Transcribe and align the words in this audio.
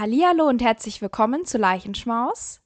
Hallihallo 0.00 0.48
und 0.48 0.62
herzlich 0.62 1.02
willkommen 1.02 1.44
zu 1.44 1.58
Leichenschmaus. 1.58 2.62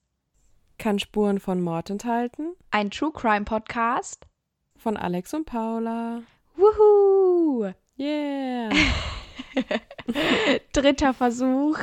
Kann 0.78 1.00
Spuren 1.00 1.40
von 1.40 1.60
Mord 1.60 1.90
enthalten. 1.90 2.54
Ein 2.70 2.92
True 2.92 3.10
Crime 3.12 3.44
Podcast. 3.44 4.28
Von 4.76 4.96
Alex 4.96 5.34
und 5.34 5.44
Paula. 5.44 6.22
Wuhu! 6.54 7.72
Yeah! 7.98 8.70
Dritter 10.72 11.12
Versuch. 11.12 11.80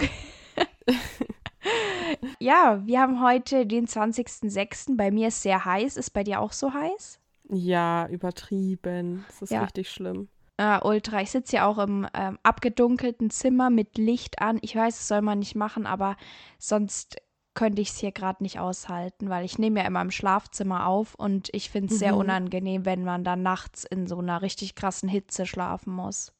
ja, 2.39 2.81
wir 2.85 3.01
haben 3.01 3.21
heute 3.21 3.65
den 3.65 3.87
20.06. 3.87 4.95
Bei 4.95 5.11
mir 5.11 5.27
ist 5.27 5.41
sehr 5.41 5.65
heiß. 5.65 5.97
Ist 5.97 6.11
bei 6.11 6.23
dir 6.23 6.39
auch 6.39 6.53
so 6.53 6.73
heiß? 6.73 7.19
Ja, 7.49 8.07
übertrieben. 8.07 9.25
Das 9.27 9.41
ist 9.41 9.51
Ja. 9.51 9.63
richtig 9.63 9.89
schlimm. 9.89 10.29
Äh, 10.61 10.79
ultra. 10.83 11.21
Ich 11.21 11.31
sitze 11.31 11.55
ja 11.55 11.65
auch 11.65 11.79
im 11.79 12.07
ähm, 12.13 12.37
abgedunkelten 12.43 13.31
Zimmer 13.31 13.71
mit 13.71 13.97
Licht 13.97 14.39
an. 14.41 14.59
Ich 14.61 14.75
weiß, 14.75 14.95
das 14.95 15.07
soll 15.07 15.21
man 15.23 15.39
nicht 15.39 15.55
machen, 15.55 15.87
aber 15.87 16.17
sonst 16.59 17.17
könnte 17.55 17.81
ich 17.81 17.89
es 17.89 17.97
hier 17.97 18.11
gerade 18.11 18.43
nicht 18.43 18.59
aushalten, 18.59 19.27
weil 19.29 19.43
ich 19.43 19.57
nehme 19.57 19.79
ja 19.79 19.87
immer 19.87 20.01
im 20.03 20.11
Schlafzimmer 20.11 20.85
auf 20.85 21.15
und 21.15 21.49
ich 21.51 21.71
finde 21.71 21.91
es 21.91 21.99
sehr 21.99 22.13
Mhm. 22.13 22.19
unangenehm, 22.19 22.85
wenn 22.85 23.03
man 23.03 23.23
dann 23.23 23.41
nachts 23.41 23.85
in 23.85 24.05
so 24.05 24.19
einer 24.19 24.43
richtig 24.43 24.75
krassen 24.75 25.09
Hitze 25.09 25.47
schlafen 25.47 25.93
muss. 25.93 26.31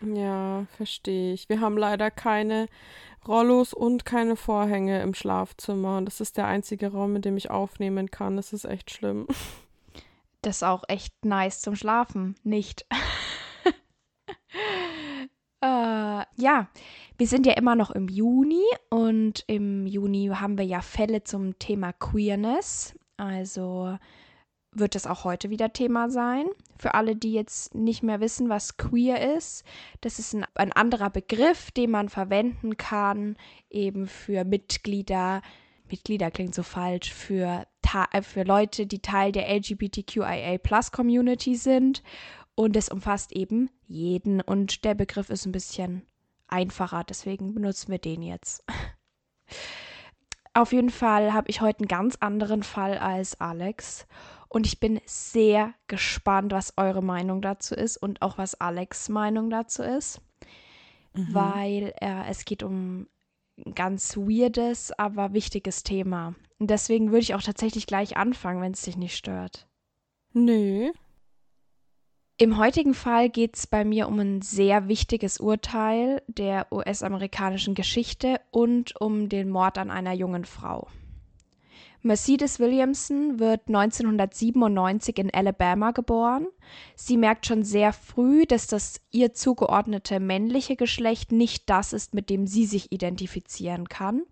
Ja, 0.00 0.64
verstehe 0.76 1.34
ich. 1.34 1.48
Wir 1.50 1.60
haben 1.60 1.76
leider 1.76 2.10
keine 2.10 2.66
Rollos 3.28 3.74
und 3.74 4.04
keine 4.06 4.36
Vorhänge 4.36 5.02
im 5.02 5.12
Schlafzimmer. 5.14 5.98
Und 5.98 6.06
das 6.06 6.20
ist 6.20 6.36
der 6.38 6.46
einzige 6.46 6.92
Raum, 6.92 7.16
in 7.16 7.22
dem 7.22 7.36
ich 7.36 7.50
aufnehmen 7.50 8.10
kann. 8.10 8.36
Das 8.36 8.52
ist 8.54 8.64
echt 8.64 8.90
schlimm. 8.90 9.26
Das 10.44 10.56
ist 10.56 10.62
auch 10.62 10.84
echt 10.88 11.24
nice 11.24 11.62
zum 11.62 11.74
Schlafen, 11.74 12.34
nicht? 12.42 12.84
äh, 15.62 15.66
ja, 16.36 16.68
wir 17.16 17.26
sind 17.26 17.46
ja 17.46 17.54
immer 17.54 17.74
noch 17.74 17.90
im 17.90 18.08
Juni 18.08 18.62
und 18.90 19.44
im 19.46 19.86
Juni 19.86 20.30
haben 20.34 20.58
wir 20.58 20.66
ja 20.66 20.82
Fälle 20.82 21.24
zum 21.24 21.58
Thema 21.58 21.94
Queerness. 21.94 22.94
Also 23.16 23.96
wird 24.70 24.94
das 24.94 25.06
auch 25.06 25.24
heute 25.24 25.48
wieder 25.48 25.72
Thema 25.72 26.10
sein. 26.10 26.44
Für 26.78 26.92
alle, 26.92 27.16
die 27.16 27.32
jetzt 27.32 27.74
nicht 27.74 28.02
mehr 28.02 28.20
wissen, 28.20 28.50
was 28.50 28.76
queer 28.76 29.36
ist, 29.36 29.64
das 30.02 30.18
ist 30.18 30.34
ein, 30.34 30.44
ein 30.56 30.72
anderer 30.72 31.08
Begriff, 31.08 31.70
den 31.70 31.90
man 31.90 32.10
verwenden 32.10 32.76
kann, 32.76 33.36
eben 33.70 34.08
für 34.08 34.44
Mitglieder. 34.44 35.40
Mitglieder 35.94 36.32
klingt 36.32 36.56
so 36.56 36.64
falsch, 36.64 37.12
für, 37.12 37.68
äh, 38.10 38.22
für 38.22 38.42
Leute, 38.42 38.88
die 38.88 38.98
Teil 38.98 39.30
der 39.30 39.48
LGBTQIA-Plus-Community 39.48 41.54
sind. 41.54 42.02
Und 42.56 42.76
es 42.76 42.88
umfasst 42.88 43.30
eben 43.32 43.70
jeden. 43.86 44.40
Und 44.40 44.84
der 44.84 44.96
Begriff 44.96 45.30
ist 45.30 45.46
ein 45.46 45.52
bisschen 45.52 46.02
einfacher, 46.48 47.04
deswegen 47.04 47.54
benutzen 47.54 47.92
wir 47.92 47.98
den 47.98 48.22
jetzt. 48.22 48.64
Auf 50.52 50.72
jeden 50.72 50.90
Fall 50.90 51.32
habe 51.32 51.48
ich 51.48 51.60
heute 51.60 51.78
einen 51.80 51.88
ganz 51.88 52.16
anderen 52.18 52.64
Fall 52.64 52.98
als 52.98 53.40
Alex. 53.40 54.08
Und 54.48 54.66
ich 54.66 54.80
bin 54.80 55.00
sehr 55.04 55.74
gespannt, 55.86 56.52
was 56.52 56.74
eure 56.76 57.02
Meinung 57.02 57.40
dazu 57.40 57.76
ist 57.76 57.96
und 57.96 58.20
auch 58.20 58.36
was 58.36 58.60
Alex' 58.60 59.08
Meinung 59.08 59.48
dazu 59.48 59.84
ist. 59.84 60.20
Weil 61.12 61.94
äh, 62.00 62.28
es 62.28 62.44
geht 62.44 62.64
um 62.64 63.06
ganz 63.74 64.16
weirdes, 64.16 64.92
aber 64.92 65.32
wichtiges 65.32 65.82
Thema. 65.82 66.34
Und 66.58 66.70
deswegen 66.70 67.08
würde 67.10 67.22
ich 67.22 67.34
auch 67.34 67.42
tatsächlich 67.42 67.86
gleich 67.86 68.16
anfangen, 68.16 68.60
wenn 68.60 68.72
es 68.72 68.82
dich 68.82 68.96
nicht 68.96 69.16
stört. 69.16 69.66
Nö. 70.32 70.92
Im 72.36 72.58
heutigen 72.58 72.94
Fall 72.94 73.30
geht 73.30 73.56
es 73.56 73.68
bei 73.68 73.84
mir 73.84 74.08
um 74.08 74.18
ein 74.18 74.42
sehr 74.42 74.88
wichtiges 74.88 75.38
Urteil 75.38 76.20
der 76.26 76.72
US-amerikanischen 76.72 77.74
Geschichte 77.74 78.40
und 78.50 79.00
um 79.00 79.28
den 79.28 79.50
Mord 79.50 79.78
an 79.78 79.90
einer 79.90 80.12
jungen 80.12 80.44
Frau. 80.44 80.88
Mercedes 82.06 82.60
Williamson 82.60 83.38
wird 83.38 83.62
1997 83.68 85.18
in 85.18 85.32
Alabama 85.32 85.90
geboren. 85.92 86.46
Sie 86.96 87.16
merkt 87.16 87.46
schon 87.46 87.62
sehr 87.62 87.94
früh, 87.94 88.44
dass 88.44 88.66
das 88.66 89.00
ihr 89.10 89.32
zugeordnete 89.32 90.20
männliche 90.20 90.76
Geschlecht 90.76 91.32
nicht 91.32 91.70
das 91.70 91.94
ist, 91.94 92.12
mit 92.12 92.28
dem 92.28 92.46
sie 92.46 92.66
sich 92.66 92.92
identifizieren 92.92 93.88
kann. 93.88 94.24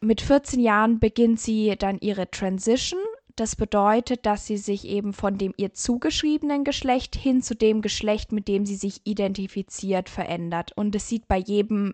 Mit 0.00 0.22
14 0.22 0.58
Jahren 0.58 0.98
beginnt 0.98 1.38
sie 1.38 1.76
dann 1.78 1.98
ihre 1.98 2.30
Transition. 2.30 3.00
Das 3.34 3.56
bedeutet, 3.56 4.24
dass 4.24 4.46
sie 4.46 4.56
sich 4.56 4.86
eben 4.86 5.12
von 5.12 5.36
dem 5.36 5.52
ihr 5.58 5.74
zugeschriebenen 5.74 6.64
Geschlecht 6.64 7.14
hin 7.14 7.42
zu 7.42 7.54
dem 7.54 7.82
Geschlecht, 7.82 8.32
mit 8.32 8.48
dem 8.48 8.64
sie 8.64 8.76
sich 8.76 9.02
identifiziert, 9.04 10.08
verändert. 10.08 10.72
Und 10.74 10.94
es 10.94 11.10
sieht 11.10 11.28
bei 11.28 11.36
jedem 11.36 11.92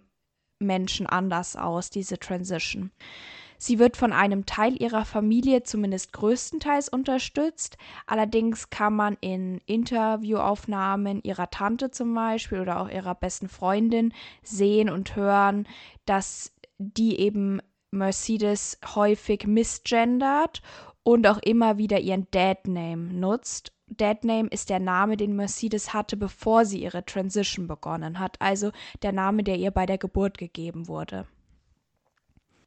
Menschen 0.61 1.09
anders 1.09 1.57
aus, 1.57 1.91
diese 1.91 2.21
Transition. 2.21 2.93
Sie 3.65 3.79
wird 3.79 3.97
von 3.97 4.13
einem 4.13 4.45
Teil 4.45 4.83
ihrer 4.83 5.05
Familie 5.05 5.63
zumindest 5.63 6.13
größtenteils 6.13 6.89
unterstützt. 6.89 7.77
Allerdings 8.09 8.71
kann 8.71 8.97
man 8.97 9.17
in 9.21 9.61
Interviewaufnahmen 9.67 11.23
ihrer 11.23 11.49
Tante 11.49 11.93
zum 11.93 12.13
Beispiel 12.13 12.59
oder 12.59 12.81
auch 12.81 12.89
ihrer 12.89 13.15
besten 13.15 13.49
Freundin 13.49 14.13
sehen 14.43 14.91
und 14.91 15.15
hören, 15.15 15.69
dass 16.07 16.53
die 16.79 17.21
eben 17.21 17.61
Mercedes 17.93 18.81
häufig 18.97 19.47
misgendert 19.47 20.61
und 21.05 21.25
auch 21.29 21.39
immer 21.39 21.79
wieder 21.79 22.01
ihren 22.01 22.27
Dad-Name 22.33 23.15
nutzt. 23.15 23.73
Dad-Name 23.87 24.49
ist 24.49 24.71
der 24.71 24.81
Name, 24.81 25.17
den 25.17 25.37
Mercedes 25.37 25.95
hatte, 25.95 26.17
bevor 26.17 26.65
sie 26.65 26.83
ihre 26.83 27.05
Transition 27.05 27.69
begonnen 27.69 28.19
hat, 28.19 28.41
also 28.41 28.73
der 29.03 29.13
Name, 29.13 29.45
der 29.45 29.55
ihr 29.55 29.71
bei 29.71 29.87
der 29.87 29.99
Geburt 29.99 30.37
gegeben 30.37 30.89
wurde. 30.89 31.29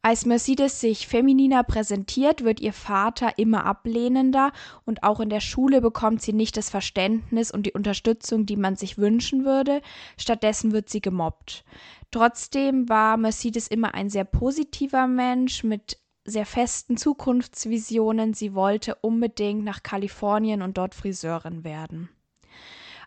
Als 0.06 0.24
Mercedes 0.24 0.78
sich 0.78 1.08
femininer 1.08 1.64
präsentiert, 1.64 2.44
wird 2.44 2.60
ihr 2.60 2.72
Vater 2.72 3.38
immer 3.38 3.64
ablehnender 3.64 4.52
und 4.84 5.02
auch 5.02 5.18
in 5.18 5.30
der 5.30 5.40
Schule 5.40 5.80
bekommt 5.80 6.22
sie 6.22 6.32
nicht 6.32 6.56
das 6.56 6.70
Verständnis 6.70 7.50
und 7.50 7.66
die 7.66 7.72
Unterstützung, 7.72 8.46
die 8.46 8.54
man 8.54 8.76
sich 8.76 8.98
wünschen 8.98 9.44
würde. 9.44 9.82
Stattdessen 10.16 10.70
wird 10.70 10.88
sie 10.88 11.00
gemobbt. 11.00 11.64
Trotzdem 12.12 12.88
war 12.88 13.16
Mercedes 13.16 13.66
immer 13.66 13.94
ein 13.94 14.08
sehr 14.08 14.22
positiver 14.22 15.08
Mensch 15.08 15.64
mit 15.64 15.98
sehr 16.24 16.46
festen 16.46 16.96
Zukunftsvisionen. 16.96 18.32
Sie 18.32 18.54
wollte 18.54 18.94
unbedingt 19.00 19.64
nach 19.64 19.82
Kalifornien 19.82 20.62
und 20.62 20.78
dort 20.78 20.94
Friseurin 20.94 21.64
werden. 21.64 22.10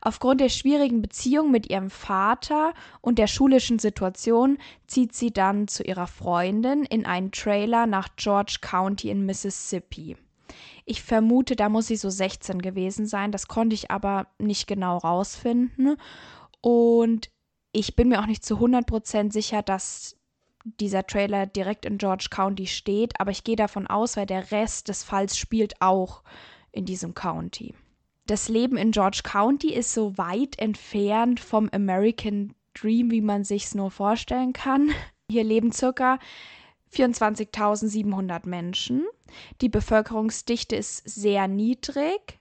Aufgrund 0.01 0.41
der 0.41 0.49
schwierigen 0.49 1.01
Beziehung 1.01 1.51
mit 1.51 1.69
ihrem 1.69 1.89
Vater 1.89 2.73
und 3.01 3.19
der 3.19 3.27
schulischen 3.27 3.79
Situation 3.79 4.57
zieht 4.87 5.13
sie 5.13 5.31
dann 5.31 5.67
zu 5.67 5.83
ihrer 5.83 6.07
Freundin 6.07 6.83
in 6.83 7.05
einen 7.05 7.31
Trailer 7.31 7.85
nach 7.85 8.09
George 8.15 8.59
County 8.61 9.09
in 9.09 9.25
Mississippi. 9.25 10.17
Ich 10.85 11.03
vermute, 11.03 11.55
da 11.55 11.69
muss 11.69 11.87
sie 11.87 11.97
so 11.97 12.09
16 12.09 12.61
gewesen 12.61 13.05
sein, 13.05 13.31
das 13.31 13.47
konnte 13.47 13.75
ich 13.75 13.91
aber 13.91 14.27
nicht 14.39 14.67
genau 14.67 14.97
rausfinden. 14.97 15.97
Und 16.61 17.29
ich 17.71 17.95
bin 17.95 18.09
mir 18.09 18.21
auch 18.21 18.25
nicht 18.25 18.43
zu 18.43 18.55
100% 18.55 19.31
sicher, 19.31 19.61
dass 19.61 20.15
dieser 20.63 21.05
Trailer 21.05 21.45
direkt 21.45 21.85
in 21.85 21.97
George 21.97 22.27
County 22.31 22.67
steht, 22.67 23.19
aber 23.19 23.31
ich 23.31 23.43
gehe 23.43 23.55
davon 23.55 23.87
aus, 23.87 24.17
weil 24.17 24.25
der 24.25 24.51
Rest 24.51 24.87
des 24.87 25.03
Falls 25.03 25.37
spielt 25.37 25.81
auch 25.81 26.23
in 26.71 26.85
diesem 26.85 27.13
County 27.13 27.75
das 28.29 28.47
Leben 28.47 28.77
in 28.77 28.91
George 28.91 29.21
County 29.23 29.73
ist 29.73 29.93
so 29.93 30.17
weit 30.17 30.59
entfernt 30.59 31.39
vom 31.39 31.67
American 31.71 32.53
Dream, 32.75 33.09
wie 33.09 33.21
man 33.21 33.43
sich's 33.43 33.73
nur 33.73 33.89
vorstellen 33.89 34.53
kann. 34.53 34.91
Hier 35.31 35.43
leben 35.43 35.71
circa 35.71 36.19
24.700 36.93 38.47
Menschen. 38.47 39.05
Die 39.61 39.69
Bevölkerungsdichte 39.69 40.75
ist 40.75 41.09
sehr 41.09 41.47
niedrig 41.47 42.39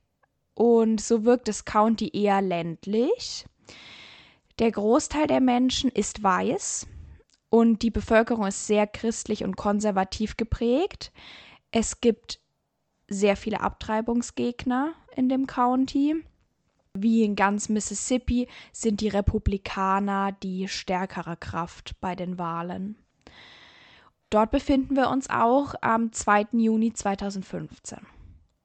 und 0.55 1.01
so 1.01 1.25
wirkt 1.25 1.49
das 1.49 1.65
County 1.65 2.11
eher 2.13 2.43
ländlich. 2.43 3.47
Der 4.59 4.71
Großteil 4.71 5.27
der 5.27 5.41
Menschen 5.41 5.91
ist 5.91 6.23
weiß 6.23 6.87
und 7.49 7.81
die 7.83 7.91
Bevölkerung 7.91 8.47
ist 8.47 8.67
sehr 8.67 8.87
christlich 8.87 9.43
und 9.43 9.57
konservativ 9.57 10.37
geprägt. 10.37 11.13
Es 11.71 12.01
gibt 12.03 12.41
sehr 13.09 13.37
viele 13.37 13.61
Abtreibungsgegner 13.61 14.93
in 15.17 15.29
dem 15.29 15.47
County. 15.47 16.17
Wie 16.95 17.25
in 17.25 17.37
ganz 17.37 17.69
Mississippi 17.69 18.49
sind 18.73 19.01
die 19.01 19.09
Republikaner 19.09 20.33
die 20.33 20.69
stärkere 20.69 21.37
Kraft 21.37 21.97
bei 22.01 22.15
den 22.15 22.39
Wahlen. 22.39 22.97
Dort 24.31 24.51
befinden 24.51 24.95
wir 24.95 25.09
uns 25.09 25.31
auch 25.31 25.75
am 25.81 26.13
2. 26.13 26.49
Juni 26.53 26.93
2015. 26.93 27.99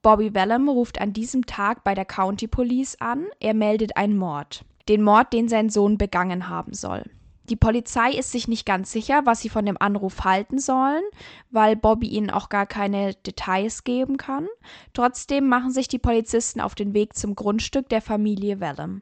Bobby 0.01 0.33
Vellum 0.33 0.67
ruft 0.67 0.99
an 0.99 1.13
diesem 1.13 1.45
Tag 1.45 1.85
bei 1.85 1.95
der 1.95 2.03
County 2.03 2.47
Police 2.47 2.99
an. 2.99 3.27
Er 3.39 3.53
meldet 3.53 3.95
einen 3.95 4.17
Mord. 4.17 4.65
Den 4.89 5.01
Mord, 5.01 5.31
den 5.31 5.47
sein 5.47 5.69
Sohn 5.69 5.97
begangen 5.97 6.49
haben 6.49 6.73
soll. 6.73 7.03
Die 7.49 7.57
Polizei 7.57 8.11
ist 8.11 8.31
sich 8.31 8.47
nicht 8.47 8.65
ganz 8.65 8.91
sicher, 8.91 9.21
was 9.25 9.41
sie 9.41 9.49
von 9.49 9.65
dem 9.65 9.77
Anruf 9.77 10.23
halten 10.23 10.59
sollen, 10.59 11.03
weil 11.51 11.75
Bobby 11.75 12.07
ihnen 12.07 12.29
auch 12.29 12.47
gar 12.47 12.65
keine 12.65 13.13
Details 13.15 13.83
geben 13.83 14.15
kann. 14.15 14.47
Trotzdem 14.93 15.49
machen 15.49 15.71
sich 15.71 15.89
die 15.89 15.99
Polizisten 15.99 16.61
auf 16.61 16.73
den 16.73 16.93
Weg 16.93 17.15
zum 17.15 17.35
Grundstück 17.35 17.89
der 17.89 18.01
Familie 18.01 18.61
Wellham. 18.61 19.01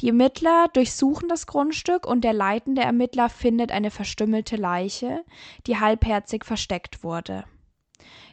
Die 0.00 0.08
Ermittler 0.08 0.68
durchsuchen 0.72 1.28
das 1.28 1.46
Grundstück 1.46 2.06
und 2.06 2.22
der 2.22 2.34
leitende 2.34 2.82
Ermittler 2.82 3.30
findet 3.30 3.72
eine 3.72 3.90
verstümmelte 3.90 4.56
Leiche, 4.56 5.24
die 5.66 5.78
halbherzig 5.78 6.44
versteckt 6.44 7.02
wurde. 7.02 7.44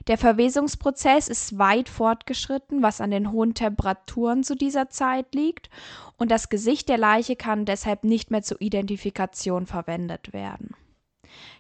Der 0.07 0.17
Verwesungsprozess 0.17 1.27
ist 1.27 1.57
weit 1.57 1.89
fortgeschritten, 1.89 2.81
was 2.81 3.01
an 3.01 3.11
den 3.11 3.31
hohen 3.31 3.53
Temperaturen 3.53 4.43
zu 4.43 4.55
dieser 4.55 4.89
Zeit 4.89 5.35
liegt, 5.35 5.69
und 6.17 6.31
das 6.31 6.49
Gesicht 6.49 6.87
der 6.89 6.97
Leiche 6.97 7.35
kann 7.35 7.65
deshalb 7.65 8.03
nicht 8.03 8.31
mehr 8.31 8.41
zur 8.41 8.61
Identifikation 8.61 9.65
verwendet 9.65 10.33
werden. 10.33 10.75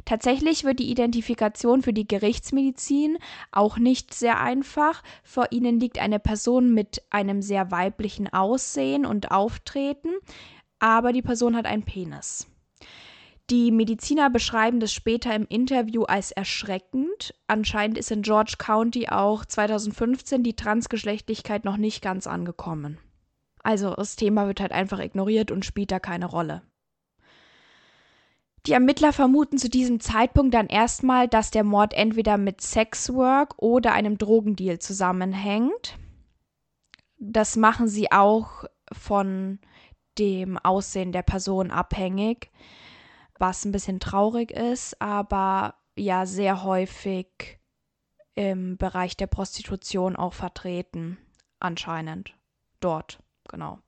Tatsächlich 0.05 0.63
wird 0.63 0.79
die 0.79 0.89
Identifikation 0.89 1.81
für 1.81 1.93
die 1.93 2.07
Gerichtsmedizin 2.07 3.17
auch 3.51 3.77
nicht 3.77 4.13
sehr 4.13 4.39
einfach. 4.39 5.03
Vor 5.23 5.47
ihnen 5.51 5.79
liegt 5.79 5.99
eine 5.99 6.19
Person 6.19 6.73
mit 6.73 7.03
einem 7.09 7.41
sehr 7.41 7.69
weiblichen 7.69 8.31
Aussehen 8.31 9.05
und 9.05 9.31
Auftreten, 9.31 10.09
aber 10.79 11.11
die 11.11 11.21
Person 11.21 11.55
hat 11.55 11.65
einen 11.65 11.83
Penis. 11.83 12.47
Die 13.49 13.71
Mediziner 13.71 14.29
beschreiben 14.29 14.81
das 14.81 14.91
später 14.91 15.33
im 15.33 15.45
Interview 15.47 16.03
als 16.03 16.31
erschreckend. 16.31 17.33
Anscheinend 17.47 17.97
ist 17.97 18.11
in 18.11 18.21
George 18.21 18.55
County 18.57 19.07
auch 19.07 19.45
2015 19.45 20.43
die 20.43 20.55
Transgeschlechtlichkeit 20.55 21.63
noch 21.63 21.77
nicht 21.77 22.01
ganz 22.01 22.27
angekommen. 22.27 22.97
Also 23.63 23.93
das 23.93 24.17
Thema 24.17 24.47
wird 24.47 24.59
halt 24.59 24.73
einfach 24.73 24.99
ignoriert 24.99 25.51
und 25.51 25.63
spielt 25.63 25.91
da 25.91 25.99
keine 25.99 26.25
Rolle. 26.25 26.61
Die 28.65 28.73
Ermittler 28.73 29.13
vermuten 29.13 29.57
zu 29.57 29.69
diesem 29.69 30.01
Zeitpunkt 30.01 30.53
dann 30.53 30.67
erstmal, 30.67 31.29
dass 31.29 31.49
der 31.49 31.63
Mord 31.63 31.93
entweder 31.93 32.37
mit 32.37 32.59
Sexwork 32.59 33.53
oder 33.55 33.93
einem 33.93 34.17
Drogendeal 34.17 34.79
zusammenhängt. 34.79 35.97
Das 37.17 37.55
machen 37.55 37.87
sie 37.87 38.11
auch 38.11 38.65
von 38.91 39.59
dem 40.17 40.57
Aussehen 40.57 41.13
der 41.13 41.21
Person 41.21 41.71
abhängig 41.71 42.51
was 43.39 43.65
ein 43.65 43.71
bisschen 43.71 43.99
traurig 43.99 44.51
ist, 44.51 45.01
aber 45.01 45.75
ja 45.95 46.25
sehr 46.25 46.63
häufig 46.63 47.59
im 48.35 48.77
Bereich 48.77 49.17
der 49.17 49.27
Prostitution 49.27 50.15
auch 50.15 50.33
vertreten, 50.33 51.17
anscheinend. 51.59 52.33
Dort, 52.79 53.19
genau. 53.49 53.79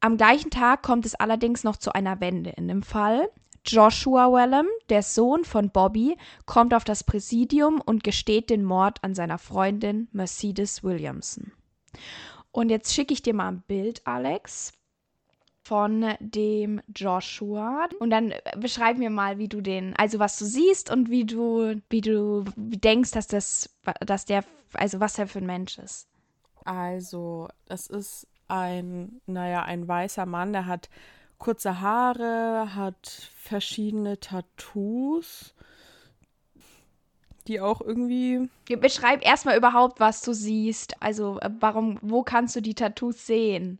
Am 0.00 0.16
gleichen 0.16 0.50
Tag 0.50 0.82
kommt 0.82 1.06
es 1.06 1.14
allerdings 1.14 1.64
noch 1.64 1.76
zu 1.76 1.94
einer 1.94 2.20
Wende 2.20 2.50
in 2.50 2.68
dem 2.68 2.82
Fall. 2.82 3.30
Joshua 3.66 4.30
Wellham, 4.30 4.66
der 4.90 5.02
Sohn 5.02 5.44
von 5.44 5.70
Bobby, 5.70 6.18
kommt 6.44 6.74
auf 6.74 6.84
das 6.84 7.04
Präsidium 7.04 7.80
und 7.80 8.04
gesteht 8.04 8.50
den 8.50 8.64
Mord 8.64 9.02
an 9.02 9.14
seiner 9.14 9.38
Freundin 9.38 10.08
Mercedes 10.12 10.84
Williamson. 10.84 11.52
Und 12.50 12.68
jetzt 12.68 12.92
schicke 12.92 13.14
ich 13.14 13.22
dir 13.22 13.32
mal 13.32 13.48
ein 13.48 13.62
Bild, 13.62 14.06
Alex, 14.06 14.72
von 15.64 16.14
dem 16.20 16.82
Joshua. 16.94 17.88
Und 17.98 18.10
dann 18.10 18.34
beschreib 18.58 18.98
mir 18.98 19.10
mal, 19.10 19.38
wie 19.38 19.48
du 19.48 19.60
den, 19.62 19.96
also 19.96 20.18
was 20.18 20.38
du 20.38 20.44
siehst 20.44 20.90
und 20.90 21.10
wie 21.10 21.24
du, 21.24 21.76
wie 21.88 22.02
du 22.02 22.44
denkst, 22.56 23.12
dass 23.12 23.26
das, 23.26 23.70
dass 24.00 24.26
der, 24.26 24.44
also 24.74 25.00
was 25.00 25.18
er 25.18 25.26
für 25.26 25.38
ein 25.38 25.46
Mensch 25.46 25.78
ist. 25.78 26.06
Also, 26.64 27.48
das 27.66 27.86
ist 27.86 28.26
ein, 28.48 29.20
naja, 29.26 29.62
ein 29.62 29.88
weißer 29.88 30.26
Mann, 30.26 30.52
der 30.52 30.66
hat 30.66 30.88
kurze 31.38 31.80
Haare, 31.80 32.74
hat 32.74 33.30
verschiedene 33.36 34.20
Tattoos, 34.20 35.54
die 37.46 37.60
auch 37.60 37.80
irgendwie. 37.80 38.48
Beschreib 38.80 39.24
erstmal 39.24 39.56
überhaupt, 39.56 40.00
was 40.00 40.22
du 40.22 40.32
siehst. 40.32 41.02
Also, 41.02 41.38
äh, 41.40 41.50
warum, 41.60 41.98
wo 42.02 42.22
kannst 42.22 42.56
du 42.56 42.60
die 42.60 42.74
Tattoos 42.74 43.26
sehen? 43.26 43.78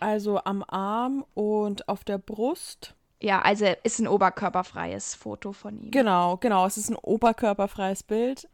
Also 0.00 0.42
am 0.44 0.64
Arm 0.66 1.24
und 1.34 1.88
auf 1.88 2.04
der 2.04 2.18
Brust. 2.18 2.94
Ja, 3.20 3.40
also 3.42 3.66
ist 3.84 4.00
ein 4.00 4.08
oberkörperfreies 4.08 5.14
Foto 5.14 5.52
von 5.52 5.78
ihm. 5.78 5.90
Genau, 5.92 6.36
genau. 6.38 6.66
Es 6.66 6.76
ist 6.76 6.90
ein 6.90 6.96
oberkörperfreies 6.96 8.02
Bild. 8.02 8.48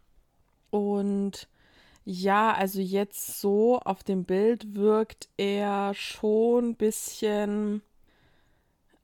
Und 0.70 1.48
ja, 2.04 2.52
also 2.52 2.80
jetzt 2.80 3.40
so 3.40 3.78
auf 3.80 4.04
dem 4.04 4.24
Bild 4.24 4.74
wirkt 4.74 5.28
er 5.36 5.94
schon 5.94 6.70
ein 6.70 6.74
bisschen. 6.74 7.82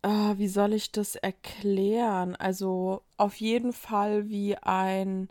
Äh, 0.02 0.36
wie 0.36 0.48
soll 0.48 0.75
ich 0.75 0.92
das 0.92 1.16
erklären? 1.16 2.36
Also 2.36 3.02
auf 3.16 3.36
jeden 3.36 3.72
Fall 3.72 4.28
wie 4.28 4.56
ein 4.56 5.28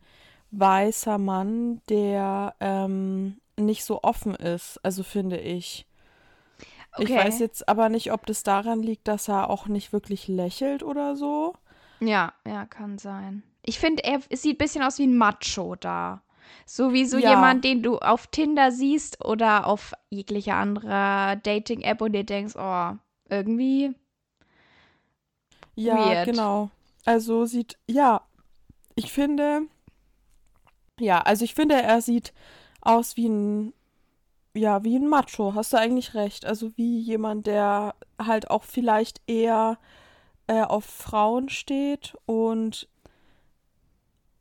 weißer 0.52 1.18
Mann, 1.18 1.82
der 1.90 2.56
ähm, 2.60 3.38
nicht 3.58 3.84
so 3.84 4.02
offen 4.04 4.36
ist, 4.36 4.80
also 4.84 5.04
finde 5.04 5.38
ich. 5.38 5.86
Okay. 6.96 7.04
Ich 7.04 7.10
weiß 7.12 7.40
jetzt 7.40 7.68
aber 7.68 7.90
nicht, 7.90 8.12
ob 8.12 8.26
das 8.26 8.44
daran 8.44 8.84
liegt, 8.84 9.08
dass 9.08 9.28
er 9.28 9.50
auch 9.50 9.68
nicht 9.68 9.94
wirklich 9.94 10.28
lächelt 10.28 10.84
oder 10.84 11.16
so. 11.16 11.56
Ja, 12.00 12.34
ja, 12.46 12.66
kann 12.66 12.98
sein. 12.98 13.44
Ich 13.64 13.80
finde, 13.80 14.04
er 14.04 14.22
sieht 14.32 14.56
ein 14.56 14.58
bisschen 14.58 14.84
aus 14.84 15.00
wie 15.00 15.08
ein 15.08 15.18
Macho 15.18 15.76
da. 15.76 16.22
So 16.66 16.94
wie 16.94 17.06
so 17.06 17.18
ja. 17.18 17.32
jemand, 17.32 17.64
den 17.64 17.82
du 17.82 17.98
auf 17.98 18.28
Tinder 18.28 18.72
siehst 18.72 19.24
oder 19.24 19.66
auf 19.66 19.94
jeglicher 20.10 20.56
anderer 20.56 21.36
Dating-App 21.38 22.02
und 22.02 22.14
dir 22.14 22.26
denkst, 22.26 22.56
oh, 22.58 22.92
irgendwie. 23.30 23.96
Ja, 25.76 25.98
weird. 25.98 26.26
genau. 26.26 26.70
Also 27.06 27.46
sieht, 27.46 27.78
ja, 27.88 28.22
ich 28.96 29.12
finde, 29.12 29.64
ja, 31.00 31.20
also 31.22 31.44
ich 31.44 31.56
finde, 31.56 31.82
er 31.82 32.02
sieht 32.02 32.34
aus 32.82 33.18
wie 33.18 33.28
ein 33.28 33.74
ja, 34.54 34.84
wie 34.84 34.98
ein 34.98 35.08
Macho, 35.08 35.56
hast 35.56 35.74
du 35.74 35.78
eigentlich 35.78 36.14
recht. 36.14 36.46
Also 36.46 36.72
wie 36.78 37.00
jemand, 37.00 37.48
der 37.48 37.96
halt 38.20 38.50
auch 38.50 38.64
vielleicht 38.64 39.22
eher 39.28 39.78
äh, 40.48 40.62
auf 40.62 40.86
Frauen 40.86 41.50
steht 41.50 42.16
und 42.26 42.88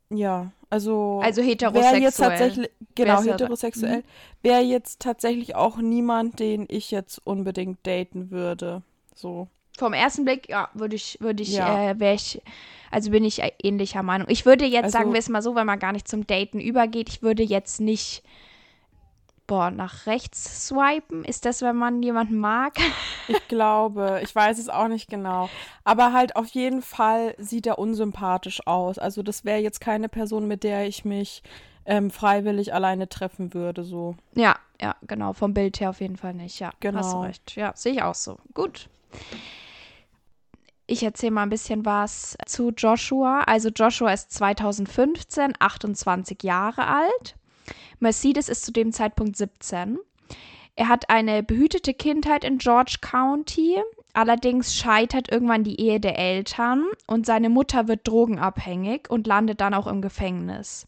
ja, 0.09 0.51
also 0.69 1.21
also 1.23 1.41
heterosexuell. 1.41 1.93
Wäre 1.93 2.03
jetzt 2.03 2.17
tatsächlich 2.17 2.69
genau 2.95 3.21
heterosexuell. 3.23 3.97
Mhm. 3.97 4.03
Wäre 4.43 4.61
jetzt 4.61 4.99
tatsächlich 4.99 5.55
auch 5.55 5.77
niemand, 5.77 6.39
den 6.39 6.67
ich 6.69 6.91
jetzt 6.91 7.25
unbedingt 7.25 7.85
daten 7.85 8.29
würde. 8.29 8.83
So. 9.15 9.47
Vom 9.77 9.93
ersten 9.93 10.23
Blick, 10.25 10.49
ja, 10.49 10.69
würde 10.75 10.95
ich, 10.95 11.17
würde 11.19 11.41
ich, 11.41 11.53
ja. 11.53 11.91
äh, 11.91 11.99
wäre 11.99 12.13
ich, 12.13 12.41
also 12.91 13.09
bin 13.09 13.23
ich 13.23 13.41
ähnlicher 13.63 14.03
Meinung. 14.03 14.27
Ich 14.29 14.45
würde 14.45 14.65
jetzt, 14.65 14.83
also, 14.83 14.97
sagen 14.99 15.13
wir 15.13 15.19
es 15.19 15.29
mal 15.29 15.41
so, 15.41 15.55
wenn 15.55 15.65
man 15.65 15.79
gar 15.79 15.93
nicht 15.93 16.07
zum 16.07 16.27
Daten 16.27 16.59
übergeht, 16.59 17.09
ich 17.09 17.23
würde 17.23 17.41
jetzt 17.41 17.81
nicht 17.81 18.23
boah, 19.53 19.69
nach 19.69 20.07
rechts 20.07 20.67
swipen? 20.67 21.23
Ist 21.23 21.45
das, 21.45 21.61
wenn 21.61 21.75
man 21.75 22.01
jemanden 22.01 22.39
mag? 22.39 22.73
Ich 23.29 23.47
glaube, 23.47 24.19
ich 24.21 24.35
weiß 24.35 24.59
es 24.59 24.67
auch 24.67 24.89
nicht 24.89 25.09
genau. 25.09 25.47
Aber 25.85 26.11
halt 26.11 26.35
auf 26.35 26.47
jeden 26.49 26.81
Fall 26.81 27.35
sieht 27.37 27.65
er 27.65 27.79
unsympathisch 27.79 28.67
aus. 28.67 28.99
Also 28.99 29.23
das 29.23 29.45
wäre 29.45 29.59
jetzt 29.59 29.79
keine 29.79 30.09
Person, 30.09 30.45
mit 30.45 30.63
der 30.63 30.87
ich 30.87 31.05
mich 31.05 31.41
ähm, 31.85 32.11
freiwillig 32.11 32.73
alleine 32.73 33.07
treffen 33.07 33.53
würde, 33.53 33.85
so. 33.85 34.17
Ja, 34.35 34.57
ja, 34.81 34.95
genau. 35.03 35.31
Vom 35.31 35.53
Bild 35.53 35.79
her 35.79 35.91
auf 35.91 36.01
jeden 36.01 36.17
Fall 36.17 36.33
nicht. 36.33 36.59
Ja, 36.59 36.71
genau. 36.81 36.99
hast 36.99 37.15
recht. 37.15 37.55
Ja, 37.55 37.71
sehe 37.75 37.93
ich 37.93 38.03
auch 38.03 38.15
so. 38.15 38.39
Gut. 38.53 38.89
Ich 40.85 41.03
erzähle 41.03 41.31
mal 41.31 41.43
ein 41.43 41.49
bisschen 41.49 41.85
was 41.85 42.35
zu 42.45 42.71
Joshua. 42.71 43.43
Also 43.45 43.69
Joshua 43.69 44.11
ist 44.11 44.33
2015 44.33 45.53
28 45.59 46.43
Jahre 46.43 46.87
alt. 46.87 47.35
Mercedes 48.03 48.49
ist 48.49 48.63
zu 48.63 48.71
dem 48.71 48.91
Zeitpunkt 48.91 49.35
17. 49.35 49.97
Er 50.75 50.87
hat 50.87 51.09
eine 51.09 51.41
behütete 51.41 51.93
Kindheit 51.93 52.43
in 52.43 52.57
George 52.57 52.97
County, 53.01 53.77
allerdings 54.13 54.75
scheitert 54.75 55.31
irgendwann 55.31 55.63
die 55.63 55.79
Ehe 55.79 55.99
der 55.99 56.17
Eltern 56.17 56.85
und 57.07 57.25
seine 57.25 57.49
Mutter 57.49 57.87
wird 57.87 58.07
drogenabhängig 58.07 59.09
und 59.09 59.25
landet 59.27 59.61
dann 59.61 59.73
auch 59.73 59.87
im 59.87 60.01
Gefängnis. 60.01 60.87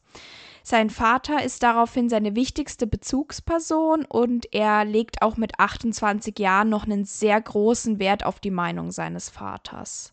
Sein 0.63 0.89
Vater 0.89 1.43
ist 1.43 1.61
daraufhin 1.61 2.09
seine 2.09 2.35
wichtigste 2.35 2.87
Bezugsperson 2.87 4.03
und 4.05 4.51
er 4.51 4.83
legt 4.83 5.21
auch 5.21 5.37
mit 5.37 5.59
28 5.59 6.39
Jahren 6.39 6.69
noch 6.69 6.85
einen 6.85 7.05
sehr 7.05 7.39
großen 7.39 7.99
Wert 7.99 8.25
auf 8.25 8.39
die 8.39 8.49
Meinung 8.49 8.91
seines 8.91 9.29
Vaters. 9.29 10.11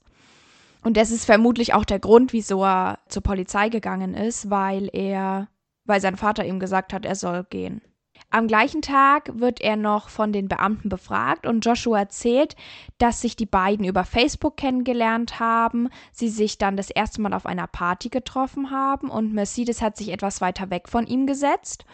Und 0.84 0.98
das 0.98 1.10
ist 1.10 1.24
vermutlich 1.24 1.72
auch 1.72 1.86
der 1.86 2.00
Grund, 2.00 2.34
wieso 2.34 2.64
er 2.64 2.98
zur 3.08 3.22
Polizei 3.22 3.70
gegangen 3.70 4.12
ist, 4.12 4.50
weil 4.50 4.90
er 4.92 5.48
weil 5.84 6.00
sein 6.00 6.16
Vater 6.16 6.44
ihm 6.44 6.60
gesagt 6.60 6.92
hat, 6.92 7.04
er 7.04 7.14
soll 7.14 7.44
gehen. 7.44 7.82
Am 8.30 8.46
gleichen 8.46 8.80
Tag 8.80 9.30
wird 9.38 9.60
er 9.60 9.76
noch 9.76 10.08
von 10.08 10.32
den 10.32 10.48
Beamten 10.48 10.88
befragt 10.88 11.46
und 11.46 11.64
Joshua 11.64 11.98
erzählt, 11.98 12.56
dass 12.96 13.20
sich 13.20 13.36
die 13.36 13.46
beiden 13.46 13.84
über 13.84 14.04
Facebook 14.04 14.56
kennengelernt 14.56 15.38
haben, 15.38 15.88
sie 16.12 16.30
sich 16.30 16.56
dann 16.56 16.76
das 16.76 16.88
erste 16.88 17.20
Mal 17.20 17.34
auf 17.34 17.44
einer 17.44 17.66
Party 17.66 18.08
getroffen 18.08 18.70
haben 18.70 19.10
und 19.10 19.34
Mercedes 19.34 19.82
hat 19.82 19.96
sich 19.98 20.10
etwas 20.10 20.40
weiter 20.40 20.70
weg 20.70 20.88
von 20.88 21.06
ihm 21.06 21.26
gesetzt 21.26 21.84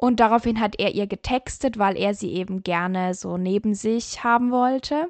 Und 0.00 0.20
daraufhin 0.20 0.60
hat 0.60 0.78
er 0.78 0.94
ihr 0.94 1.08
getextet, 1.08 1.76
weil 1.76 1.96
er 1.96 2.14
sie 2.14 2.32
eben 2.32 2.62
gerne 2.62 3.14
so 3.14 3.36
neben 3.36 3.74
sich 3.74 4.22
haben 4.22 4.52
wollte. 4.52 5.08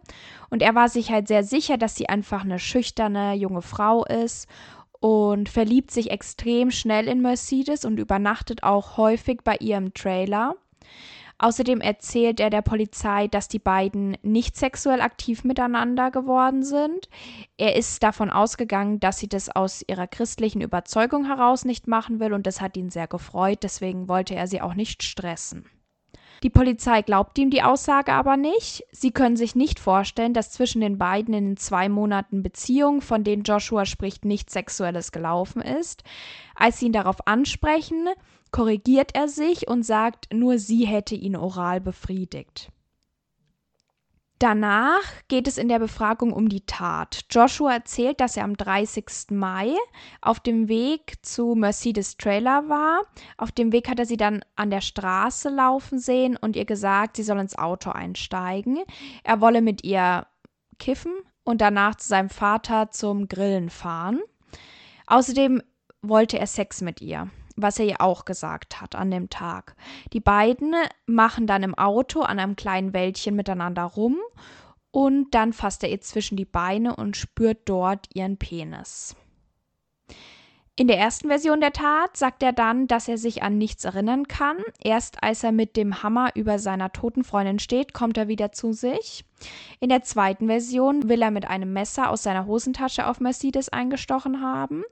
Und 0.48 0.62
er 0.62 0.74
war 0.74 0.88
sich 0.88 1.10
halt 1.10 1.28
sehr 1.28 1.44
sicher, 1.44 1.76
dass 1.76 1.94
sie 1.94 2.08
einfach 2.08 2.42
eine 2.42 2.58
schüchterne 2.58 3.34
junge 3.34 3.60
Frau 3.60 4.06
ist 4.06 4.48
und 5.00 5.48
verliebt 5.48 5.90
sich 5.90 6.10
extrem 6.10 6.70
schnell 6.70 7.08
in 7.08 7.22
Mercedes 7.22 7.84
und 7.84 7.98
übernachtet 7.98 8.62
auch 8.62 8.96
häufig 8.96 9.40
bei 9.44 9.56
ihr 9.60 9.76
im 9.76 9.94
Trailer. 9.94 10.56
Außerdem 11.40 11.80
erzählt 11.80 12.40
er 12.40 12.50
der 12.50 12.62
Polizei, 12.62 13.28
dass 13.28 13.46
die 13.46 13.60
beiden 13.60 14.16
nicht 14.22 14.56
sexuell 14.56 15.00
aktiv 15.00 15.44
miteinander 15.44 16.10
geworden 16.10 16.64
sind. 16.64 17.08
Er 17.56 17.76
ist 17.76 18.02
davon 18.02 18.28
ausgegangen, 18.28 18.98
dass 18.98 19.18
sie 19.18 19.28
das 19.28 19.48
aus 19.48 19.84
ihrer 19.86 20.08
christlichen 20.08 20.60
Überzeugung 20.60 21.26
heraus 21.26 21.64
nicht 21.64 21.86
machen 21.86 22.18
will 22.18 22.32
und 22.32 22.46
das 22.48 22.60
hat 22.60 22.76
ihn 22.76 22.90
sehr 22.90 23.06
gefreut, 23.06 23.60
deswegen 23.62 24.08
wollte 24.08 24.34
er 24.34 24.48
sie 24.48 24.60
auch 24.60 24.74
nicht 24.74 25.04
stressen. 25.04 25.64
Die 26.42 26.50
Polizei 26.50 27.02
glaubt 27.02 27.36
ihm 27.38 27.50
die 27.50 27.62
Aussage 27.62 28.12
aber 28.12 28.36
nicht. 28.36 28.84
Sie 28.92 29.10
können 29.10 29.36
sich 29.36 29.56
nicht 29.56 29.80
vorstellen, 29.80 30.34
dass 30.34 30.52
zwischen 30.52 30.80
den 30.80 30.96
beiden 30.96 31.34
in 31.34 31.44
den 31.46 31.56
zwei 31.56 31.88
Monaten 31.88 32.42
Beziehung, 32.42 33.00
von 33.00 33.24
denen 33.24 33.42
Joshua 33.42 33.84
spricht, 33.86 34.24
nichts 34.24 34.52
Sexuelles 34.52 35.10
gelaufen 35.10 35.60
ist. 35.60 36.04
Als 36.54 36.78
sie 36.78 36.86
ihn 36.86 36.92
darauf 36.92 37.26
ansprechen, 37.26 38.08
korrigiert 38.52 39.14
er 39.14 39.28
sich 39.28 39.68
und 39.68 39.82
sagt, 39.82 40.32
nur 40.32 40.58
sie 40.58 40.86
hätte 40.86 41.16
ihn 41.16 41.36
oral 41.36 41.80
befriedigt. 41.80 42.70
Danach 44.38 45.02
geht 45.26 45.48
es 45.48 45.58
in 45.58 45.68
der 45.68 45.80
Befragung 45.80 46.32
um 46.32 46.48
die 46.48 46.64
Tat. 46.64 47.24
Joshua 47.28 47.72
erzählt, 47.72 48.20
dass 48.20 48.36
er 48.36 48.44
am 48.44 48.56
30. 48.56 49.30
Mai 49.30 49.74
auf 50.20 50.38
dem 50.38 50.68
Weg 50.68 51.14
zu 51.22 51.56
Mercedes 51.56 52.16
Trailer 52.16 52.68
war. 52.68 53.02
Auf 53.36 53.50
dem 53.50 53.72
Weg 53.72 53.88
hat 53.88 53.98
er 53.98 54.06
sie 54.06 54.16
dann 54.16 54.44
an 54.54 54.70
der 54.70 54.80
Straße 54.80 55.48
laufen 55.48 55.98
sehen 55.98 56.36
und 56.36 56.54
ihr 56.54 56.66
gesagt, 56.66 57.16
sie 57.16 57.24
soll 57.24 57.40
ins 57.40 57.58
Auto 57.58 57.90
einsteigen. 57.90 58.78
Er 59.24 59.40
wolle 59.40 59.60
mit 59.60 59.82
ihr 59.82 60.26
kiffen 60.78 61.14
und 61.42 61.60
danach 61.60 61.96
zu 61.96 62.06
seinem 62.06 62.30
Vater 62.30 62.92
zum 62.92 63.26
Grillen 63.26 63.70
fahren. 63.70 64.20
Außerdem 65.08 65.62
wollte 66.00 66.38
er 66.38 66.46
Sex 66.46 66.80
mit 66.80 67.00
ihr 67.00 67.28
was 67.60 67.78
er 67.78 67.86
ihr 67.86 68.00
auch 68.00 68.24
gesagt 68.24 68.80
hat 68.80 68.94
an 68.94 69.10
dem 69.10 69.28
Tag. 69.28 69.74
Die 70.12 70.20
beiden 70.20 70.74
machen 71.06 71.46
dann 71.46 71.62
im 71.62 71.74
Auto 71.74 72.20
an 72.20 72.38
einem 72.38 72.56
kleinen 72.56 72.92
Wäldchen 72.92 73.34
miteinander 73.34 73.84
rum 73.84 74.16
und 74.90 75.34
dann 75.34 75.52
fasst 75.52 75.82
er 75.82 75.90
ihr 75.90 76.00
zwischen 76.00 76.36
die 76.36 76.44
Beine 76.44 76.96
und 76.96 77.16
spürt 77.16 77.68
dort 77.68 78.08
ihren 78.14 78.38
Penis. 78.38 79.14
In 80.78 80.86
der 80.86 80.96
ersten 80.96 81.26
Version 81.26 81.60
der 81.60 81.72
Tat 81.72 82.16
sagt 82.16 82.40
er 82.40 82.52
dann, 82.52 82.86
dass 82.86 83.08
er 83.08 83.18
sich 83.18 83.42
an 83.42 83.58
nichts 83.58 83.84
erinnern 83.84 84.28
kann. 84.28 84.58
Erst 84.80 85.24
als 85.24 85.42
er 85.42 85.50
mit 85.50 85.76
dem 85.76 86.04
Hammer 86.04 86.30
über 86.36 86.60
seiner 86.60 86.92
toten 86.92 87.24
Freundin 87.24 87.58
steht, 87.58 87.92
kommt 87.92 88.16
er 88.16 88.28
wieder 88.28 88.52
zu 88.52 88.72
sich. 88.72 89.24
In 89.80 89.88
der 89.88 90.04
zweiten 90.04 90.46
Version 90.46 91.08
will 91.08 91.20
er 91.20 91.32
mit 91.32 91.48
einem 91.48 91.72
Messer 91.72 92.10
aus 92.10 92.22
seiner 92.22 92.46
Hosentasche 92.46 93.08
auf 93.08 93.18
Mercedes 93.18 93.68
eingestochen 93.70 94.40
haben. 94.40 94.84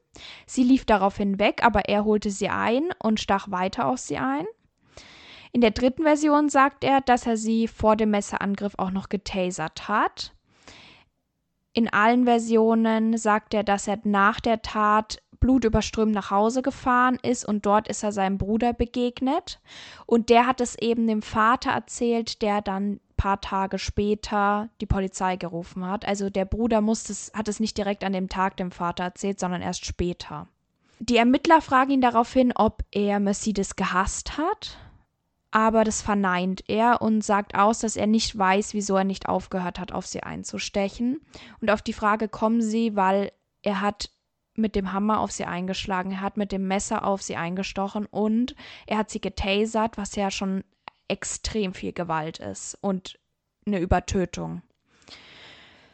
Sie 0.44 0.64
lief 0.64 0.86
daraufhin 0.86 1.38
weg, 1.38 1.64
aber 1.64 1.88
er 1.88 2.04
holte 2.04 2.32
sie 2.32 2.48
ein 2.48 2.88
und 3.00 3.20
stach 3.20 3.52
weiter 3.52 3.86
auf 3.86 3.98
sie 3.98 4.18
ein. 4.18 4.46
In 5.52 5.60
der 5.60 5.70
dritten 5.70 6.02
Version 6.02 6.48
sagt 6.48 6.82
er, 6.82 7.00
dass 7.00 7.28
er 7.28 7.36
sie 7.36 7.68
vor 7.68 7.94
dem 7.94 8.10
Messerangriff 8.10 8.74
auch 8.76 8.90
noch 8.90 9.08
getasert 9.08 9.86
hat. 9.86 10.32
In 11.76 11.92
allen 11.92 12.24
Versionen 12.24 13.18
sagt 13.18 13.52
er, 13.52 13.62
dass 13.62 13.86
er 13.86 13.98
nach 14.04 14.40
der 14.40 14.62
Tat 14.62 15.18
blutüberströmt 15.46 16.12
nach 16.12 16.32
Hause 16.32 16.60
gefahren 16.60 17.18
ist 17.22 17.44
und 17.44 17.64
dort 17.64 17.86
ist 17.86 18.02
er 18.02 18.10
seinem 18.10 18.36
Bruder 18.36 18.72
begegnet. 18.72 19.60
Und 20.04 20.28
der 20.28 20.46
hat 20.46 20.60
es 20.60 20.76
eben 20.76 21.06
dem 21.06 21.22
Vater 21.22 21.70
erzählt, 21.70 22.42
der 22.42 22.62
dann 22.62 22.98
paar 23.16 23.40
Tage 23.40 23.78
später 23.78 24.68
die 24.80 24.86
Polizei 24.86 25.36
gerufen 25.36 25.86
hat. 25.86 26.06
Also 26.06 26.28
der 26.30 26.44
Bruder 26.44 26.80
musste 26.80 27.12
es, 27.12 27.32
hat 27.32 27.48
es 27.48 27.60
nicht 27.60 27.78
direkt 27.78 28.04
an 28.04 28.12
dem 28.12 28.28
Tag 28.28 28.56
dem 28.56 28.72
Vater 28.72 29.04
erzählt, 29.04 29.40
sondern 29.40 29.62
erst 29.62 29.86
später. 29.86 30.48
Die 30.98 31.16
Ermittler 31.16 31.60
fragen 31.60 31.92
ihn 31.92 32.00
daraufhin, 32.00 32.52
ob 32.54 32.82
er 32.90 33.20
Mercedes 33.20 33.76
gehasst 33.76 34.38
hat, 34.38 34.78
aber 35.50 35.84
das 35.84 36.02
verneint 36.02 36.64
er 36.68 37.00
und 37.00 37.22
sagt 37.22 37.54
aus, 37.54 37.78
dass 37.78 37.96
er 37.96 38.06
nicht 38.06 38.36
weiß, 38.36 38.74
wieso 38.74 38.96
er 38.96 39.04
nicht 39.04 39.28
aufgehört 39.28 39.78
hat, 39.78 39.92
auf 39.92 40.06
sie 40.06 40.22
einzustechen. 40.22 41.20
Und 41.60 41.70
auf 41.70 41.82
die 41.82 41.92
Frage 41.92 42.28
kommen 42.28 42.60
sie, 42.60 42.96
weil 42.96 43.32
er 43.62 43.80
hat 43.80 44.10
mit 44.58 44.75
dem 44.75 44.92
Hammer 44.92 45.20
auf 45.20 45.32
sie 45.32 45.44
eingeschlagen, 45.44 46.12
er 46.12 46.20
hat 46.20 46.36
mit 46.36 46.52
dem 46.52 46.66
Messer 46.66 47.04
auf 47.04 47.22
sie 47.22 47.36
eingestochen 47.36 48.06
und 48.06 48.54
er 48.86 48.98
hat 48.98 49.10
sie 49.10 49.20
getasert, 49.20 49.96
was 49.96 50.16
ja 50.16 50.30
schon 50.30 50.64
extrem 51.08 51.75
viel 51.75 51.92
Gewalt 51.92 52.38
ist 52.38 52.76
und 52.80 53.18
eine 53.66 53.80
Übertötung. 53.80 54.62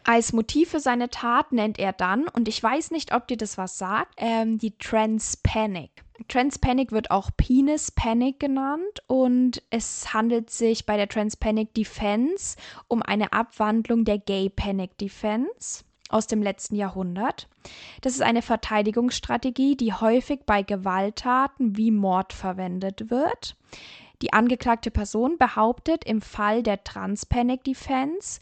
Als 0.04 0.32
Motiv 0.32 0.70
für 0.70 0.80
seine 0.80 1.10
Tat 1.10 1.52
nennt 1.52 1.78
er 1.78 1.92
dann, 1.92 2.26
und 2.26 2.48
ich 2.48 2.60
weiß 2.60 2.90
nicht, 2.90 3.14
ob 3.14 3.28
dir 3.28 3.36
das 3.36 3.56
was 3.56 3.78
sagt, 3.78 4.14
ähm, 4.16 4.58
die 4.58 4.76
Trans 4.76 5.36
Panic. 5.36 5.90
Trans 6.28 6.58
Panic 6.58 6.90
wird 6.90 7.10
auch 7.10 7.30
Penis 7.36 7.90
Panic 7.92 8.40
genannt 8.40 9.02
und 9.06 9.62
es 9.70 10.12
handelt 10.12 10.50
sich 10.50 10.86
bei 10.86 10.96
der 10.96 11.08
Trans 11.08 11.36
Panic 11.36 11.74
Defense 11.74 12.56
um 12.88 13.02
eine 13.02 13.32
Abwandlung 13.32 14.04
der 14.04 14.18
Gay 14.18 14.48
Panic 14.48 14.98
Defense 14.98 15.84
aus 16.12 16.26
dem 16.26 16.42
letzten 16.42 16.76
Jahrhundert. 16.76 17.48
Das 18.00 18.14
ist 18.14 18.22
eine 18.22 18.42
Verteidigungsstrategie, 18.42 19.76
die 19.76 19.92
häufig 19.92 20.40
bei 20.46 20.62
Gewalttaten 20.62 21.76
wie 21.76 21.90
Mord 21.90 22.32
verwendet 22.32 23.10
wird. 23.10 23.56
Die 24.22 24.32
angeklagte 24.32 24.90
Person 24.90 25.36
behauptet 25.36 26.04
im 26.04 26.22
Fall 26.22 26.62
der 26.62 26.84
Trans-Panic 26.84 27.64
Defense, 27.64 28.40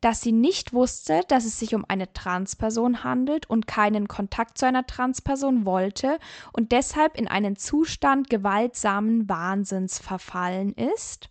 dass 0.00 0.20
sie 0.22 0.32
nicht 0.32 0.72
wusste, 0.72 1.22
dass 1.28 1.44
es 1.44 1.58
sich 1.58 1.74
um 1.74 1.84
eine 1.86 2.12
Transperson 2.12 3.04
handelt 3.04 3.48
und 3.48 3.66
keinen 3.66 4.08
Kontakt 4.08 4.58
zu 4.58 4.66
einer 4.66 4.86
Transperson 4.86 5.66
wollte 5.66 6.18
und 6.52 6.72
deshalb 6.72 7.16
in 7.16 7.28
einen 7.28 7.56
Zustand 7.56 8.30
gewaltsamen 8.30 9.28
Wahnsinns 9.28 9.98
verfallen 9.98 10.72
ist, 10.72 11.28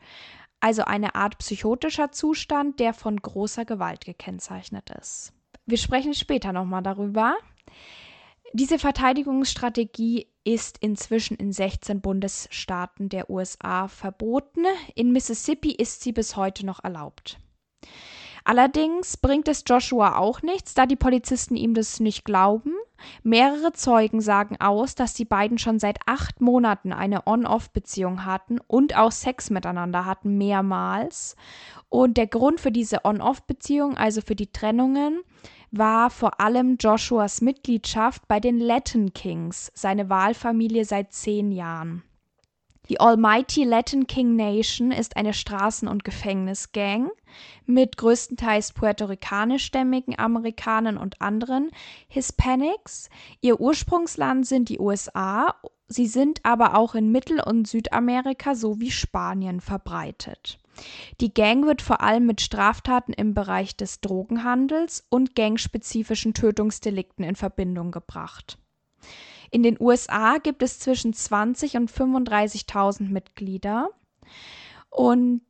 also 0.60 0.84
eine 0.84 1.16
Art 1.16 1.38
psychotischer 1.40 2.12
Zustand, 2.12 2.80
der 2.80 2.94
von 2.94 3.18
großer 3.18 3.66
Gewalt 3.66 4.06
gekennzeichnet 4.06 4.90
ist. 4.92 5.34
Wir 5.68 5.78
sprechen 5.78 6.14
später 6.14 6.54
nochmal 6.54 6.82
darüber. 6.82 7.36
Diese 8.54 8.80
Verteidigungsstrategie 8.80 10.28
ist 10.46 10.78
inzwischen 10.78 11.36
in 11.36 11.52
16 11.52 12.00
Bundesstaaten 12.00 13.10
der 13.10 13.30
USA 13.30 13.90
verboten. 13.90 14.64
In 14.96 15.12
Mississippi 15.12 15.72
ist 15.72 16.02
sie 16.02 16.14
bis 16.14 16.38
heute 16.38 16.66
noch 16.66 16.82
erlaubt. 16.86 17.38
Allerdings 18.46 19.18
bringt 19.18 19.50
es 19.50 19.66
Joshua 19.68 20.18
auch 20.18 20.42
nichts, 20.42 20.74
da 20.74 20.86
die 20.86 20.96
Polizisten 20.96 21.58
ihm 21.58 21.74
das 21.74 22.00
nicht 22.00 22.24
glauben. 22.24 22.72
Mehrere 23.22 23.74
Zeugen 23.74 24.22
sagen 24.22 24.56
aus, 24.62 24.96
dass 24.96 25.14
die 25.14 25.26
beiden 25.26 25.58
schon 25.58 25.80
seit 25.80 26.00
acht 26.06 26.40
Monaten 26.40 26.94
eine 26.94 27.28
On-Off-Beziehung 27.28 28.24
hatten 28.24 28.60
und 28.66 28.96
auch 28.96 29.12
Sex 29.12 29.50
miteinander 29.50 30.06
hatten, 30.06 30.38
mehrmals. 30.38 31.36
Und 31.90 32.16
der 32.16 32.28
Grund 32.28 32.62
für 32.62 32.72
diese 32.72 33.04
On-Off-Beziehung, 33.04 33.98
also 33.98 34.22
für 34.22 34.36
die 34.36 34.52
Trennungen, 34.54 35.24
war 35.72 36.10
vor 36.10 36.40
allem 36.40 36.78
Joshuas 36.80 37.42
Mitgliedschaft 37.42 38.28
bei 38.28 38.40
den 38.40 38.60
Latin 38.60 39.14
Kings, 39.14 39.72
seine 39.74 40.10
Wahlfamilie 40.10 40.86
seit 40.86 41.14
zehn 41.14 41.52
Jahren. 41.52 42.04
Die 42.90 43.02
Almighty 43.02 43.66
Latin 43.66 44.08
King 44.08 44.38
Nation 44.38 44.92
ist 44.92 45.18
eine 45.18 45.34
Straßen- 45.34 45.90
und 45.90 46.06
Gefängnisgang 46.06 47.12
mit 47.66 47.98
größtenteils 47.98 48.72
puerto-ricanischstämmigen 48.72 50.18
Amerikanern 50.18 50.98
und 50.98 51.22
anderen 51.22 51.70
Hispanics. 52.08 53.10
Ihr 53.42 53.60
Ursprungsland 53.60 54.48
sind 54.48 54.70
die 54.70 54.80
USA, 54.80 55.56
sie 55.90 56.08
sind 56.08 56.40
aber 56.44 56.78
auch 56.78 56.96
in 56.96 57.12
Mittel- 57.12 57.42
und 57.42 57.68
Südamerika 57.68 58.56
sowie 58.56 58.92
Spanien 58.92 59.60
verbreitet. 59.60 60.58
Die 61.22 61.34
Gang 61.34 61.66
wird 61.66 61.82
vor 61.82 62.02
allem 62.02 62.26
mit 62.26 62.42
Straftaten 62.42 63.14
im 63.14 63.34
Bereich 63.34 63.76
des 63.76 64.02
Drogenhandels 64.02 65.06
und 65.10 65.36
gangspezifischen 65.36 66.34
Tötungsdelikten 66.34 67.24
in 67.24 67.36
Verbindung 67.36 67.92
gebracht. 67.92 68.58
In 69.50 69.64
den 69.64 69.78
USA 69.80 70.38
gibt 70.38 70.62
es 70.62 70.80
zwischen 70.80 71.14
20 71.14 71.78
und 71.78 71.92
35.000 71.92 73.10
Mitglieder 73.10 73.90
und 74.90 75.42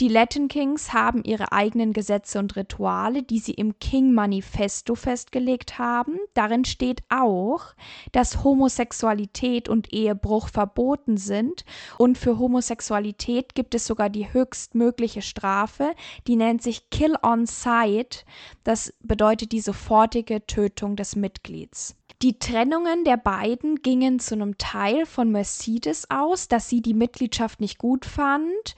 die 0.00 0.08
Latin 0.08 0.48
Kings 0.48 0.94
haben 0.94 1.22
ihre 1.24 1.52
eigenen 1.52 1.92
Gesetze 1.92 2.38
und 2.38 2.56
Rituale, 2.56 3.22
die 3.22 3.38
sie 3.38 3.52
im 3.52 3.78
King 3.78 4.12
Manifesto 4.12 4.94
festgelegt 4.94 5.78
haben. 5.78 6.18
Darin 6.32 6.64
steht 6.64 7.02
auch, 7.10 7.74
dass 8.12 8.42
Homosexualität 8.42 9.68
und 9.68 9.92
Ehebruch 9.92 10.48
verboten 10.48 11.18
sind 11.18 11.66
und 11.98 12.16
für 12.16 12.38
Homosexualität 12.38 13.54
gibt 13.54 13.74
es 13.74 13.86
sogar 13.86 14.08
die 14.08 14.32
höchstmögliche 14.32 15.20
Strafe, 15.20 15.92
die 16.26 16.36
nennt 16.36 16.62
sich 16.62 16.88
Kill 16.88 17.16
on 17.22 17.44
Sight. 17.44 18.24
Das 18.64 18.94
bedeutet 19.00 19.52
die 19.52 19.60
sofortige 19.60 20.46
Tötung 20.46 20.96
des 20.96 21.14
Mitglieds. 21.14 21.94
Die 22.22 22.38
Trennungen 22.38 23.04
der 23.04 23.16
beiden 23.16 23.76
gingen 23.76 24.18
zu 24.18 24.34
einem 24.34 24.58
Teil 24.58 25.06
von 25.06 25.30
Mercedes 25.30 26.10
aus, 26.10 26.48
dass 26.48 26.68
sie 26.68 26.82
die 26.82 26.92
Mitgliedschaft 26.92 27.60
nicht 27.60 27.78
gut 27.78 28.04
fand, 28.04 28.74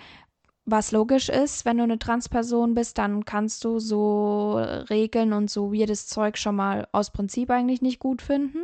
was 0.65 0.93
logisch 0.93 1.29
ist, 1.29 1.65
wenn 1.65 1.79
du 1.79 1.83
eine 1.83 1.99
Transperson 1.99 2.75
bist, 2.75 2.99
dann 2.99 3.25
kannst 3.25 3.65
du 3.65 3.79
so 3.79 4.55
Regeln 4.91 5.33
und 5.33 5.51
so 5.51 5.73
weirdes 5.73 6.07
Zeug 6.07 6.39
schon 6.39 6.57
mal 6.57 6.87
aus 6.93 7.11
Prinzip 7.11 7.51
eigentlich 7.51 7.83
nicht 7.83 7.99
gut 7.99 8.23
finden. 8.23 8.61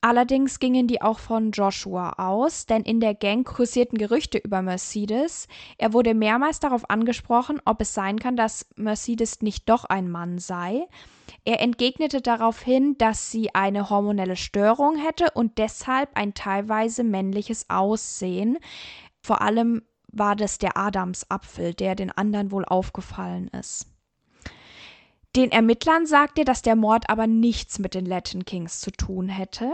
Allerdings 0.00 0.60
gingen 0.60 0.86
die 0.86 1.02
auch 1.02 1.18
von 1.18 1.50
Joshua 1.50 2.14
aus, 2.18 2.66
denn 2.66 2.82
in 2.82 3.00
der 3.00 3.14
Gang 3.14 3.44
kursierten 3.44 3.98
Gerüchte 3.98 4.38
über 4.38 4.62
Mercedes. 4.62 5.48
Er 5.76 5.92
wurde 5.92 6.14
mehrmals 6.14 6.60
darauf 6.60 6.88
angesprochen, 6.88 7.60
ob 7.64 7.80
es 7.80 7.94
sein 7.94 8.20
kann, 8.20 8.36
dass 8.36 8.66
Mercedes 8.76 9.42
nicht 9.42 9.68
doch 9.68 9.84
ein 9.84 10.08
Mann 10.08 10.38
sei. 10.38 10.86
Er 11.44 11.60
entgegnete 11.60 12.20
daraufhin, 12.22 12.96
dass 12.96 13.32
sie 13.32 13.54
eine 13.56 13.90
hormonelle 13.90 14.36
Störung 14.36 14.96
hätte 14.96 15.32
und 15.34 15.58
deshalb 15.58 16.10
ein 16.14 16.32
teilweise 16.32 17.02
männliches 17.02 17.68
Aussehen. 17.68 18.58
Vor 19.20 19.42
allem 19.42 19.82
war 20.12 20.36
das 20.36 20.58
der 20.58 20.76
Adamsapfel, 20.76 21.74
der 21.74 21.94
den 21.94 22.10
anderen 22.10 22.50
wohl 22.50 22.64
aufgefallen 22.64 23.48
ist. 23.48 23.86
Den 25.36 25.52
Ermittlern 25.52 26.06
sagt 26.06 26.38
er, 26.38 26.44
dass 26.44 26.62
der 26.62 26.74
Mord 26.74 27.10
aber 27.10 27.26
nichts 27.26 27.78
mit 27.78 27.94
den 27.94 28.06
Latin 28.06 28.44
Kings 28.44 28.80
zu 28.80 28.90
tun 28.90 29.28
hätte. 29.28 29.72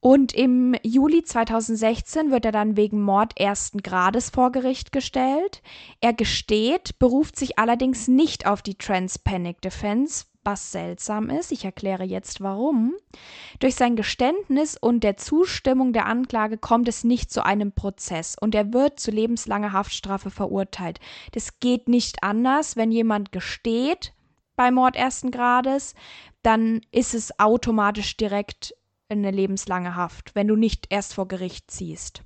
Und 0.00 0.32
im 0.32 0.76
Juli 0.84 1.24
2016 1.24 2.30
wird 2.30 2.44
er 2.44 2.52
dann 2.52 2.76
wegen 2.76 3.02
Mord 3.02 3.38
ersten 3.38 3.82
Grades 3.82 4.30
vor 4.30 4.52
Gericht 4.52 4.92
gestellt. 4.92 5.62
Er 6.00 6.12
gesteht, 6.12 6.98
beruft 6.98 7.36
sich 7.36 7.58
allerdings 7.58 8.06
nicht 8.06 8.46
auf 8.46 8.62
die 8.62 8.76
Trans 8.76 9.18
Panic 9.18 9.60
Defense, 9.62 10.26
was 10.46 10.72
seltsam 10.72 11.28
ist. 11.28 11.52
Ich 11.52 11.64
erkläre 11.64 12.04
jetzt 12.04 12.40
warum. 12.40 12.94
Durch 13.58 13.74
sein 13.74 13.96
Geständnis 13.96 14.78
und 14.80 15.04
der 15.04 15.16
Zustimmung 15.16 15.92
der 15.92 16.06
Anklage 16.06 16.56
kommt 16.56 16.88
es 16.88 17.04
nicht 17.04 17.30
zu 17.30 17.44
einem 17.44 17.72
Prozess 17.72 18.36
und 18.40 18.54
er 18.54 18.72
wird 18.72 18.98
zu 19.00 19.10
lebenslanger 19.10 19.72
Haftstrafe 19.72 20.30
verurteilt. 20.30 21.00
Das 21.32 21.58
geht 21.60 21.88
nicht 21.88 22.22
anders, 22.22 22.76
wenn 22.76 22.92
jemand 22.92 23.32
gesteht 23.32 24.14
bei 24.54 24.70
Mord 24.70 24.96
ersten 24.96 25.30
Grades, 25.30 25.94
dann 26.42 26.80
ist 26.92 27.12
es 27.12 27.38
automatisch 27.38 28.16
direkt 28.16 28.74
eine 29.08 29.30
lebenslange 29.30 29.96
Haft, 29.96 30.34
wenn 30.34 30.48
du 30.48 30.56
nicht 30.56 30.86
erst 30.90 31.14
vor 31.14 31.28
Gericht 31.28 31.70
ziehst. 31.70 32.22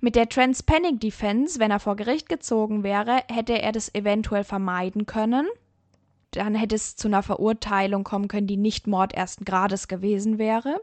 Mit 0.00 0.16
der 0.16 0.28
Trans 0.28 0.62
Panic 0.62 1.00
Defense, 1.00 1.58
wenn 1.58 1.70
er 1.70 1.80
vor 1.80 1.96
Gericht 1.96 2.28
gezogen 2.28 2.82
wäre, 2.82 3.22
hätte 3.30 3.60
er 3.60 3.72
das 3.72 3.94
eventuell 3.94 4.44
vermeiden 4.44 5.06
können 5.06 5.46
dann 6.32 6.54
hätte 6.54 6.74
es 6.74 6.96
zu 6.96 7.08
einer 7.08 7.22
Verurteilung 7.22 8.04
kommen 8.04 8.28
können, 8.28 8.46
die 8.46 8.56
nicht 8.56 8.86
Mord 8.86 9.12
ersten 9.12 9.44
Grades 9.44 9.88
gewesen 9.88 10.38
wäre. 10.38 10.80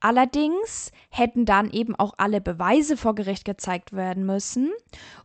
Allerdings 0.00 0.92
hätten 1.08 1.46
dann 1.46 1.70
eben 1.70 1.94
auch 1.94 2.14
alle 2.18 2.40
Beweise 2.40 2.96
vor 2.96 3.14
Gericht 3.14 3.44
gezeigt 3.44 3.92
werden 3.94 4.26
müssen 4.26 4.70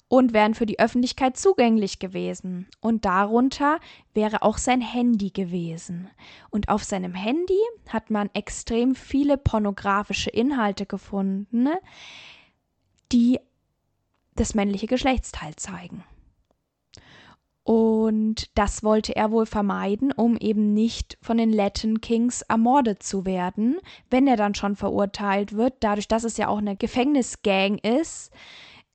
und 0.08 0.34
wären 0.34 0.54
für 0.54 0.66
die 0.66 0.80
Öffentlichkeit 0.80 1.38
zugänglich 1.38 2.00
gewesen. 2.00 2.68
Und 2.80 3.06
darunter 3.06 3.80
wäre 4.14 4.42
auch 4.42 4.58
sein 4.58 4.82
Handy 4.82 5.32
gewesen. 5.32 6.10
Und 6.50 6.70
auf 6.70 6.84
seinem 6.84 7.14
Handy 7.14 7.60
hat 7.90 8.10
man 8.10 8.30
extrem 8.34 8.96
viele 8.96 9.38
pornografische 9.38 10.30
Inhalte 10.30 10.86
gefunden, 10.86 11.68
die 13.12 13.40
das 14.36 14.56
männliche 14.56 14.88
Geschlechtsteil 14.88 15.56
zeigen. 15.58 16.04
Und 17.70 18.50
das 18.58 18.84
wollte 18.84 19.16
er 19.16 19.30
wohl 19.30 19.46
vermeiden, 19.46 20.12
um 20.12 20.38
eben 20.38 20.74
nicht 20.74 21.20
von 21.22 21.38
den 21.38 21.54
Latin 21.54 22.02
Kings 22.02 22.42
ermordet 22.42 23.04
zu 23.04 23.26
werden, 23.28 23.78
wenn 24.10 24.26
er 24.26 24.38
dann 24.38 24.56
schon 24.56 24.76
verurteilt 24.76 25.54
wird. 25.54 25.76
Dadurch, 25.82 26.08
dass 26.08 26.24
es 26.24 26.38
ja 26.38 26.48
auch 26.48 26.58
eine 26.58 26.76
Gefängnisgang 26.76 27.78
ist, 27.78 28.32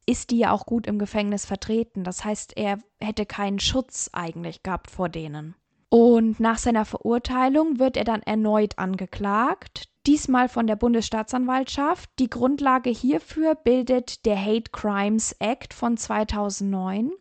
ist 0.07 0.33
die 0.33 0.39
ja 0.39 0.51
auch 0.51 0.67
gut 0.67 0.89
im 0.89 0.99
Gefängnis 0.99 1.47
vertreten. 1.47 2.03
Das 2.03 2.25
heißt, 2.25 2.57
er 2.57 2.81
hätte 3.01 3.27
keinen 3.27 3.61
Schutz 3.61 4.11
eigentlich 4.13 4.65
gehabt 4.65 4.91
vor 4.91 5.09
denen. 5.09 5.55
Und 5.89 6.41
nach 6.41 6.59
seiner 6.59 6.85
Verurteilung 6.85 7.79
wird 7.79 7.97
er 7.97 8.03
dann 8.03 8.23
erneut 8.23 8.81
angeklagt 8.81 9.89
diesmal 10.07 10.49
von 10.49 10.67
der 10.67 10.77
Bundesstaatsanwaltschaft. 10.77 12.11
Die 12.19 12.29
Grundlage 12.29 12.91
hierfür 12.91 13.55
bildet 13.55 14.27
der 14.27 14.41
Hate 14.41 14.71
Crimes 14.71 15.33
Act 15.39 15.75
von 15.75 15.97
2009, 15.97 17.13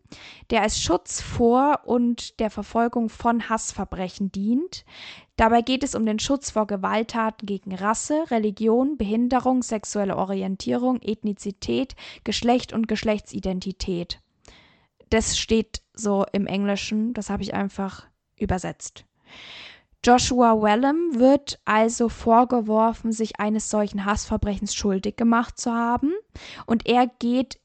der 0.49 0.61
als 0.61 0.81
Schutz 0.81 1.21
vor 1.21 1.81
und 1.85 2.39
der 2.39 2.49
Verfolgung 2.49 3.09
von 3.09 3.49
Hassverbrechen 3.49 4.31
dient. 4.31 4.85
Dabei 5.35 5.61
geht 5.61 5.83
es 5.83 5.95
um 5.95 6.05
den 6.05 6.19
Schutz 6.19 6.51
vor 6.51 6.67
Gewalttaten 6.67 7.45
gegen 7.45 7.73
Rasse, 7.73 8.29
Religion, 8.29 8.97
Behinderung, 8.97 9.63
sexuelle 9.63 10.17
Orientierung, 10.17 11.01
Ethnizität, 11.01 11.95
Geschlecht 12.23 12.73
und 12.73 12.87
Geschlechtsidentität. 12.87 14.19
Das 15.09 15.37
steht 15.37 15.81
so 15.93 16.25
im 16.31 16.47
Englischen, 16.47 17.13
das 17.13 17.29
habe 17.29 17.43
ich 17.43 17.53
einfach 17.53 18.07
übersetzt. 18.37 19.05
Joshua 20.03 20.61
Wellham 20.61 21.17
wird 21.19 21.59
also 21.63 22.09
vorgeworfen, 22.09 23.13
sich 23.13 23.39
eines 23.39 23.69
solchen 23.69 24.03
Hassverbrechens 24.03 24.75
schuldig 24.75 25.15
gemacht 25.15 25.57
zu 25.57 25.71
haben. 25.71 26.11
Und 26.65 26.85
er 26.85 27.07
geht 27.07 27.59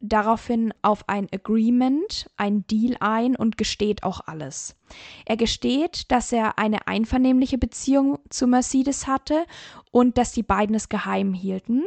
daraufhin 0.00 0.74
auf 0.82 1.08
ein 1.08 1.28
Agreement, 1.32 2.28
ein 2.36 2.66
Deal 2.66 2.96
ein 3.00 3.36
und 3.36 3.56
gesteht 3.56 4.02
auch 4.02 4.20
alles. 4.26 4.76
Er 5.24 5.36
gesteht, 5.36 6.10
dass 6.10 6.32
er 6.32 6.58
eine 6.58 6.88
einvernehmliche 6.88 7.58
Beziehung 7.58 8.18
zu 8.28 8.46
Mercedes 8.46 9.06
hatte 9.06 9.46
und 9.92 10.18
dass 10.18 10.32
die 10.32 10.42
beiden 10.42 10.74
es 10.74 10.88
geheim 10.88 11.32
hielten. 11.32 11.84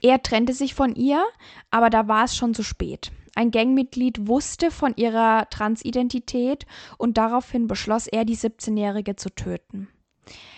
Er 0.00 0.22
trennte 0.22 0.52
sich 0.52 0.74
von 0.74 0.94
ihr, 0.94 1.24
aber 1.70 1.90
da 1.90 2.08
war 2.08 2.24
es 2.24 2.36
schon 2.36 2.54
zu 2.54 2.62
spät. 2.62 3.12
Ein 3.34 3.50
Gangmitglied 3.50 4.26
wusste 4.28 4.70
von 4.70 4.94
ihrer 4.96 5.48
Transidentität 5.48 6.66
und 6.98 7.16
daraufhin 7.16 7.66
beschloss 7.66 8.06
er, 8.06 8.24
die 8.24 8.36
17-Jährige 8.36 9.16
zu 9.16 9.34
töten. 9.34 9.88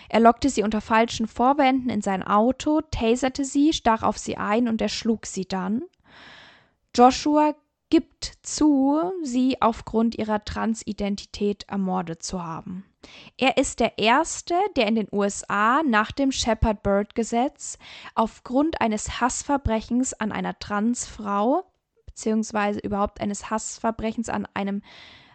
Er 0.09 0.19
lockte 0.19 0.49
sie 0.49 0.63
unter 0.63 0.81
falschen 0.81 1.27
Vorwänden 1.27 1.89
in 1.89 2.01
sein 2.01 2.21
Auto, 2.21 2.81
taserte 2.91 3.45
sie, 3.45 3.73
stach 3.73 4.03
auf 4.03 4.17
sie 4.17 4.37
ein 4.37 4.67
und 4.67 4.81
erschlug 4.81 5.25
sie 5.25 5.45
dann. 5.45 5.83
Joshua 6.93 7.55
gibt 7.89 8.33
zu, 8.41 9.11
sie 9.23 9.61
aufgrund 9.61 10.15
ihrer 10.15 10.43
Transidentität 10.43 11.65
ermordet 11.67 12.23
zu 12.23 12.43
haben. 12.43 12.85
Er 13.37 13.57
ist 13.57 13.79
der 13.79 13.97
Erste, 13.97 14.55
der 14.75 14.87
in 14.87 14.95
den 14.95 15.07
USA 15.11 15.81
nach 15.83 16.11
dem 16.11 16.31
Shepard-Bird-Gesetz 16.31 17.77
aufgrund 18.15 18.81
eines 18.81 19.21
Hassverbrechens 19.21 20.13
an 20.13 20.31
einer 20.31 20.57
Transfrau 20.57 21.63
beziehungsweise 22.15 22.79
überhaupt 22.79 23.19
eines 23.19 23.49
Hassverbrechens 23.49 24.29
an 24.29 24.47
einem 24.53 24.81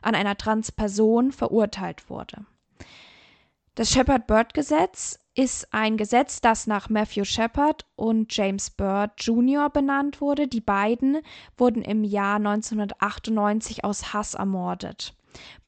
an 0.02 0.14
einer 0.14 0.36
Transperson 0.36 1.30
verurteilt 1.30 2.08
wurde. 2.08 2.46
Das 3.74 3.92
Shepard-Bird-Gesetz 3.92 5.18
ist 5.34 5.74
ein 5.74 5.98
Gesetz, 5.98 6.40
das 6.40 6.66
nach 6.66 6.88
Matthew 6.88 7.24
Shepard 7.24 7.84
und 7.96 8.34
James 8.34 8.70
Bird 8.70 9.12
Jr. 9.18 9.68
benannt 9.68 10.22
wurde. 10.22 10.48
Die 10.48 10.62
beiden 10.62 11.18
wurden 11.58 11.82
im 11.82 12.02
Jahr 12.02 12.36
1998 12.36 13.84
aus 13.84 14.14
Hass 14.14 14.32
ermordet. 14.34 15.14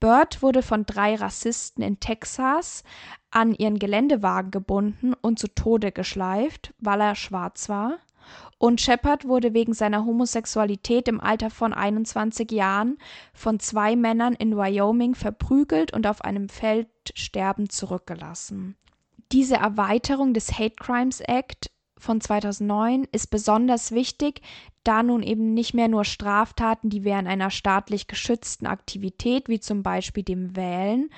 Bird 0.00 0.42
wurde 0.42 0.62
von 0.62 0.86
drei 0.86 1.14
Rassisten 1.14 1.84
in 1.84 2.00
Texas 2.00 2.84
an 3.30 3.52
ihren 3.52 3.78
Geländewagen 3.78 4.50
gebunden 4.50 5.12
und 5.12 5.38
zu 5.38 5.46
Tode 5.48 5.92
geschleift, 5.92 6.72
weil 6.78 7.02
er 7.02 7.14
schwarz 7.14 7.68
war 7.68 7.98
und 8.58 8.80
Shepard 8.80 9.26
wurde 9.26 9.54
wegen 9.54 9.74
seiner 9.74 10.04
Homosexualität 10.04 11.08
im 11.08 11.20
Alter 11.20 11.50
von 11.50 11.72
21 11.72 12.50
Jahren 12.52 12.98
von 13.34 13.58
zwei 13.58 13.96
Männern 13.96 14.34
in 14.34 14.56
Wyoming 14.56 15.14
verprügelt 15.14 15.92
und 15.92 16.06
auf 16.06 16.22
einem 16.22 16.48
Feld 16.48 16.88
sterbend 17.14 17.72
zurückgelassen. 17.72 18.76
Diese 19.32 19.56
Erweiterung 19.56 20.34
des 20.34 20.58
Hate 20.58 20.76
Crimes 20.76 21.20
Act 21.20 21.70
von 21.98 22.20
2009 22.20 23.06
ist 23.12 23.28
besonders 23.28 23.92
wichtig, 23.92 24.42
da 24.84 25.02
nun 25.02 25.22
eben 25.22 25.54
nicht 25.54 25.74
mehr 25.74 25.88
nur 25.88 26.04
Straftaten, 26.04 26.90
die 26.90 27.04
während 27.04 27.28
einer 27.28 27.50
staatlich 27.50 28.08
geschützten 28.08 28.66
Aktivität 28.66 29.48
wie 29.48 29.60
zum 29.60 29.82
Beispiel 29.82 30.24
dem 30.24 30.56
Wählen 30.56 31.10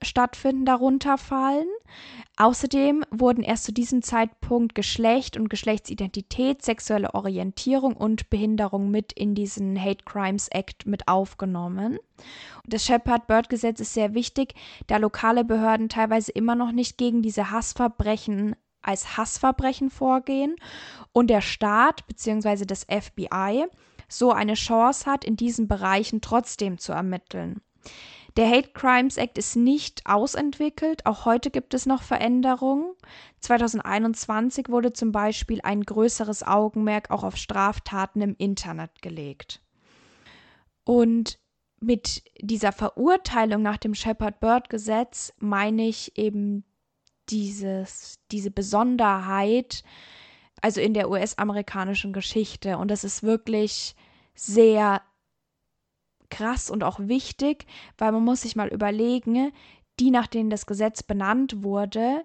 stattfinden, 0.00 0.64
darunter 0.64 1.18
fallen. 1.18 1.68
Außerdem 2.38 3.04
wurden 3.10 3.44
erst 3.44 3.64
zu 3.64 3.72
diesem 3.72 4.02
Zeitpunkt 4.02 4.74
Geschlecht 4.74 5.36
und 5.36 5.50
Geschlechtsidentität, 5.50 6.62
sexuelle 6.62 7.14
Orientierung 7.14 7.94
und 7.94 8.30
Behinderung 8.30 8.90
mit 8.90 9.12
in 9.12 9.34
diesen 9.34 9.78
Hate 9.78 10.04
Crimes 10.04 10.48
Act 10.48 10.86
mit 10.86 11.08
aufgenommen. 11.08 11.98
Das 12.64 12.86
Shepard-Bird-Gesetz 12.86 13.80
ist 13.80 13.92
sehr 13.92 14.14
wichtig, 14.14 14.54
da 14.86 14.96
lokale 14.96 15.44
Behörden 15.44 15.90
teilweise 15.90 16.32
immer 16.32 16.54
noch 16.54 16.72
nicht 16.72 16.96
gegen 16.96 17.20
diese 17.20 17.50
Hassverbrechen 17.50 18.56
als 18.80 19.16
Hassverbrechen 19.16 19.90
vorgehen 19.90 20.56
und 21.12 21.28
der 21.28 21.40
Staat 21.40 22.06
bzw. 22.06 22.64
das 22.64 22.84
FBI 22.84 23.66
so 24.08 24.32
eine 24.32 24.54
Chance 24.54 25.10
hat, 25.10 25.24
in 25.24 25.36
diesen 25.36 25.68
Bereichen 25.68 26.20
trotzdem 26.20 26.78
zu 26.78 26.92
ermitteln. 26.92 27.62
Der 28.36 28.48
Hate 28.48 28.70
Crimes 28.72 29.18
Act 29.18 29.36
ist 29.36 29.56
nicht 29.56 30.06
ausentwickelt. 30.06 31.04
Auch 31.04 31.26
heute 31.26 31.50
gibt 31.50 31.74
es 31.74 31.84
noch 31.84 32.02
Veränderungen. 32.02 32.94
2021 33.40 34.68
wurde 34.68 34.92
zum 34.92 35.12
Beispiel 35.12 35.60
ein 35.62 35.82
größeres 35.82 36.42
Augenmerk 36.42 37.10
auch 37.10 37.24
auf 37.24 37.36
Straftaten 37.36 38.22
im 38.22 38.34
Internet 38.38 39.02
gelegt. 39.02 39.60
Und 40.84 41.38
mit 41.80 42.22
dieser 42.40 42.72
Verurteilung 42.72 43.60
nach 43.60 43.76
dem 43.76 43.94
Shepard-Bird-Gesetz 43.94 45.34
meine 45.38 45.86
ich 45.86 46.16
eben 46.16 46.64
dieses, 47.28 48.20
diese 48.30 48.50
Besonderheit, 48.50 49.82
also 50.60 50.80
in 50.80 50.94
der 50.94 51.10
US-amerikanischen 51.10 52.12
Geschichte. 52.12 52.78
Und 52.78 52.90
das 52.90 53.04
ist 53.04 53.22
wirklich 53.22 53.94
sehr 54.34 55.02
krass 56.32 56.70
und 56.70 56.82
auch 56.82 56.98
wichtig, 56.98 57.66
weil 57.98 58.10
man 58.10 58.24
muss 58.24 58.40
sich 58.40 58.56
mal 58.56 58.68
überlegen, 58.68 59.52
die, 60.00 60.10
nach 60.10 60.26
denen 60.26 60.50
das 60.50 60.66
Gesetz 60.66 61.02
benannt 61.02 61.62
wurde, 61.62 62.24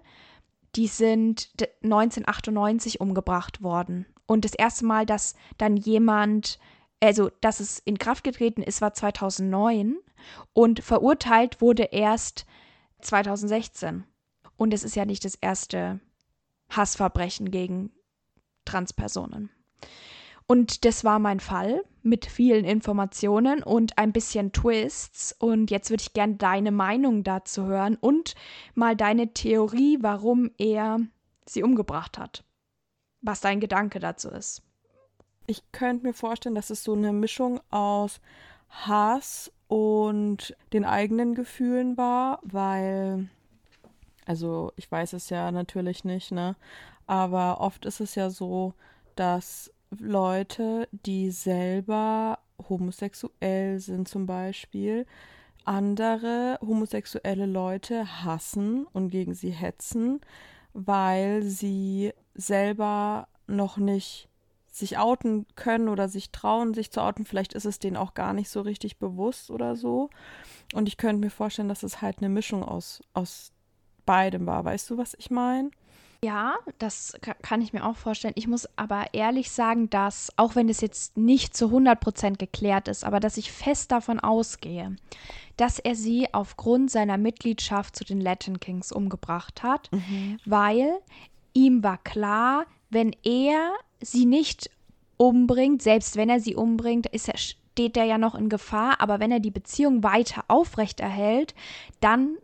die 0.74 0.86
sind 0.86 1.50
1998 1.82 3.00
umgebracht 3.00 3.62
worden. 3.62 4.06
Und 4.26 4.44
das 4.44 4.54
erste 4.54 4.86
Mal, 4.86 5.06
dass 5.06 5.34
dann 5.58 5.76
jemand, 5.76 6.58
also 7.00 7.30
dass 7.40 7.60
es 7.60 7.78
in 7.80 7.98
Kraft 7.98 8.24
getreten 8.24 8.62
ist, 8.62 8.80
war 8.80 8.94
2009 8.94 9.96
und 10.54 10.82
verurteilt 10.82 11.60
wurde 11.60 11.84
erst 11.84 12.46
2016. 13.02 14.04
Und 14.56 14.74
es 14.74 14.84
ist 14.84 14.96
ja 14.96 15.04
nicht 15.04 15.24
das 15.24 15.34
erste 15.34 16.00
Hassverbrechen 16.70 17.50
gegen 17.50 17.92
Transpersonen. 18.64 19.50
Und 20.50 20.86
das 20.86 21.04
war 21.04 21.18
mein 21.18 21.40
Fall 21.40 21.84
mit 22.02 22.24
vielen 22.24 22.64
Informationen 22.64 23.62
und 23.62 23.98
ein 23.98 24.12
bisschen 24.12 24.50
Twists. 24.50 25.36
Und 25.38 25.70
jetzt 25.70 25.90
würde 25.90 26.00
ich 26.00 26.14
gerne 26.14 26.36
deine 26.36 26.72
Meinung 26.72 27.22
dazu 27.22 27.66
hören 27.66 27.96
und 28.00 28.34
mal 28.74 28.96
deine 28.96 29.34
Theorie, 29.34 29.98
warum 30.00 30.50
er 30.56 31.00
sie 31.44 31.62
umgebracht 31.62 32.16
hat. 32.16 32.44
Was 33.20 33.42
dein 33.42 33.60
Gedanke 33.60 34.00
dazu 34.00 34.30
ist. 34.30 34.62
Ich 35.46 35.70
könnte 35.70 36.06
mir 36.06 36.14
vorstellen, 36.14 36.54
dass 36.54 36.70
es 36.70 36.82
so 36.82 36.94
eine 36.94 37.12
Mischung 37.12 37.60
aus 37.70 38.20
Hass 38.70 39.52
und 39.66 40.56
den 40.72 40.86
eigenen 40.86 41.34
Gefühlen 41.34 41.98
war, 41.98 42.40
weil, 42.42 43.28
also 44.24 44.72
ich 44.76 44.90
weiß 44.90 45.12
es 45.12 45.28
ja 45.28 45.52
natürlich 45.52 46.04
nicht, 46.04 46.32
ne? 46.32 46.56
Aber 47.06 47.60
oft 47.60 47.84
ist 47.84 48.00
es 48.00 48.14
ja 48.14 48.30
so, 48.30 48.72
dass 49.14 49.70
Leute, 49.96 50.88
die 50.90 51.30
selber 51.30 52.38
homosexuell 52.68 53.78
sind 53.78 54.08
zum 54.08 54.26
Beispiel, 54.26 55.06
andere 55.64 56.58
homosexuelle 56.60 57.46
Leute 57.46 58.24
hassen 58.24 58.86
und 58.92 59.10
gegen 59.10 59.34
sie 59.34 59.50
hetzen, 59.50 60.20
weil 60.72 61.42
sie 61.42 62.12
selber 62.34 63.28
noch 63.46 63.76
nicht 63.76 64.28
sich 64.70 64.98
outen 64.98 65.46
können 65.56 65.88
oder 65.88 66.08
sich 66.08 66.30
trauen, 66.30 66.72
sich 66.72 66.90
zu 66.90 67.02
outen. 67.02 67.24
Vielleicht 67.24 67.52
ist 67.52 67.64
es 67.64 67.78
denen 67.78 67.96
auch 67.96 68.14
gar 68.14 68.32
nicht 68.32 68.48
so 68.48 68.60
richtig 68.60 68.98
bewusst 68.98 69.50
oder 69.50 69.76
so. 69.76 70.08
Und 70.72 70.88
ich 70.88 70.96
könnte 70.96 71.20
mir 71.20 71.30
vorstellen, 71.30 71.68
dass 71.68 71.82
es 71.82 72.00
halt 72.00 72.18
eine 72.18 72.28
Mischung 72.28 72.62
aus, 72.62 73.02
aus 73.12 73.52
beidem 74.06 74.46
war. 74.46 74.64
Weißt 74.64 74.88
du, 74.90 74.96
was 74.96 75.14
ich 75.18 75.30
meine? 75.30 75.70
Ja, 76.24 76.56
das 76.78 77.16
kann 77.42 77.62
ich 77.62 77.72
mir 77.72 77.86
auch 77.86 77.96
vorstellen. 77.96 78.34
Ich 78.36 78.48
muss 78.48 78.68
aber 78.76 79.06
ehrlich 79.12 79.52
sagen, 79.52 79.88
dass, 79.88 80.32
auch 80.36 80.56
wenn 80.56 80.68
es 80.68 80.80
jetzt 80.80 81.16
nicht 81.16 81.56
zu 81.56 81.66
100% 81.66 82.38
geklärt 82.38 82.88
ist, 82.88 83.04
aber 83.04 83.20
dass 83.20 83.36
ich 83.36 83.52
fest 83.52 83.92
davon 83.92 84.18
ausgehe, 84.18 84.96
dass 85.56 85.78
er 85.78 85.94
sie 85.94 86.32
aufgrund 86.34 86.90
seiner 86.90 87.18
Mitgliedschaft 87.18 87.94
zu 87.94 88.04
den 88.04 88.20
Latin 88.20 88.58
Kings 88.58 88.90
umgebracht 88.90 89.62
hat, 89.62 89.92
mhm. 89.92 90.38
weil 90.44 90.98
ihm 91.52 91.84
war 91.84 91.98
klar, 91.98 92.66
wenn 92.90 93.14
er 93.22 93.72
sie 94.00 94.26
nicht 94.26 94.70
umbringt, 95.16 95.82
selbst 95.82 96.16
wenn 96.16 96.30
er 96.30 96.40
sie 96.40 96.56
umbringt, 96.56 97.06
ist 97.06 97.28
er, 97.28 97.36
steht 97.36 97.96
er 97.96 98.04
ja 98.04 98.18
noch 98.18 98.34
in 98.34 98.48
Gefahr, 98.48 99.00
aber 99.00 99.20
wenn 99.20 99.30
er 99.30 99.40
die 99.40 99.52
Beziehung 99.52 100.02
weiter 100.02 100.44
aufrechterhält, 100.48 101.54
dann 102.00 102.38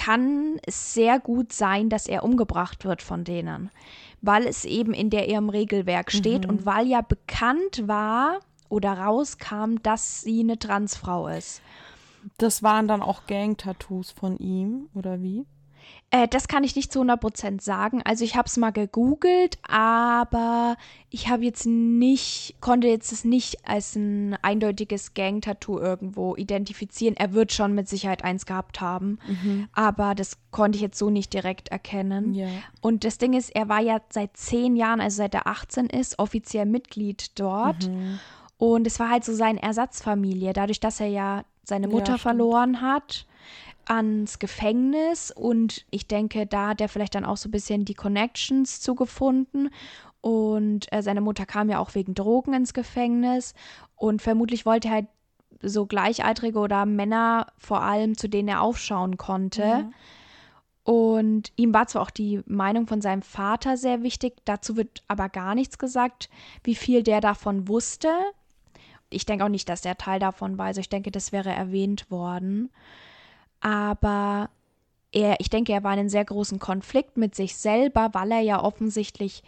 kann 0.00 0.58
es 0.64 0.94
sehr 0.94 1.20
gut 1.20 1.52
sein, 1.52 1.90
dass 1.90 2.06
er 2.06 2.24
umgebracht 2.24 2.86
wird 2.86 3.02
von 3.02 3.22
denen, 3.22 3.70
weil 4.22 4.46
es 4.46 4.64
eben 4.64 4.94
in 4.94 5.10
der 5.10 5.28
ihrem 5.28 5.50
Regelwerk 5.50 6.10
steht 6.10 6.44
mhm. 6.44 6.50
und 6.50 6.66
weil 6.66 6.86
ja 6.86 7.02
bekannt 7.02 7.86
war 7.86 8.40
oder 8.70 8.94
rauskam, 8.94 9.76
dass 9.82 10.22
sie 10.22 10.40
eine 10.40 10.58
Transfrau 10.58 11.28
ist. 11.28 11.60
Das 12.38 12.62
waren 12.62 12.88
dann 12.88 13.02
auch 13.02 13.26
Gang-Tattoos 13.26 14.10
von 14.10 14.38
ihm, 14.38 14.88
oder 14.94 15.20
wie? 15.20 15.44
Äh, 16.12 16.26
das 16.26 16.48
kann 16.48 16.64
ich 16.64 16.74
nicht 16.74 16.92
zu 16.92 17.02
100% 17.02 17.62
sagen. 17.62 18.02
Also 18.04 18.24
ich 18.24 18.36
habe 18.36 18.46
es 18.46 18.56
mal 18.56 18.72
gegoogelt, 18.72 19.58
aber 19.62 20.76
ich 21.08 21.28
habe 21.28 21.44
jetzt 21.44 21.66
nicht, 21.66 22.56
konnte 22.60 22.88
jetzt 22.88 23.12
es 23.12 23.24
nicht 23.24 23.68
als 23.68 23.94
ein 23.94 24.36
eindeutiges 24.42 25.14
Gang-Tattoo 25.14 25.78
irgendwo 25.78 26.34
identifizieren. 26.34 27.16
Er 27.16 27.32
wird 27.32 27.52
schon 27.52 27.74
mit 27.74 27.88
Sicherheit 27.88 28.24
eins 28.24 28.44
gehabt 28.44 28.80
haben, 28.80 29.18
mhm. 29.26 29.68
aber 29.72 30.16
das 30.16 30.38
konnte 30.50 30.76
ich 30.76 30.82
jetzt 30.82 30.98
so 30.98 31.10
nicht 31.10 31.32
direkt 31.32 31.68
erkennen. 31.68 32.34
Yeah. 32.34 32.48
Und 32.80 33.04
das 33.04 33.18
Ding 33.18 33.34
ist, 33.34 33.54
er 33.54 33.68
war 33.68 33.80
ja 33.80 34.00
seit 34.10 34.36
zehn 34.36 34.74
Jahren, 34.74 35.00
also 35.00 35.18
seit 35.18 35.34
er 35.34 35.46
18 35.46 35.86
ist, 35.86 36.18
offiziell 36.18 36.66
Mitglied 36.66 37.38
dort. 37.38 37.88
Mhm. 37.88 38.18
Und 38.58 38.86
es 38.86 38.98
war 38.98 39.10
halt 39.10 39.24
so 39.24 39.32
seine 39.32 39.62
Ersatzfamilie, 39.62 40.52
dadurch, 40.52 40.80
dass 40.80 41.00
er 41.00 41.06
ja 41.06 41.44
seine 41.62 41.86
Mutter 41.86 42.12
ja, 42.12 42.18
verloren 42.18 42.80
hat 42.80 43.26
ans 43.86 44.38
Gefängnis 44.38 45.30
und 45.30 45.84
ich 45.90 46.06
denke, 46.06 46.46
da 46.46 46.68
hat 46.68 46.80
er 46.80 46.88
vielleicht 46.88 47.14
dann 47.14 47.24
auch 47.24 47.36
so 47.36 47.48
ein 47.48 47.52
bisschen 47.52 47.84
die 47.84 47.94
Connections 47.94 48.80
zugefunden. 48.80 49.70
Und 50.20 50.92
äh, 50.92 51.02
seine 51.02 51.20
Mutter 51.22 51.46
kam 51.46 51.70
ja 51.70 51.78
auch 51.78 51.94
wegen 51.94 52.14
Drogen 52.14 52.52
ins 52.52 52.74
Gefängnis 52.74 53.54
und 53.96 54.20
vermutlich 54.20 54.66
wollte 54.66 54.88
er 54.88 54.94
halt 54.94 55.06
so 55.62 55.86
Gleichaltrige 55.86 56.58
oder 56.58 56.86
Männer 56.86 57.46
vor 57.58 57.82
allem, 57.82 58.16
zu 58.16 58.28
denen 58.28 58.48
er 58.48 58.62
aufschauen 58.62 59.16
konnte. 59.16 59.62
Ja. 59.62 59.90
Und 60.84 61.52
ihm 61.56 61.72
war 61.74 61.86
zwar 61.86 62.02
auch 62.02 62.10
die 62.10 62.40
Meinung 62.46 62.86
von 62.86 63.00
seinem 63.00 63.22
Vater 63.22 63.76
sehr 63.76 64.02
wichtig, 64.02 64.34
dazu 64.44 64.76
wird 64.76 65.02
aber 65.08 65.28
gar 65.28 65.54
nichts 65.54 65.78
gesagt, 65.78 66.28
wie 66.64 66.74
viel 66.74 67.02
der 67.02 67.20
davon 67.20 67.68
wusste. 67.68 68.08
Ich 69.10 69.26
denke 69.26 69.44
auch 69.44 69.50
nicht, 69.50 69.68
dass 69.68 69.82
der 69.82 69.98
Teil 69.98 70.20
davon 70.20 70.56
war. 70.56 70.66
Also 70.66 70.80
ich 70.80 70.88
denke, 70.88 71.10
das 71.10 71.32
wäre 71.32 71.50
erwähnt 71.50 72.10
worden 72.10 72.70
aber 73.60 74.50
er, 75.12 75.40
ich 75.40 75.50
denke, 75.50 75.72
er 75.72 75.82
war 75.82 75.92
in 75.92 76.00
einem 76.00 76.08
sehr 76.08 76.24
großen 76.24 76.58
Konflikt 76.58 77.16
mit 77.16 77.34
sich 77.34 77.56
selber, 77.56 78.10
weil 78.12 78.30
er 78.32 78.40
ja 78.40 78.62
offensichtlich 78.62 79.42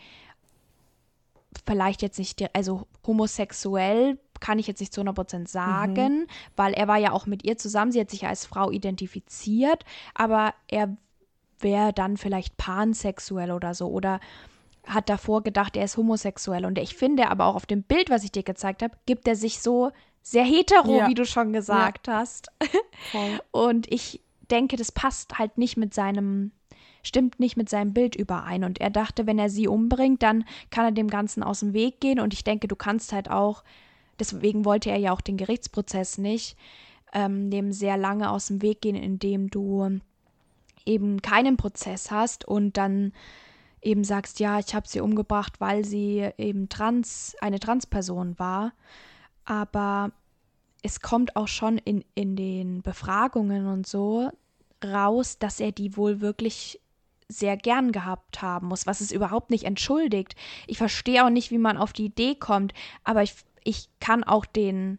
vielleicht 1.67 2.03
jetzt 2.03 2.19
nicht, 2.19 2.55
also 2.55 2.87
homosexuell 3.07 4.19
kann 4.41 4.59
ich 4.59 4.67
jetzt 4.67 4.81
nicht 4.81 4.93
zu 4.93 5.03
100% 5.03 5.49
sagen, 5.49 6.21
mhm. 6.21 6.27
weil 6.57 6.73
er 6.75 6.89
war 6.89 6.99
ja 6.99 7.13
auch 7.13 7.27
mit 7.27 7.45
ihr 7.45 7.57
zusammen, 7.57 7.93
sie 7.93 8.01
hat 8.01 8.11
sich 8.11 8.27
als 8.27 8.45
Frau 8.45 8.71
identifiziert, 8.71 9.85
aber 10.15 10.55
er 10.67 10.97
wäre 11.61 11.93
dann 11.93 12.17
vielleicht 12.17 12.57
pansexuell 12.57 13.53
oder 13.53 13.75
so 13.75 13.89
oder 13.89 14.19
hat 14.85 15.09
davor 15.09 15.45
gedacht, 15.45 15.77
er 15.77 15.85
ist 15.85 15.97
homosexuell 15.97 16.65
und 16.65 16.77
ich 16.77 16.97
finde 16.97 17.31
aber 17.31 17.47
auch 17.47 17.55
auf 17.55 17.67
dem 17.67 17.85
Bild, 17.85 18.11
was 18.11 18.25
ich 18.25 18.33
dir 18.33 18.43
gezeigt 18.43 18.83
habe, 18.83 18.97
gibt 19.07 19.29
er 19.29 19.37
sich 19.37 19.61
so 19.61 19.93
sehr 20.23 20.45
hetero, 20.45 20.99
ja. 20.99 21.09
wie 21.09 21.15
du 21.15 21.27
schon 21.27 21.53
gesagt 21.53 22.07
ja. 22.07 22.15
hast. 22.15 22.51
Und 23.51 23.93
ich 23.93 24.21
denke, 24.51 24.77
das 24.77 24.93
passt 24.93 25.39
halt 25.39 25.59
nicht 25.59 25.77
mit 25.77 25.93
seinem, 25.93 26.53
stimmt 27.03 27.41
nicht 27.41 27.57
mit 27.57 27.69
seinem 27.69 27.93
Bild 27.93 28.15
überein. 28.15 28.65
Und 28.65 28.81
er 28.81 28.91
dachte, 28.91 29.27
wenn 29.27 29.39
er 29.39 29.51
sie 29.51 29.67
umbringt, 29.67 30.23
dann 30.23 30.45
kann 30.71 30.85
er 30.85 30.93
dem 30.93 31.09
Ganzen 31.09 31.43
aus 31.43 31.61
dem 31.61 31.73
Weg 31.73 32.01
gehen. 32.01 32.21
Und 32.21 32.33
ich 32.33 32.45
denke, 32.45 32.69
du 32.69 32.77
kannst 32.77 33.13
halt 33.13 33.31
auch, 33.31 33.65
deswegen 34.19 34.65
wollte 34.65 34.91
er 34.91 34.99
ja 34.99 35.13
auch 35.13 35.21
den 35.21 35.37
Gerichtsprozess 35.37 36.19
nicht, 36.19 36.57
ähm, 37.13 37.51
dem 37.51 37.73
sehr 37.73 37.97
lange 37.97 38.31
aus 38.31 38.47
dem 38.47 38.63
Weg 38.63 38.81
gehen, 38.81 38.97
indem 38.97 39.51
du 39.51 40.01
eben 40.87 41.21
keinen 41.23 41.57
Prozess 41.57 42.11
hast 42.11 42.47
und 42.47 42.77
dann 42.77 43.13
eben 43.81 44.05
sagst, 44.05 44.39
ja, 44.39 44.59
ich 44.61 44.75
habe 44.75 44.87
sie 44.87 45.01
umgebracht, 45.01 45.61
weil 45.61 45.85
sie 45.85 46.29
eben 46.39 46.69
trans, 46.69 47.37
eine 47.41 47.59
Transperson 47.59 48.39
war 48.39 48.73
aber 49.45 50.13
es 50.83 51.01
kommt 51.01 51.37
auch 51.37 51.49
schon 51.49 51.79
in, 51.79 52.05
in 52.15 52.37
den 52.37 52.83
Befragungen 52.83 53.67
und 53.67 53.87
so 53.87 54.31
raus, 54.85 55.39
dass 55.39 55.61
er 55.61 55.73
die 55.73 55.97
wohl 55.97 56.21
wirklich 56.21 56.81
sehr 57.29 57.57
gern 57.57 57.93
gehabt 57.93 58.43
haben 58.43 58.69
muss, 58.69 58.87
was 58.87 59.01
es 59.01 59.13
überhaupt 59.13 59.51
nicht 59.51 59.65
entschuldigt. 59.65 60.35
Ich 60.67 60.79
verstehe 60.79 61.25
auch 61.25 61.31
nicht, 61.31 61.51
wie 61.51 61.59
man 61.59 61.77
auf 61.77 61.93
die 61.93 62.07
Idee 62.07 62.35
kommt, 62.35 62.75
aber 63.05 63.23
ich, 63.23 63.35
ich 63.65 63.89
kann 64.01 64.25
auch 64.25 64.45
den, 64.45 64.99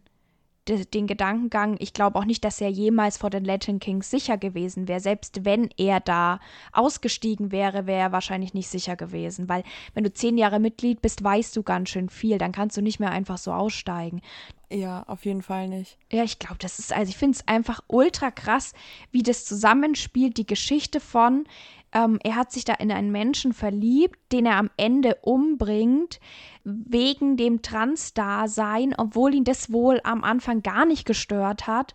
den 0.66 1.06
Gedankengang, 1.06 1.76
ich 1.78 1.92
glaube 1.92 2.18
auch 2.18 2.24
nicht, 2.24 2.44
dass 2.44 2.60
er 2.60 2.70
jemals 2.70 3.18
vor 3.18 3.30
den 3.30 3.44
Latin 3.44 3.80
Kings 3.80 4.10
sicher 4.10 4.38
gewesen 4.38 4.88
wäre. 4.88 5.00
Selbst 5.00 5.44
wenn 5.44 5.68
er 5.76 6.00
da 6.00 6.40
ausgestiegen 6.72 7.52
wäre, 7.52 7.86
wäre 7.86 8.00
er 8.00 8.12
wahrscheinlich 8.12 8.54
nicht 8.54 8.68
sicher 8.68 8.96
gewesen. 8.96 9.48
Weil 9.48 9.62
wenn 9.92 10.04
du 10.04 10.12
zehn 10.12 10.38
Jahre 10.38 10.60
Mitglied 10.60 11.02
bist, 11.02 11.22
weißt 11.22 11.54
du 11.56 11.62
ganz 11.62 11.90
schön 11.90 12.08
viel. 12.08 12.38
Dann 12.38 12.52
kannst 12.52 12.76
du 12.76 12.82
nicht 12.82 12.98
mehr 12.98 13.10
einfach 13.10 13.38
so 13.38 13.52
aussteigen. 13.52 14.22
Ja, 14.70 15.04
auf 15.06 15.24
jeden 15.26 15.42
Fall 15.42 15.68
nicht. 15.68 15.98
Ja, 16.10 16.24
ich 16.24 16.38
glaube, 16.38 16.56
das 16.58 16.78
ist, 16.78 16.92
also 16.92 17.10
ich 17.10 17.16
finde 17.16 17.36
es 17.36 17.46
einfach 17.46 17.80
ultra 17.86 18.30
krass, 18.30 18.72
wie 19.10 19.22
das 19.22 19.44
zusammenspielt, 19.44 20.36
die 20.38 20.46
Geschichte 20.46 20.98
von, 21.00 21.44
ähm, 21.92 22.18
er 22.24 22.34
hat 22.34 22.50
sich 22.50 22.64
da 22.64 22.74
in 22.74 22.90
einen 22.90 23.12
Menschen 23.12 23.52
verliebt, 23.52 24.18
den 24.32 24.46
er 24.46 24.56
am 24.56 24.70
Ende 24.76 25.16
umbringt, 25.22 26.18
wegen 26.64 27.36
dem 27.36 27.62
Trans-Dasein, 27.62 28.94
obwohl 28.96 29.34
ihn 29.34 29.44
das 29.44 29.70
wohl 29.70 30.00
am 30.02 30.24
Anfang 30.24 30.62
gar 30.62 30.86
nicht 30.86 31.06
gestört 31.06 31.66
hat. 31.66 31.94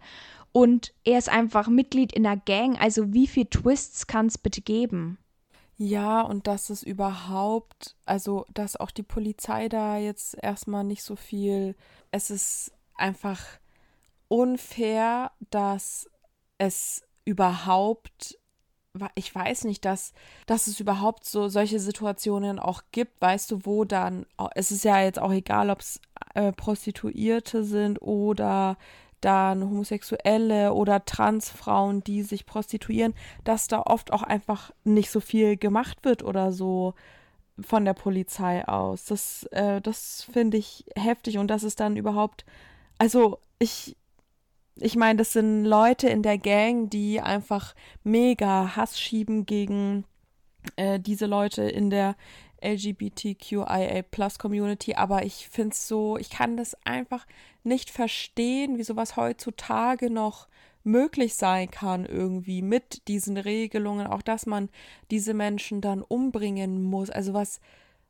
Und 0.51 0.93
er 1.03 1.19
ist 1.19 1.29
einfach 1.29 1.67
Mitglied 1.67 2.13
in 2.13 2.23
der 2.23 2.38
Gang. 2.38 2.79
Also 2.79 3.13
wie 3.13 3.27
viele 3.27 3.49
Twists 3.49 4.08
kann 4.08 4.27
es 4.27 4.38
bitte 4.38 4.62
geben? 4.62 5.17
Ja, 5.77 6.21
und 6.21 6.47
dass 6.47 6.69
es 6.69 6.84
überhaupt, 6.84 7.95
also 8.05 8.45
dass 8.53 8.75
auch 8.75 8.91
die 8.91 9.03
Polizei 9.03 9.69
da 9.69 9.97
jetzt 9.97 10.38
erstmal 10.41 10.84
nicht 10.84 11.03
so 11.03 11.15
viel, 11.15 11.75
es 12.12 12.29
ist 12.29 12.73
einfach 12.95 13.41
unfair, 14.27 15.32
dass 15.51 16.10
es 16.58 17.03
überhaupt 17.25 18.38
ich 19.15 19.34
weiß 19.34 19.65
nicht, 19.65 19.86
dass, 19.86 20.13
dass 20.45 20.67
es 20.67 20.80
überhaupt 20.80 21.25
so 21.25 21.47
solche 21.47 21.80
Situationen 21.80 22.60
auch 22.60 22.84
gibt, 22.91 23.21
weißt 23.21 23.52
du, 23.52 23.65
wo 23.65 23.86
dann, 23.86 24.25
es 24.56 24.71
ist 24.71 24.84
ja 24.84 25.02
jetzt 25.02 25.19
auch 25.19 25.32
egal, 25.32 25.69
ob 25.69 25.80
es 25.80 26.02
äh, 26.34 26.52
Prostituierte 26.52 27.63
sind 27.63 28.02
oder 28.02 28.78
dann 29.21 29.63
Homosexuelle 29.63 30.73
oder 30.73 31.06
Transfrauen, 31.06 32.04
die 32.04 32.23
sich 32.23 32.45
prostituieren, 32.45 33.13
dass 33.43 33.67
da 33.67 33.82
oft 33.82 34.12
auch 34.13 34.23
einfach 34.23 34.71
nicht 34.84 35.12
so 35.12 35.19
viel 35.19 35.58
gemacht 35.58 36.04
wird 36.04 36.23
oder 36.23 36.52
so 36.52 36.93
von 37.60 37.86
der 37.86 37.93
Polizei 37.93 38.65
aus. 38.67 39.06
Das, 39.06 39.43
äh, 39.52 39.82
das 39.82 40.23
finde 40.32 40.58
ich 40.58 40.86
heftig 40.95 41.38
und 41.38 41.47
dass 41.47 41.63
es 41.63 41.75
dann 41.75 41.97
überhaupt, 41.97 42.45
also 42.97 43.39
ich, 43.60 43.97
ich 44.82 44.96
meine, 44.96 45.18
das 45.18 45.34
sind 45.34 45.65
Leute 45.65 46.10
in 46.10 46.24
der 46.24 46.38
Gang, 46.38 46.89
die 46.89 47.22
einfach 47.22 47.76
mega 48.04 48.76
Hass 48.76 49.00
schieben 49.00 49.46
gegen 49.46 50.06
äh, 50.76 51.00
diese 51.00 51.26
Leute 51.26 51.63
in 51.63 51.89
der 51.89 52.15
LGBTQIA 52.62 54.02
Plus 54.04 54.38
Community, 54.38 54.96
aber 54.96 55.24
ich 55.26 55.48
finde 55.50 55.74
es 55.74 55.88
so, 55.88 56.18
ich 56.18 56.30
kann 56.30 56.58
das 56.58 56.76
einfach 56.86 57.26
nicht 57.63 57.89
verstehen, 57.89 58.78
wie 58.78 58.84
sowas 58.84 59.15
heutzutage 59.15 60.10
noch 60.10 60.48
möglich 60.84 61.36
sein 61.36 61.70
kann 61.70 62.06
irgendwie 62.06 62.62
mit 62.62 63.08
diesen 63.08 63.38
Regelungen, 63.38 64.08
auch 64.08 64.22
dass 64.22 64.46
man 64.46 64.70
diese 65.12 65.34
Menschen 65.34 65.82
dann 65.82 66.02
umbringen 66.02 66.84
muss. 66.84 67.10
Also 67.10 67.34
was, 67.34 67.60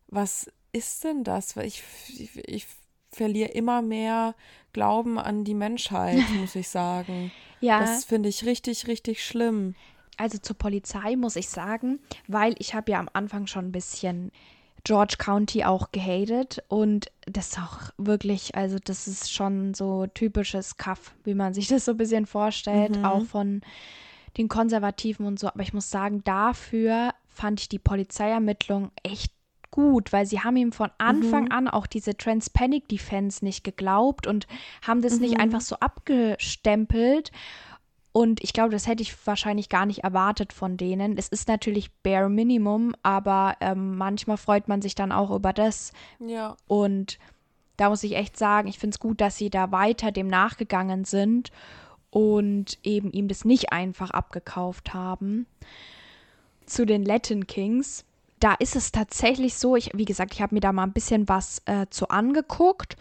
was 0.07 0.51
ist 0.71 1.03
denn 1.03 1.23
das? 1.23 1.55
Ich, 1.57 1.83
ich, 2.07 2.37
ich 2.47 2.67
verliere 3.11 3.49
immer 3.49 3.81
mehr 3.81 4.35
Glauben 4.73 5.17
an 5.17 5.43
die 5.43 5.53
Menschheit, 5.53 6.23
muss 6.39 6.55
ich 6.55 6.69
sagen. 6.69 7.31
ja. 7.59 7.79
Das 7.81 8.05
finde 8.05 8.29
ich 8.29 8.45
richtig, 8.45 8.87
richtig 8.87 9.25
schlimm. 9.25 9.75
Also 10.17 10.37
zur 10.37 10.57
Polizei 10.57 11.15
muss 11.15 11.35
ich 11.35 11.49
sagen, 11.49 11.99
weil 12.27 12.53
ich 12.59 12.73
habe 12.73 12.91
ja 12.91 12.99
am 12.99 13.09
Anfang 13.13 13.47
schon 13.47 13.67
ein 13.67 13.71
bisschen 13.71 14.31
George 14.83 15.15
County 15.17 15.63
auch 15.63 15.91
gehatet 15.91 16.63
und 16.67 17.11
das 17.25 17.49
ist 17.49 17.59
auch 17.59 17.91
wirklich, 17.97 18.55
also 18.55 18.77
das 18.83 19.07
ist 19.07 19.31
schon 19.31 19.73
so 19.73 20.07
typisches 20.07 20.77
Kaff, 20.77 21.15
wie 21.23 21.33
man 21.33 21.53
sich 21.53 21.67
das 21.67 21.85
so 21.85 21.91
ein 21.91 21.97
bisschen 21.97 22.25
vorstellt, 22.25 22.97
mhm. 22.97 23.05
auch 23.05 23.25
von 23.25 23.61
den 24.37 24.47
Konservativen 24.47 25.25
und 25.25 25.39
so. 25.39 25.47
Aber 25.47 25.61
ich 25.61 25.73
muss 25.73 25.89
sagen, 25.89 26.23
dafür 26.23 27.13
fand 27.27 27.61
ich 27.61 27.69
die 27.69 27.79
Polizeiermittlung 27.79 28.91
echt 29.03 29.33
gut, 29.71 30.11
weil 30.11 30.25
sie 30.25 30.41
haben 30.41 30.55
ihm 30.57 30.71
von 30.71 30.89
Anfang 30.97 31.45
mhm. 31.45 31.51
an 31.51 31.67
auch 31.67 31.87
diese 31.87 32.15
Trans-Panic 32.17 32.87
Defense 32.87 33.43
nicht 33.43 33.63
geglaubt 33.63 34.27
und 34.27 34.47
haben 34.85 35.01
das 35.01 35.15
mhm. 35.15 35.21
nicht 35.21 35.39
einfach 35.39 35.61
so 35.61 35.75
abgestempelt. 35.77 37.31
Und 38.11 38.43
ich 38.43 38.53
glaube, 38.53 38.71
das 38.71 38.87
hätte 38.87 39.03
ich 39.03 39.15
wahrscheinlich 39.27 39.69
gar 39.69 39.85
nicht 39.85 40.03
erwartet 40.03 40.51
von 40.51 40.77
denen. 40.77 41.17
Es 41.17 41.27
ist 41.27 41.47
natürlich 41.47 41.91
bare 42.01 42.29
Minimum, 42.29 42.93
aber 43.03 43.55
ähm, 43.61 43.97
manchmal 43.97 44.37
freut 44.37 44.67
man 44.67 44.81
sich 44.81 44.95
dann 44.95 45.11
auch 45.11 45.29
über 45.29 45.53
das. 45.53 45.93
Ja. 46.19 46.57
Und 46.67 47.19
da 47.77 47.89
muss 47.89 48.03
ich 48.03 48.15
echt 48.15 48.37
sagen, 48.37 48.67
ich 48.67 48.79
finde 48.79 48.95
es 48.95 48.99
gut, 48.99 49.21
dass 49.21 49.37
sie 49.37 49.49
da 49.49 49.71
weiter 49.71 50.11
dem 50.11 50.27
nachgegangen 50.27 51.05
sind 51.05 51.51
und 52.09 52.79
eben 52.83 53.11
ihm 53.11 53.27
das 53.27 53.45
nicht 53.45 53.71
einfach 53.71 54.09
abgekauft 54.09 54.93
haben. 54.93 55.45
Zu 56.65 56.85
den 56.85 57.05
Latin 57.05 57.47
Kings 57.47 58.05
da 58.39 58.53
ist 58.53 58.75
es 58.75 58.91
tatsächlich 58.91 59.55
so, 59.55 59.75
ich, 59.75 59.91
wie 59.93 60.05
gesagt, 60.05 60.33
ich 60.33 60.41
habe 60.41 60.55
mir 60.55 60.61
da 60.61 60.71
mal 60.71 60.83
ein 60.83 60.93
bisschen 60.93 61.27
was 61.27 61.61
äh, 61.65 61.87
zu 61.89 62.09
angeguckt 62.09 62.95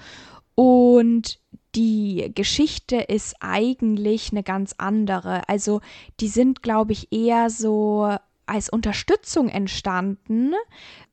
und 0.54 1.38
die 1.74 2.32
Geschichte 2.34 2.96
ist 2.96 3.36
eigentlich 3.40 4.32
eine 4.32 4.42
ganz 4.42 4.74
andere. 4.78 5.48
Also 5.48 5.80
die 6.18 6.28
sind, 6.28 6.62
glaube 6.62 6.92
ich, 6.92 7.12
eher 7.12 7.50
so 7.50 8.16
als 8.46 8.68
Unterstützung 8.68 9.48
entstanden 9.48 10.54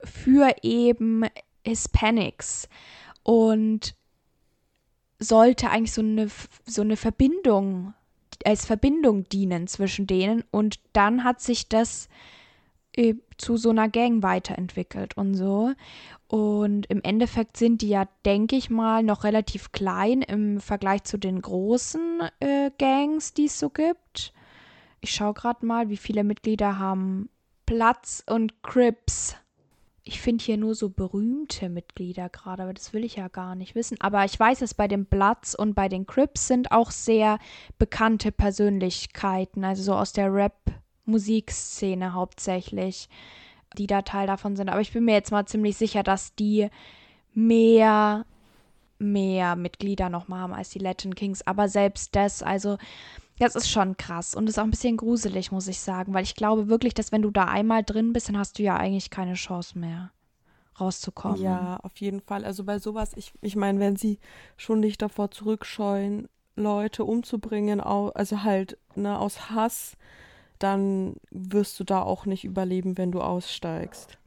für 0.03 0.55
eben 0.63 1.25
Hispanics 1.63 2.69
und 3.23 3.95
sollte 5.19 5.69
eigentlich 5.69 5.93
so 5.93 6.01
eine, 6.01 6.29
so 6.65 6.81
eine 6.81 6.97
Verbindung, 6.97 7.93
als 8.45 8.65
Verbindung 8.65 9.27
dienen 9.29 9.67
zwischen 9.67 10.07
denen. 10.07 10.43
Und 10.51 10.79
dann 10.93 11.23
hat 11.23 11.41
sich 11.41 11.67
das 11.67 12.07
zu 13.37 13.57
so 13.57 13.69
einer 13.69 13.89
Gang 13.89 14.23
weiterentwickelt 14.23 15.17
und 15.17 15.35
so. 15.35 15.73
Und 16.27 16.85
im 16.87 17.01
Endeffekt 17.03 17.57
sind 17.57 17.81
die 17.81 17.89
ja, 17.89 18.07
denke 18.25 18.55
ich 18.55 18.69
mal, 18.69 19.03
noch 19.03 19.23
relativ 19.23 19.71
klein 19.71 20.21
im 20.21 20.59
Vergleich 20.59 21.03
zu 21.03 21.17
den 21.17 21.41
großen 21.41 22.21
äh, 22.39 22.71
Gangs, 22.77 23.33
die 23.33 23.45
es 23.45 23.59
so 23.59 23.69
gibt. 23.69 24.33
Ich 25.01 25.11
schaue 25.11 25.33
gerade 25.33 25.65
mal, 25.65 25.89
wie 25.89 25.97
viele 25.97 26.23
Mitglieder 26.23 26.79
haben 26.79 27.29
Platz 27.65 28.23
und 28.27 28.63
Crips. 28.63 29.35
Ich 30.03 30.21
finde 30.21 30.43
hier 30.43 30.57
nur 30.57 30.75
so 30.75 30.89
berühmte 30.89 31.67
Mitglieder 31.67 32.29
gerade, 32.29 32.63
aber 32.63 32.73
das 32.73 32.93
will 32.93 33.03
ich 33.03 33.15
ja 33.15 33.27
gar 33.27 33.55
nicht 33.55 33.75
wissen. 33.75 33.97
Aber 33.99 34.23
ich 34.23 34.39
weiß, 34.39 34.59
dass 34.59 34.73
bei 34.73 34.87
dem 34.87 35.07
Platz 35.07 35.55
und 35.55 35.73
bei 35.73 35.89
den 35.89 36.05
Crips 36.05 36.47
sind 36.47 36.71
auch 36.71 36.91
sehr 36.91 37.39
bekannte 37.79 38.31
Persönlichkeiten, 38.31 39.63
also 39.63 39.83
so 39.83 39.93
aus 39.95 40.13
der 40.13 40.31
Rap- 40.33 40.71
Musikszene 41.05 42.13
hauptsächlich, 42.13 43.09
die 43.77 43.87
da 43.87 44.01
Teil 44.01 44.27
davon 44.27 44.55
sind. 44.55 44.69
Aber 44.69 44.81
ich 44.81 44.93
bin 44.93 45.05
mir 45.05 45.13
jetzt 45.13 45.31
mal 45.31 45.45
ziemlich 45.45 45.77
sicher, 45.77 46.03
dass 46.03 46.35
die 46.35 46.69
mehr, 47.33 48.25
mehr 48.97 49.55
Mitglieder 49.55 50.09
nochmal 50.09 50.39
haben 50.39 50.53
als 50.53 50.69
die 50.69 50.79
Latin 50.79 51.15
Kings. 51.15 51.45
Aber 51.45 51.67
selbst 51.67 52.15
das, 52.15 52.41
also 52.41 52.77
das 53.39 53.55
ist 53.55 53.69
schon 53.69 53.97
krass 53.97 54.33
und 54.33 54.47
ist 54.47 54.57
auch 54.57 54.63
ein 54.63 54.71
bisschen 54.71 54.97
gruselig, 54.97 55.51
muss 55.51 55.67
ich 55.67 55.79
sagen, 55.79 56.13
weil 56.13 56.23
ich 56.23 56.35
glaube 56.35 56.69
wirklich, 56.69 56.93
dass 56.93 57.11
wenn 57.11 57.21
du 57.21 57.31
da 57.31 57.45
einmal 57.45 57.83
drin 57.83 58.13
bist, 58.13 58.29
dann 58.29 58.37
hast 58.37 58.59
du 58.59 58.63
ja 58.63 58.77
eigentlich 58.77 59.09
keine 59.09 59.33
Chance 59.33 59.77
mehr 59.77 60.11
rauszukommen. 60.79 61.41
Ja, 61.41 61.77
auf 61.83 61.97
jeden 61.97 62.21
Fall. 62.21 62.45
Also 62.45 62.63
bei 62.63 62.79
sowas, 62.79 63.11
ich, 63.15 63.33
ich 63.41 63.55
meine, 63.55 63.79
wenn 63.79 63.95
sie 63.95 64.19
schon 64.57 64.79
nicht 64.79 65.01
davor 65.01 65.31
zurückscheuen, 65.31 66.27
Leute 66.55 67.03
umzubringen, 67.03 67.81
also 67.81 68.43
halt 68.43 68.77
ne, 68.95 69.19
aus 69.19 69.49
Hass, 69.49 69.97
dann 70.65 71.15
wirst 71.29 71.79
du 71.79 71.83
da 71.83 72.01
auch 72.01 72.25
nicht 72.25 72.43
überleben, 72.43 72.97
wenn 72.97 73.11
du 73.11 73.21
aussteigst. 73.21 74.17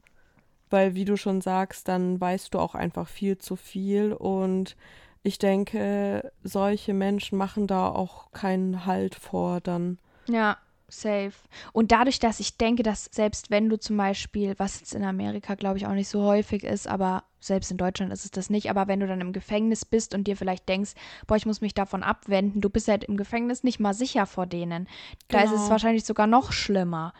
Weil, 0.69 0.95
wie 0.95 1.03
du 1.03 1.17
schon 1.17 1.41
sagst, 1.41 1.89
dann 1.89 2.21
weißt 2.21 2.53
du 2.53 2.59
auch 2.59 2.75
einfach 2.75 3.09
viel 3.09 3.37
zu 3.37 3.57
viel 3.57 4.13
und 4.13 4.77
ich 5.21 5.37
denke, 5.37 6.31
solche 6.43 6.93
Menschen 6.93 7.37
machen 7.37 7.67
da 7.67 7.89
auch 7.89 8.31
keinen 8.31 8.85
Halt 8.85 9.15
vor 9.15 9.59
dann. 9.59 9.97
Ja, 10.29 10.57
safe. 10.89 11.33
Und 11.73 11.91
dadurch, 11.91 12.19
dass 12.19 12.39
ich 12.39 12.57
denke, 12.57 12.83
dass 12.83 13.05
selbst 13.05 13.49
wenn 13.49 13.69
du 13.69 13.79
zum 13.79 13.97
Beispiel, 13.97 14.55
was 14.57 14.79
jetzt 14.79 14.95
in 14.95 15.03
Amerika, 15.03 15.55
glaube 15.55 15.77
ich, 15.77 15.85
auch 15.85 15.93
nicht 15.93 16.09
so 16.09 16.23
häufig 16.23 16.63
ist, 16.63 16.87
aber 16.87 17.23
selbst 17.39 17.71
in 17.71 17.77
Deutschland 17.77 18.11
ist 18.11 18.25
es 18.25 18.31
das 18.31 18.49
nicht, 18.49 18.69
aber 18.69 18.87
wenn 18.87 18.99
du 18.99 19.07
dann 19.07 19.21
im 19.21 19.33
Gefängnis 19.33 19.85
bist 19.85 20.13
und 20.13 20.25
dir 20.25 20.35
vielleicht 20.35 20.67
denkst, 20.67 20.91
boah, 21.27 21.37
ich 21.37 21.45
muss 21.45 21.61
mich 21.61 21.73
davon 21.73 22.03
abwenden, 22.03 22.61
du 22.61 22.69
bist 22.69 22.87
halt 22.87 23.05
im 23.05 23.17
Gefängnis 23.17 23.63
nicht 23.63 23.79
mal 23.79 23.93
sicher 23.93 24.25
vor 24.25 24.45
denen. 24.45 24.87
Da 25.29 25.41
ist 25.41 25.51
es 25.51 25.57
genau. 25.57 25.69
wahrscheinlich 25.69 26.05
sogar 26.05 26.27
noch 26.27 26.51
schlimmer. 26.51 27.13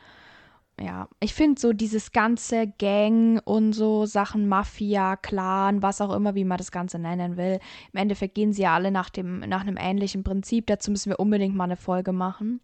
Ja, 0.80 1.10
ich 1.20 1.34
finde 1.34 1.60
so 1.60 1.74
dieses 1.74 2.14
ganze 2.14 2.68
Gang 2.68 3.42
und 3.44 3.74
so 3.74 4.06
Sachen 4.06 4.48
Mafia, 4.48 5.18
Clan, 5.18 5.82
was 5.82 6.00
auch 6.00 6.14
immer, 6.16 6.36
wie 6.36 6.46
man 6.46 6.58
das 6.58 6.72
Ganze 6.72 7.00
nennen 7.00 7.36
will. 7.36 7.60
Im 7.92 8.00
Endeffekt 8.00 8.36
gehen 8.36 8.54
sie 8.54 8.62
ja 8.62 8.76
alle 8.76 8.90
nach 8.90 9.10
dem 9.10 9.40
nach 9.40 9.62
einem 9.62 9.78
ähnlichen 9.78 10.24
Prinzip. 10.24 10.68
Dazu 10.68 10.92
müssen 10.92 11.10
wir 11.10 11.20
unbedingt 11.20 11.56
mal 11.56 11.66
eine 11.66 11.76
Folge 11.76 12.14
machen. 12.14 12.62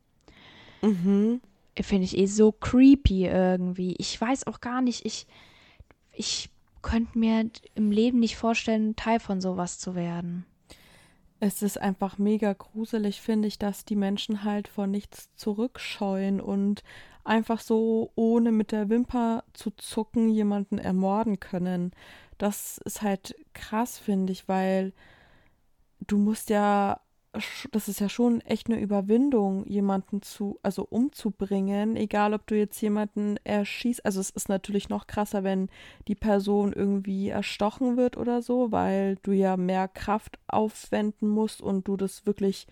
Mhm. 0.82 1.42
Finde 1.80 2.06
ich 2.06 2.18
eh 2.18 2.26
so 2.26 2.52
creepy 2.52 3.26
irgendwie. 3.26 3.96
Ich 3.98 4.20
weiß 4.20 4.48
auch 4.48 4.62
gar 4.62 4.82
nicht, 4.82 5.06
ich, 5.06 5.28
ich 6.14 6.50
könnte 6.82 7.18
mir 7.18 7.50
im 7.74 7.92
Leben 7.92 8.20
nicht 8.20 8.38
vorstellen, 8.38 8.96
Teil 8.96 9.20
von 9.20 9.42
sowas 9.42 9.80
zu 9.80 9.96
werden. 9.96 10.46
es 11.40 11.62
ist 11.62 11.80
einfach 11.80 12.18
mega 12.18 12.54
gruselig, 12.54 13.22
finde 13.22 13.48
ich, 13.48 13.60
dass 13.60 13.86
die 13.86 13.96
Menschen 13.96 14.44
halt 14.44 14.68
vor 14.68 14.88
nichts 14.88 15.30
zurückscheuen 15.36 16.40
und 16.42 16.84
einfach 17.24 17.60
so, 17.60 18.12
ohne 18.16 18.52
mit 18.52 18.72
der 18.72 18.90
Wimper 18.90 19.44
zu 19.54 19.72
zucken, 19.72 20.30
jemanden 20.30 20.78
ermorden 20.78 21.40
können. 21.40 21.92
Das 22.38 22.78
ist 22.80 23.02
halt 23.02 23.36
krass, 23.54 23.98
finde 23.98 24.32
ich, 24.34 24.48
weil 24.48 24.94
du 26.08 26.18
musst 26.18 26.50
ja 26.50 27.00
das 27.72 27.88
ist 27.88 28.00
ja 28.00 28.10
schon 28.10 28.42
echt 28.42 28.70
eine 28.70 28.80
Überwindung, 28.80 29.66
jemanden 29.68 30.22
zu, 30.22 30.60
also 30.64 30.86
umzubringen, 30.90 31.96
egal 31.96 32.34
ob 32.34 32.48
du 32.48 32.56
jetzt 32.56 32.82
jemanden 32.82 33.38
erschießt. 33.44 34.06
Also 34.06 34.20
es 34.20 34.30
ist 34.30 34.50
natürlich 34.50 34.90
noch 34.90 35.08
krasser, 35.08 35.44
wenn 35.44 35.70
die 36.08 36.16
Person 36.16 36.74
irgendwie 36.74 37.30
erstochen 37.30 37.98
wird 37.98 38.18
oder 38.18 38.42
so, 38.42 38.72
weil 38.72 39.18
du 39.24 39.32
ja 39.32 39.58
mehr 39.58 39.88
Kraft 39.88 40.40
aufwenden 40.48 41.30
musst 41.30 41.62
und 41.62 41.88
du 41.88 41.98
das 41.98 42.26
wirklich 42.26 42.68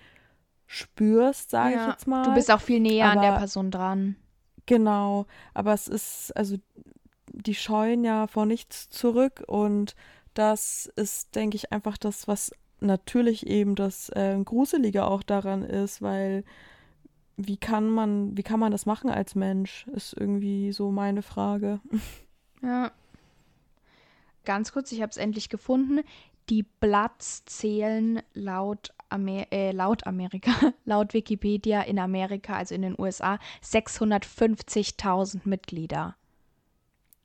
spürst, 0.68 1.52
sage 1.52 1.76
ja, 1.76 1.86
ich 1.86 1.94
jetzt 1.94 2.08
mal. 2.08 2.24
Du 2.24 2.34
bist 2.34 2.52
auch 2.52 2.62
viel 2.62 2.80
näher 2.80 3.06
aber, 3.12 3.22
an 3.22 3.26
der 3.26 3.38
Person 3.38 3.72
dran. 3.72 4.16
Genau, 4.66 5.26
aber 5.54 5.74
es 5.74 5.88
ist, 5.88 6.36
also 6.36 6.58
die 7.32 7.56
scheuen 7.56 8.04
ja 8.04 8.28
vor 8.28 8.46
nichts 8.46 8.90
zurück 8.90 9.44
und 9.48 9.96
das 10.34 10.92
ist, 10.96 11.36
denke 11.36 11.56
ich, 11.56 11.72
einfach 11.72 11.98
das, 11.98 12.28
was 12.28 12.52
natürlich 12.84 13.48
eben 13.48 13.76
das 13.76 14.10
äh, 14.10 14.38
Gruselige 14.44 15.06
auch 15.06 15.24
daran 15.24 15.64
ist, 15.64 16.02
weil 16.02 16.44
wie 17.38 17.58
kann 17.58 17.90
man, 17.90 18.38
wie 18.38 18.44
kann 18.44 18.60
man 18.60 18.72
das 18.72 18.86
machen 18.86 19.10
als 19.10 19.36
Mensch, 19.36 19.88
ist 19.88 20.14
irgendwie 20.14 20.72
so 20.72 20.92
meine 20.92 21.22
Frage. 21.22 21.80
Ja. 22.62 22.94
Ganz 24.46 24.72
kurz, 24.72 24.94
ich 24.94 25.02
habe 25.02 25.10
es 25.10 25.18
endlich 25.18 25.50
gefunden. 25.50 26.00
Die 26.50 26.64
Bloods 26.64 27.44
zählen 27.44 28.22
laut, 28.34 28.94
Amer 29.10 29.52
äh, 29.52 29.74
laut 29.74 30.08
Amerika, 30.08 30.52
laut 30.86 31.14
Wikipedia 31.14 31.82
in 31.82 32.00
Amerika, 32.00 32.56
also 32.56 32.74
in 32.74 32.84
den 32.84 32.96
USA, 32.98 33.38
650.000 33.62 35.42
Mitglieder. 35.44 36.16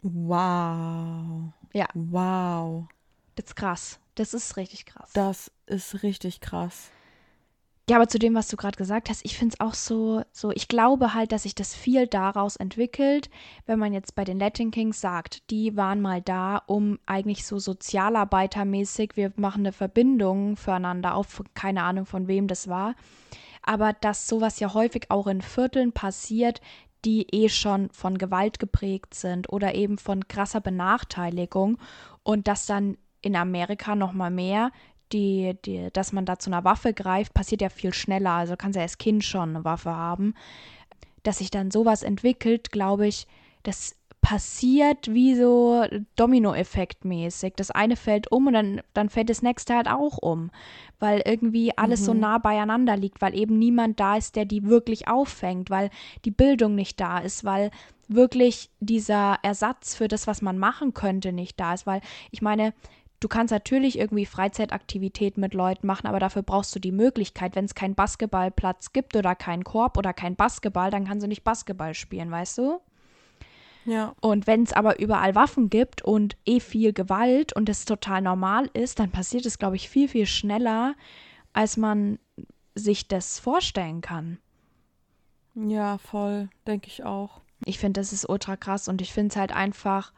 Wow. 0.02 1.52
Ja. 1.72 1.86
Wow. 1.94 2.88
Das 3.36 3.46
ist 3.46 3.54
krass. 3.54 4.00
Das 4.18 4.34
ist 4.34 4.56
richtig 4.56 4.84
krass. 4.86 5.10
Das 5.12 5.50
ist 5.66 6.02
richtig 6.02 6.40
krass. 6.40 6.90
Ja, 7.88 7.96
aber 7.96 8.08
zu 8.08 8.18
dem, 8.18 8.34
was 8.34 8.48
du 8.48 8.56
gerade 8.56 8.76
gesagt 8.76 9.08
hast, 9.08 9.24
ich 9.24 9.38
finde 9.38 9.54
es 9.54 9.60
auch 9.60 9.72
so, 9.72 10.22
so, 10.30 10.50
ich 10.50 10.68
glaube 10.68 11.14
halt, 11.14 11.32
dass 11.32 11.44
sich 11.44 11.54
das 11.54 11.74
viel 11.74 12.06
daraus 12.06 12.56
entwickelt, 12.56 13.30
wenn 13.64 13.78
man 13.78 13.94
jetzt 13.94 14.14
bei 14.14 14.24
den 14.24 14.38
Latin 14.38 14.70
Kings 14.70 15.00
sagt, 15.00 15.48
die 15.50 15.74
waren 15.76 16.02
mal 16.02 16.20
da, 16.20 16.58
um 16.66 16.98
eigentlich 17.06 17.46
so 17.46 17.58
sozialarbeitermäßig, 17.58 19.12
wir 19.14 19.32
machen 19.36 19.60
eine 19.60 19.72
Verbindung 19.72 20.56
füreinander 20.56 21.14
auf, 21.14 21.42
keine 21.54 21.84
Ahnung 21.84 22.04
von 22.04 22.26
wem 22.26 22.46
das 22.46 22.68
war, 22.68 22.94
aber 23.62 23.94
dass 23.94 24.28
sowas 24.28 24.60
ja 24.60 24.74
häufig 24.74 25.10
auch 25.10 25.28
in 25.28 25.40
Vierteln 25.40 25.92
passiert, 25.92 26.60
die 27.06 27.26
eh 27.32 27.48
schon 27.48 27.88
von 27.90 28.18
Gewalt 28.18 28.58
geprägt 28.58 29.14
sind 29.14 29.50
oder 29.50 29.74
eben 29.74 29.96
von 29.96 30.28
krasser 30.28 30.60
Benachteiligung 30.60 31.78
und 32.22 32.48
dass 32.48 32.66
dann 32.66 32.98
in 33.22 33.36
Amerika 33.36 33.94
noch 33.94 34.12
mal 34.12 34.30
mehr, 34.30 34.70
die, 35.12 35.56
die, 35.64 35.88
dass 35.92 36.12
man 36.12 36.24
da 36.26 36.38
zu 36.38 36.50
einer 36.50 36.64
Waffe 36.64 36.92
greift, 36.92 37.34
passiert 37.34 37.62
ja 37.62 37.68
viel 37.68 37.94
schneller. 37.94 38.32
Also 38.32 38.56
kannst 38.56 38.76
ja 38.76 38.82
als 38.82 38.98
Kind 38.98 39.24
schon 39.24 39.50
eine 39.56 39.64
Waffe 39.64 39.90
haben. 39.90 40.34
Dass 41.22 41.38
sich 41.38 41.50
dann 41.50 41.70
sowas 41.70 42.02
entwickelt, 42.02 42.70
glaube 42.70 43.06
ich, 43.06 43.26
das 43.62 43.96
passiert 44.20 45.12
wie 45.12 45.34
so 45.36 45.84
Domino-Effekt 46.16 47.04
mäßig. 47.04 47.54
Das 47.56 47.70
eine 47.70 47.96
fällt 47.96 48.30
um 48.32 48.48
und 48.48 48.52
dann, 48.52 48.80
dann 48.92 49.08
fällt 49.08 49.30
das 49.30 49.42
nächste 49.42 49.76
halt 49.76 49.88
auch 49.88 50.18
um, 50.18 50.50
weil 50.98 51.22
irgendwie 51.24 51.76
alles 51.76 52.00
mhm. 52.00 52.04
so 52.04 52.14
nah 52.14 52.38
beieinander 52.38 52.96
liegt, 52.96 53.20
weil 53.22 53.34
eben 53.38 53.58
niemand 53.58 54.00
da 54.00 54.16
ist, 54.16 54.36
der 54.36 54.44
die 54.44 54.64
wirklich 54.64 55.08
auffängt, 55.08 55.70
weil 55.70 55.90
die 56.24 56.30
Bildung 56.30 56.74
nicht 56.74 57.00
da 57.00 57.18
ist, 57.18 57.44
weil 57.44 57.70
wirklich 58.08 58.70
dieser 58.80 59.38
Ersatz 59.42 59.94
für 59.94 60.08
das, 60.08 60.26
was 60.26 60.42
man 60.42 60.58
machen 60.58 60.94
könnte, 60.94 61.32
nicht 61.32 61.60
da 61.60 61.74
ist, 61.74 61.86
weil 61.86 62.00
ich 62.30 62.42
meine, 62.42 62.72
Du 63.20 63.26
kannst 63.26 63.50
natürlich 63.50 63.98
irgendwie 63.98 64.26
Freizeitaktivitäten 64.26 65.40
mit 65.40 65.52
Leuten 65.52 65.86
machen, 65.86 66.06
aber 66.06 66.20
dafür 66.20 66.42
brauchst 66.42 66.74
du 66.74 66.78
die 66.78 66.92
Möglichkeit. 66.92 67.56
Wenn 67.56 67.64
es 67.64 67.74
keinen 67.74 67.96
Basketballplatz 67.96 68.92
gibt 68.92 69.16
oder 69.16 69.34
keinen 69.34 69.64
Korb 69.64 69.98
oder 69.98 70.12
kein 70.12 70.36
Basketball, 70.36 70.90
dann 70.90 71.04
kannst 71.06 71.24
du 71.24 71.28
nicht 71.28 71.42
Basketball 71.42 71.94
spielen, 71.94 72.30
weißt 72.30 72.58
du? 72.58 72.80
Ja. 73.84 74.14
Und 74.20 74.46
wenn 74.46 74.62
es 74.62 74.72
aber 74.72 75.00
überall 75.00 75.34
Waffen 75.34 75.70
gibt 75.70 76.02
und 76.02 76.36
eh 76.44 76.60
viel 76.60 76.92
Gewalt 76.92 77.54
und 77.54 77.68
es 77.68 77.86
total 77.86 78.22
normal 78.22 78.70
ist, 78.72 79.00
dann 79.00 79.10
passiert 79.10 79.46
es, 79.46 79.58
glaube 79.58 79.76
ich, 79.76 79.88
viel, 79.88 80.08
viel 80.08 80.26
schneller, 80.26 80.94
als 81.52 81.76
man 81.76 82.18
sich 82.74 83.08
das 83.08 83.40
vorstellen 83.40 84.00
kann. 84.00 84.38
Ja, 85.54 85.98
voll, 85.98 86.50
denke 86.66 86.86
ich 86.86 87.02
auch. 87.02 87.40
Ich 87.64 87.78
finde, 87.78 88.00
das 88.00 88.12
ist 88.12 88.28
ultra 88.28 88.56
krass 88.56 88.86
und 88.86 89.00
ich 89.00 89.12
finde 89.12 89.30
es 89.30 89.36
halt 89.36 89.52
einfach 89.52 90.12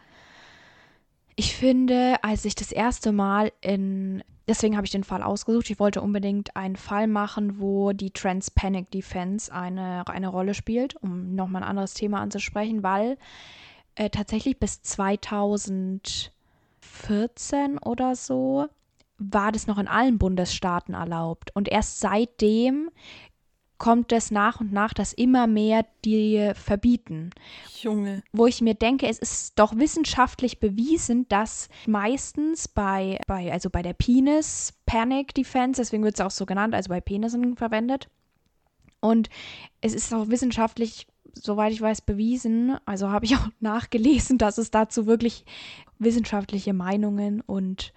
ich 1.40 1.56
finde, 1.56 2.22
als 2.22 2.44
ich 2.44 2.54
das 2.54 2.70
erste 2.70 3.10
Mal 3.12 3.50
in 3.62 4.22
Deswegen 4.46 4.76
habe 4.76 4.84
ich 4.84 4.90
den 4.90 5.04
Fall 5.04 5.22
ausgesucht. 5.22 5.70
Ich 5.70 5.78
wollte 5.78 6.02
unbedingt 6.02 6.54
einen 6.56 6.76
Fall 6.76 7.06
machen, 7.06 7.60
wo 7.60 7.92
die 7.92 8.10
Trans 8.10 8.50
Panic 8.50 8.90
Defense 8.90 9.54
eine, 9.54 10.02
eine 10.08 10.26
Rolle 10.26 10.54
spielt, 10.54 10.96
um 10.96 11.36
nochmal 11.36 11.62
ein 11.62 11.68
anderes 11.68 11.94
Thema 11.94 12.20
anzusprechen, 12.20 12.82
weil 12.82 13.16
äh, 13.94 14.10
tatsächlich 14.10 14.58
bis 14.58 14.82
2014 14.82 17.78
oder 17.78 18.16
so 18.16 18.66
war 19.18 19.52
das 19.52 19.68
noch 19.68 19.78
in 19.78 19.86
allen 19.86 20.18
Bundesstaaten 20.18 20.94
erlaubt. 20.94 21.54
Und 21.54 21.68
erst 21.68 22.00
seitdem 22.00 22.90
kommt 23.80 24.12
es 24.12 24.30
nach 24.30 24.60
und 24.60 24.72
nach, 24.72 24.94
dass 24.94 25.12
immer 25.12 25.48
mehr 25.48 25.84
die 26.04 26.52
verbieten. 26.54 27.30
Junge. 27.80 28.22
Wo 28.30 28.46
ich 28.46 28.60
mir 28.60 28.74
denke, 28.74 29.08
es 29.08 29.18
ist 29.18 29.58
doch 29.58 29.74
wissenschaftlich 29.76 30.60
bewiesen, 30.60 31.26
dass 31.28 31.68
meistens 31.86 32.68
bei, 32.68 33.18
bei 33.26 33.50
also 33.50 33.70
bei 33.70 33.82
der 33.82 33.94
Penis 33.94 34.74
Panic 34.86 35.34
Defense, 35.34 35.80
deswegen 35.80 36.04
wird 36.04 36.14
es 36.14 36.20
auch 36.20 36.30
so 36.30 36.46
genannt, 36.46 36.74
also 36.74 36.90
bei 36.90 37.00
Penissen 37.00 37.56
verwendet. 37.56 38.08
Und 39.00 39.30
es 39.80 39.94
ist 39.94 40.12
auch 40.12 40.28
wissenschaftlich, 40.28 41.06
soweit 41.32 41.72
ich 41.72 41.80
weiß, 41.80 42.02
bewiesen, 42.02 42.76
also 42.84 43.08
habe 43.08 43.24
ich 43.24 43.34
auch 43.36 43.48
nachgelesen, 43.60 44.36
dass 44.36 44.58
es 44.58 44.70
dazu 44.70 45.06
wirklich 45.06 45.46
wissenschaftliche 45.98 46.74
Meinungen 46.74 47.40
und 47.40 47.94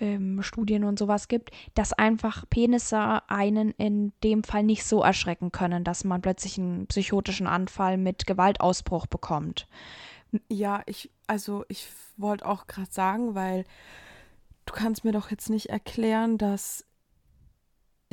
ähm, 0.00 0.42
Studien 0.42 0.84
und 0.84 0.98
sowas 0.98 1.28
gibt, 1.28 1.50
dass 1.74 1.92
einfach 1.92 2.44
Penisse 2.48 3.22
einen 3.28 3.70
in 3.72 4.12
dem 4.22 4.44
Fall 4.44 4.62
nicht 4.62 4.84
so 4.84 5.02
erschrecken 5.02 5.52
können, 5.52 5.84
dass 5.84 6.04
man 6.04 6.22
plötzlich 6.22 6.58
einen 6.58 6.86
psychotischen 6.86 7.46
Anfall 7.46 7.96
mit 7.96 8.26
Gewaltausbruch 8.26 9.06
bekommt. 9.06 9.66
Ja, 10.48 10.82
ich, 10.86 11.10
also 11.26 11.64
ich 11.68 11.88
wollte 12.16 12.46
auch 12.46 12.66
gerade 12.66 12.90
sagen, 12.90 13.34
weil 13.34 13.64
du 14.66 14.72
kannst 14.72 15.04
mir 15.04 15.12
doch 15.12 15.30
jetzt 15.30 15.50
nicht 15.50 15.70
erklären, 15.70 16.38
dass 16.38 16.84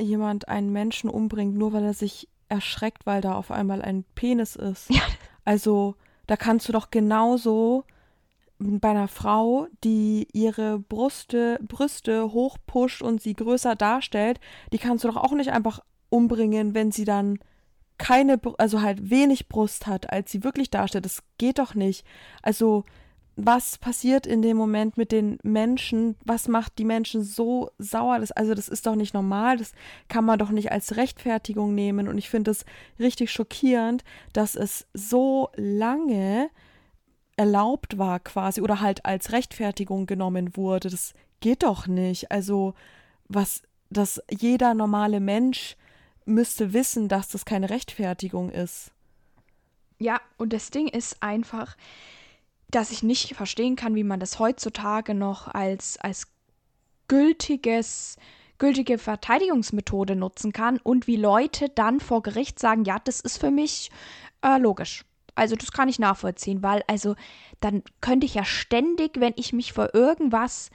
jemand 0.00 0.48
einen 0.48 0.70
Menschen 0.70 1.10
umbringt, 1.10 1.56
nur 1.56 1.72
weil 1.72 1.84
er 1.84 1.94
sich 1.94 2.28
erschreckt, 2.48 3.06
weil 3.06 3.20
da 3.20 3.34
auf 3.34 3.50
einmal 3.50 3.82
ein 3.82 4.04
Penis 4.14 4.56
ist. 4.56 4.90
Ja. 4.90 5.02
Also 5.44 5.96
da 6.26 6.36
kannst 6.36 6.68
du 6.68 6.72
doch 6.72 6.90
genauso 6.90 7.84
bei 8.58 8.90
einer 8.90 9.08
Frau, 9.08 9.66
die 9.82 10.28
ihre 10.32 10.78
Brüste, 10.78 11.58
Brüste 11.62 12.32
hochpusht 12.32 13.02
und 13.02 13.20
sie 13.20 13.34
größer 13.34 13.74
darstellt, 13.74 14.40
die 14.72 14.78
kannst 14.78 15.04
du 15.04 15.08
doch 15.08 15.16
auch 15.16 15.32
nicht 15.32 15.50
einfach 15.50 15.80
umbringen, 16.10 16.74
wenn 16.74 16.92
sie 16.92 17.04
dann 17.04 17.38
keine, 17.98 18.40
also 18.58 18.82
halt 18.82 19.10
wenig 19.10 19.48
Brust 19.48 19.86
hat, 19.86 20.12
als 20.12 20.32
sie 20.32 20.44
wirklich 20.44 20.70
darstellt. 20.70 21.04
Das 21.04 21.22
geht 21.38 21.58
doch 21.58 21.74
nicht. 21.74 22.04
Also, 22.42 22.84
was 23.36 23.78
passiert 23.78 24.26
in 24.26 24.42
dem 24.42 24.56
Moment 24.56 24.96
mit 24.96 25.12
den 25.12 25.38
Menschen? 25.42 26.16
Was 26.24 26.48
macht 26.48 26.78
die 26.78 26.84
Menschen 26.84 27.22
so 27.22 27.70
sauer? 27.78 28.18
Das, 28.18 28.32
also, 28.32 28.54
das 28.54 28.68
ist 28.68 28.86
doch 28.86 28.96
nicht 28.96 29.14
normal. 29.14 29.56
Das 29.56 29.72
kann 30.08 30.24
man 30.24 30.38
doch 30.38 30.50
nicht 30.50 30.72
als 30.72 30.96
Rechtfertigung 30.96 31.74
nehmen. 31.74 32.08
Und 32.08 32.18
ich 32.18 32.28
finde 32.28 32.50
es 32.50 32.64
richtig 32.98 33.30
schockierend, 33.30 34.04
dass 34.32 34.56
es 34.56 34.86
so 34.94 35.50
lange 35.54 36.50
erlaubt 37.42 37.98
war 37.98 38.20
quasi 38.20 38.60
oder 38.60 38.80
halt 38.80 39.04
als 39.04 39.32
Rechtfertigung 39.32 40.06
genommen 40.06 40.56
wurde. 40.56 40.90
Das 40.90 41.12
geht 41.40 41.64
doch 41.64 41.88
nicht. 41.88 42.30
Also 42.30 42.74
was, 43.28 43.62
dass 43.90 44.22
jeder 44.30 44.74
normale 44.74 45.18
Mensch 45.18 45.76
müsste 46.24 46.72
wissen, 46.72 47.08
dass 47.08 47.28
das 47.28 47.44
keine 47.44 47.68
Rechtfertigung 47.68 48.50
ist. 48.50 48.92
Ja, 49.98 50.20
und 50.38 50.52
das 50.52 50.70
Ding 50.70 50.86
ist 50.86 51.20
einfach, 51.20 51.76
dass 52.70 52.92
ich 52.92 53.02
nicht 53.02 53.34
verstehen 53.34 53.74
kann, 53.74 53.96
wie 53.96 54.04
man 54.04 54.20
das 54.20 54.38
heutzutage 54.38 55.12
noch 55.12 55.48
als, 55.48 55.98
als 55.98 56.28
gültiges, 57.08 58.16
gültige 58.58 58.98
Verteidigungsmethode 58.98 60.14
nutzen 60.14 60.52
kann 60.52 60.78
und 60.78 61.08
wie 61.08 61.16
Leute 61.16 61.68
dann 61.70 61.98
vor 61.98 62.22
Gericht 62.22 62.60
sagen, 62.60 62.84
ja, 62.84 62.98
das 63.02 63.20
ist 63.20 63.38
für 63.38 63.50
mich 63.50 63.90
äh, 64.42 64.58
logisch. 64.58 65.04
Also 65.34 65.56
das 65.56 65.72
kann 65.72 65.88
ich 65.88 65.98
nachvollziehen, 65.98 66.62
weil 66.62 66.82
also 66.86 67.14
dann 67.60 67.82
könnte 68.00 68.26
ich 68.26 68.34
ja 68.34 68.44
ständig, 68.44 69.18
wenn 69.18 69.32
ich 69.36 69.52
mich 69.52 69.72
vor 69.72 69.94
irgendwas 69.94 70.70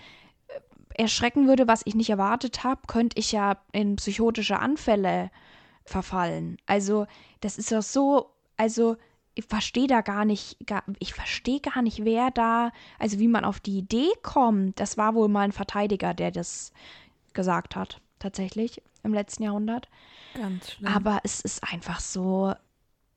erschrecken 0.97 1.47
würde, 1.47 1.68
was 1.68 1.84
ich 1.86 1.95
nicht 1.95 2.10
erwartet 2.10 2.64
habe, 2.64 2.82
könnte 2.88 3.20
ich 3.20 3.32
ja 3.32 3.58
in 3.72 3.95
psychotische 3.97 4.60
Anfälle 4.60 5.30
verfallen. 5.86 6.58
Also, 6.66 7.05
das 7.39 7.58
ist 7.58 7.72
ja 7.72 7.82
so, 7.82 8.32
also 8.58 8.97
ich 9.36 9.45
verstehe 9.45 9.88
da 9.88 10.01
gar 10.01 10.26
nicht, 10.26 10.66
gar, 10.66 10.84
ich 10.99 11.14
verstehe 11.14 11.60
gar 11.60 11.84
nicht, 11.84 12.03
wer 12.03 12.32
da, 12.32 12.72
also 12.97 13.20
wie 13.20 13.28
man 13.28 13.45
auf 13.45 13.60
die 13.60 13.78
Idee 13.78 14.10
kommt. 14.24 14.80
Das 14.80 14.97
war 14.97 15.14
wohl 15.14 15.28
mal 15.28 15.41
ein 15.41 15.51
Verteidiger, 15.51 16.16
der 16.16 16.32
das 16.32 16.74
gesagt 17.34 17.76
hat, 17.76 18.01
tatsächlich 18.18 18.82
im 19.03 19.14
letzten 19.14 19.43
Jahrhundert. 19.43 19.88
Ganz 20.34 20.72
schlimm. 20.72 20.91
Aber 20.91 21.20
es 21.24 21.41
ist 21.41 21.64
einfach 21.64 21.99
so, 21.99 22.53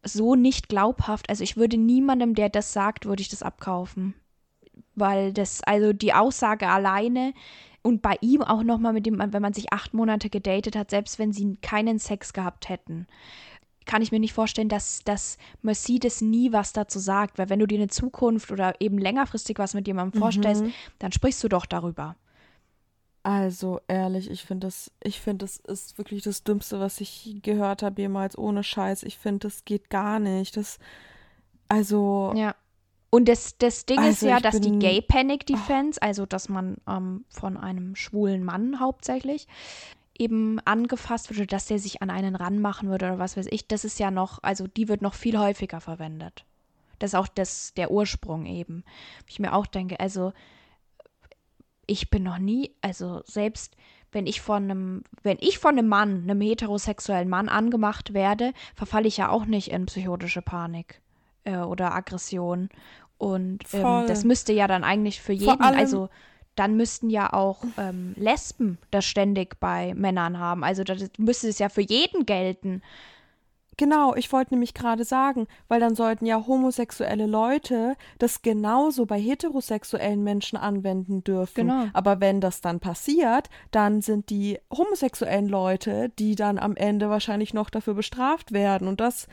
so 0.03 0.35
nicht 0.35 0.69
glaubhaft. 0.69 1.29
Also 1.29 1.45
ich 1.45 1.57
würde 1.57 1.77
niemandem, 1.77 2.35
der 2.35 2.49
das 2.49 2.73
sagt, 2.73 3.07
würde 3.07 3.23
ich 3.23 3.29
das 3.29 3.43
abkaufen. 3.43 4.15
Weil 4.95 5.33
das, 5.33 5.63
also 5.63 5.93
die 5.93 6.13
Aussage 6.15 6.69
alleine 6.69 7.33
und 7.83 8.03
bei 8.03 8.17
ihm 8.21 8.43
auch 8.43 8.63
nochmal 8.63 8.93
mit 8.93 9.07
dem, 9.07 9.19
wenn 9.19 9.43
man 9.43 9.53
sich 9.53 9.73
acht 9.73 9.95
Monate 9.95 10.29
gedatet 10.31 10.77
hat, 10.77 10.91
selbst 10.91 11.19
wenn 11.19 11.33
sie 11.33 11.57
keinen 11.63 11.99
Sex 11.99 12.33
gehabt 12.33 12.69
hätten, 12.69 13.07
kann 13.87 14.03
ich 14.03 14.13
mir 14.13 14.21
nicht 14.21 14.35
vorstellen, 14.35 14.69
dass, 14.69 15.01
dass 15.05 15.39
Mercedes 15.63 16.21
nie 16.21 16.53
was 16.53 16.73
dazu 16.73 16.99
sagt. 16.99 17.39
Weil 17.39 17.49
wenn 17.49 17.59
du 17.59 17.67
dir 17.67 17.79
eine 17.79 17.89
Zukunft 17.89 18.53
oder 18.53 18.75
eben 18.81 18.99
längerfristig 18.99 19.59
was 19.59 19.75
mit 19.75 19.87
jemandem 19.87 20.21
vorstellst, 20.21 20.63
Mhm. 20.65 20.73
dann 20.99 21.13
sprichst 21.13 21.43
du 21.43 21.49
doch 21.49 21.67
darüber. 21.67 22.17
Also 23.23 23.81
ehrlich, 23.87 24.31
ich 24.31 24.45
finde 24.45 24.67
das, 24.69 24.91
ich 25.03 25.21
finde 25.21 25.45
das 25.45 25.59
ist 25.59 25.99
wirklich 25.99 26.23
das 26.23 26.43
Dümmste, 26.43 26.81
was 26.81 27.01
ich 27.01 27.41
gehört 27.43 27.83
habe 27.83 28.01
jemals, 28.01 28.37
ohne 28.39 28.63
Scheiß. 28.65 29.03
Ich 29.03 29.19
finde, 29.19 29.49
das 29.49 29.65
geht 29.67 29.91
gar 29.91 30.19
nicht. 30.21 30.57
Das, 30.57 30.79
also, 31.69 32.33
Ja. 32.35 32.55
Und 33.13 33.29
das, 33.29 33.59
das 33.59 33.87
Ding 33.87 33.99
ist 33.99 34.07
Also 34.07 34.29
ja, 34.29 34.37
ich 34.37 34.43
dass 34.43 34.61
die 34.61 34.71
bin- 34.71 34.79
Gay 34.79 35.03
Panic 35.03 35.45
Defense, 35.45 36.01
also 36.01 36.27
dass 36.27 36.49
man 36.49 36.77
ähm, 36.89 37.25
von 37.29 37.57
einem 37.57 37.97
schwulen 37.97 38.45
Mann 38.45 38.79
hauptsächlich 38.79 39.49
eben 40.17 40.61
angefasst 40.61 41.29
würde, 41.31 41.47
dass 41.47 41.67
der 41.67 41.81
sich 41.81 42.03
an 42.03 42.11
einen 42.11 42.37
ranmachen 42.37 42.89
würde 42.89 43.07
oder 43.07 43.19
was 43.19 43.37
weiß 43.37 43.47
ich, 43.51 43.67
das 43.67 43.85
ist 43.85 43.99
ja 43.99 44.11
noch, 44.13 44.39
also 44.43 44.67
die 44.69 44.87
wird 44.89 45.03
noch 45.03 45.15
viel 45.15 45.37
häufiger 45.39 45.81
verwendet. 45.81 46.45
Das 47.01 47.11
ist 47.11 47.15
auch 47.17 47.27
das, 47.27 47.75
der 47.75 47.91
Ursprung 47.91 48.47
eben. 48.47 48.85
Ich 49.27 49.41
mir 49.41 49.55
auch 49.55 49.67
denke, 49.67 49.99
also 49.99 50.33
ich 51.91 52.09
bin 52.09 52.23
noch 52.23 52.39
nie, 52.39 52.71
also 52.81 53.23
selbst 53.25 53.77
wenn 54.13 54.27
ich 54.27 54.41
von 54.41 54.65
einem, 54.65 55.05
wenn 55.23 55.39
ich 55.41 55.59
von 55.59 55.77
einem 55.77 55.89
Mann, 55.89 56.23
einem 56.23 56.41
heterosexuellen 56.41 57.29
Mann 57.29 57.49
angemacht 57.49 58.15
werde, 58.15 58.53
verfalle 58.75 59.09
ich 59.09 59.17
ja 59.17 59.29
auch 59.29 59.45
nicht 59.45 59.71
in 59.71 59.87
psychotische 59.87 60.43
Panik 60.43 61.01
äh, 61.45 61.57
oder 61.57 61.95
Aggression. 61.95 62.69
Und 63.19 63.65
ähm, 63.73 64.07
das 64.07 64.25
müsste 64.25 64.53
ja 64.53 64.67
dann 64.67 64.85
eigentlich 64.85 65.21
für 65.21 65.33
jeden, 65.33 65.61
also 65.61 66.09
dann 66.55 66.77
müssten 66.77 67.11
ja 67.11 67.33
auch 67.33 67.63
ähm, 67.77 68.15
Lesben 68.17 68.79
das 68.91 69.05
ständig 69.05 69.59
bei 69.61 69.93
Männern 69.95 70.39
haben. 70.39 70.65
Also 70.65 70.85
das 70.85 71.11
müsste 71.19 71.49
es 71.49 71.59
ja 71.59 71.69
für 71.69 71.83
jeden 71.83 72.25
gelten. 72.25 72.83
Genau, 73.81 74.15
ich 74.15 74.31
wollte 74.31 74.53
nämlich 74.53 74.75
gerade 74.75 75.05
sagen, 75.05 75.47
weil 75.69 75.81
dann 75.81 75.95
sollten 75.95 76.27
ja 76.27 76.47
homosexuelle 76.47 77.25
Leute 77.25 77.97
das 78.19 78.43
genauso 78.43 79.07
bei 79.07 79.19
heterosexuellen 79.19 80.23
Menschen 80.23 80.59
anwenden 80.59 81.25
dürfen. 81.25 81.69
Genau. 81.69 81.87
Aber 81.95 82.21
wenn 82.21 82.43
das 82.43 82.61
dann 82.61 82.81
passiert, 82.81 83.49
dann 83.71 84.03
sind 84.03 84.29
die 84.29 84.59
homosexuellen 84.71 85.49
Leute, 85.49 86.11
die 86.19 86.35
dann 86.35 86.59
am 86.59 86.77
Ende 86.77 87.09
wahrscheinlich 87.09 87.55
noch 87.55 87.71
dafür 87.71 87.95
bestraft 87.95 88.53
werden. 88.53 88.87
Und 88.87 89.01
das, 89.01 89.29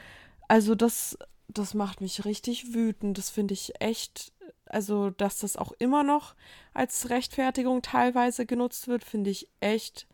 also 0.48 0.76
das, 0.76 1.18
das 1.50 1.74
macht 1.74 2.00
mich 2.00 2.24
richtig 2.24 2.74
wütend. 2.74 3.18
Das 3.18 3.30
finde 3.30 3.54
ich 3.54 3.74
echt, 3.82 4.32
also 4.66 5.10
dass 5.10 5.40
das 5.40 5.58
auch 5.58 5.74
immer 5.78 6.04
noch 6.04 6.36
als 6.74 7.10
Rechtfertigung 7.10 7.82
teilweise 7.82 8.46
genutzt 8.46 8.88
wird, 8.88 9.04
finde 9.04 9.30
ich 9.30 9.50
echt 9.60 10.08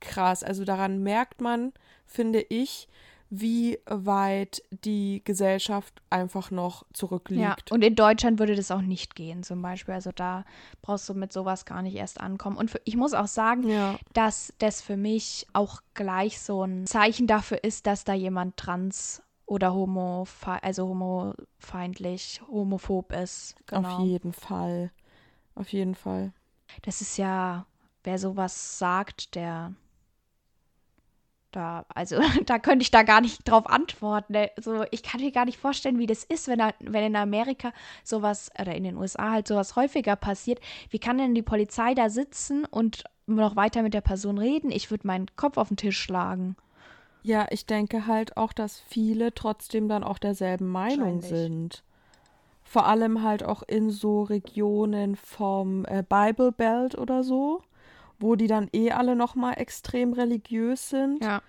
krass. 0.00 0.44
Also 0.44 0.66
daran 0.66 1.02
merkt 1.02 1.40
man, 1.40 1.72
finde 2.04 2.42
ich, 2.42 2.86
wie 3.30 3.78
weit 3.86 4.62
die 4.70 5.22
Gesellschaft 5.24 6.00
einfach 6.08 6.50
noch 6.50 6.84
zurückliegt. 6.94 7.42
Ja, 7.42 7.56
und 7.70 7.82
in 7.84 7.94
Deutschland 7.94 8.38
würde 8.38 8.56
das 8.56 8.70
auch 8.70 8.80
nicht 8.80 9.14
gehen, 9.14 9.42
zum 9.42 9.60
Beispiel. 9.60 9.94
Also 9.94 10.12
da 10.14 10.44
brauchst 10.80 11.08
du 11.08 11.14
mit 11.14 11.32
sowas 11.32 11.66
gar 11.66 11.82
nicht 11.82 11.94
erst 11.96 12.20
ankommen. 12.20 12.56
Und 12.56 12.70
für, 12.70 12.80
ich 12.84 12.96
muss 12.96 13.12
auch 13.12 13.26
sagen, 13.26 13.68
Ja. 13.68 13.98
dass 14.14 14.54
das 14.58 14.80
für 14.80 14.96
mich 14.96 15.46
auch 15.52 15.82
gleich 15.94 16.40
so 16.40 16.62
ein 16.62 16.86
Zeichen 16.86 17.26
dafür 17.26 17.62
ist, 17.64 17.86
dass 17.86 18.04
da 18.04 18.14
jemand 18.14 18.56
trans 18.56 19.22
oder 19.44 19.74
homo, 19.74 20.26
also 20.62 20.88
homofeindlich, 20.88 22.40
homophob 22.50 23.12
ist. 23.12 23.54
Genau. 23.66 23.96
Auf 23.96 24.04
jeden 24.06 24.32
Fall. 24.32 24.90
Auf 25.54 25.72
jeden 25.72 25.94
Fall. 25.94 26.32
Das 26.82 27.00
ist 27.00 27.16
ja, 27.18 27.66
wer 28.04 28.18
sowas 28.18 28.78
sagt, 28.78 29.34
der 29.34 29.74
da, 31.58 31.84
also 31.88 32.20
da 32.46 32.58
könnte 32.58 32.82
ich 32.82 32.90
da 32.90 33.02
gar 33.02 33.20
nicht 33.20 33.46
drauf 33.48 33.66
antworten. 33.66 34.32
Ne? 34.32 34.50
So, 34.56 34.84
ich 34.90 35.02
kann 35.02 35.20
mir 35.20 35.32
gar 35.32 35.44
nicht 35.44 35.58
vorstellen, 35.58 35.98
wie 35.98 36.06
das 36.06 36.24
ist, 36.24 36.48
wenn, 36.48 36.58
da, 36.58 36.72
wenn 36.80 37.04
in 37.04 37.16
Amerika 37.16 37.72
sowas, 38.04 38.50
oder 38.58 38.74
in 38.74 38.84
den 38.84 38.96
USA 38.96 39.32
halt 39.32 39.48
sowas 39.48 39.76
häufiger 39.76 40.16
passiert. 40.16 40.60
Wie 40.90 40.98
kann 40.98 41.18
denn 41.18 41.34
die 41.34 41.42
Polizei 41.42 41.94
da 41.94 42.08
sitzen 42.08 42.64
und 42.64 43.04
noch 43.26 43.56
weiter 43.56 43.82
mit 43.82 43.92
der 43.92 44.00
Person 44.00 44.38
reden? 44.38 44.70
Ich 44.70 44.90
würde 44.90 45.06
meinen 45.06 45.26
Kopf 45.36 45.58
auf 45.58 45.68
den 45.68 45.76
Tisch 45.76 45.98
schlagen. 45.98 46.56
Ja, 47.22 47.46
ich 47.50 47.66
denke 47.66 48.06
halt 48.06 48.36
auch, 48.36 48.52
dass 48.52 48.78
viele 48.78 49.34
trotzdem 49.34 49.88
dann 49.88 50.04
auch 50.04 50.18
derselben 50.18 50.68
Meinung 50.68 51.20
sind. 51.20 51.82
Vor 52.62 52.86
allem 52.86 53.22
halt 53.22 53.42
auch 53.42 53.62
in 53.62 53.90
so 53.90 54.22
Regionen 54.22 55.16
vom 55.16 55.84
äh, 55.86 56.04
Bible 56.08 56.52
Belt 56.52 56.96
oder 56.96 57.24
so, 57.24 57.62
wo 58.18 58.34
die 58.36 58.46
dann 58.46 58.68
eh 58.72 58.90
alle 58.92 59.14
nochmal 59.16 59.54
extrem 59.58 60.12
religiös 60.12 60.88
sind. 60.90 61.22
Ja. 61.22 61.42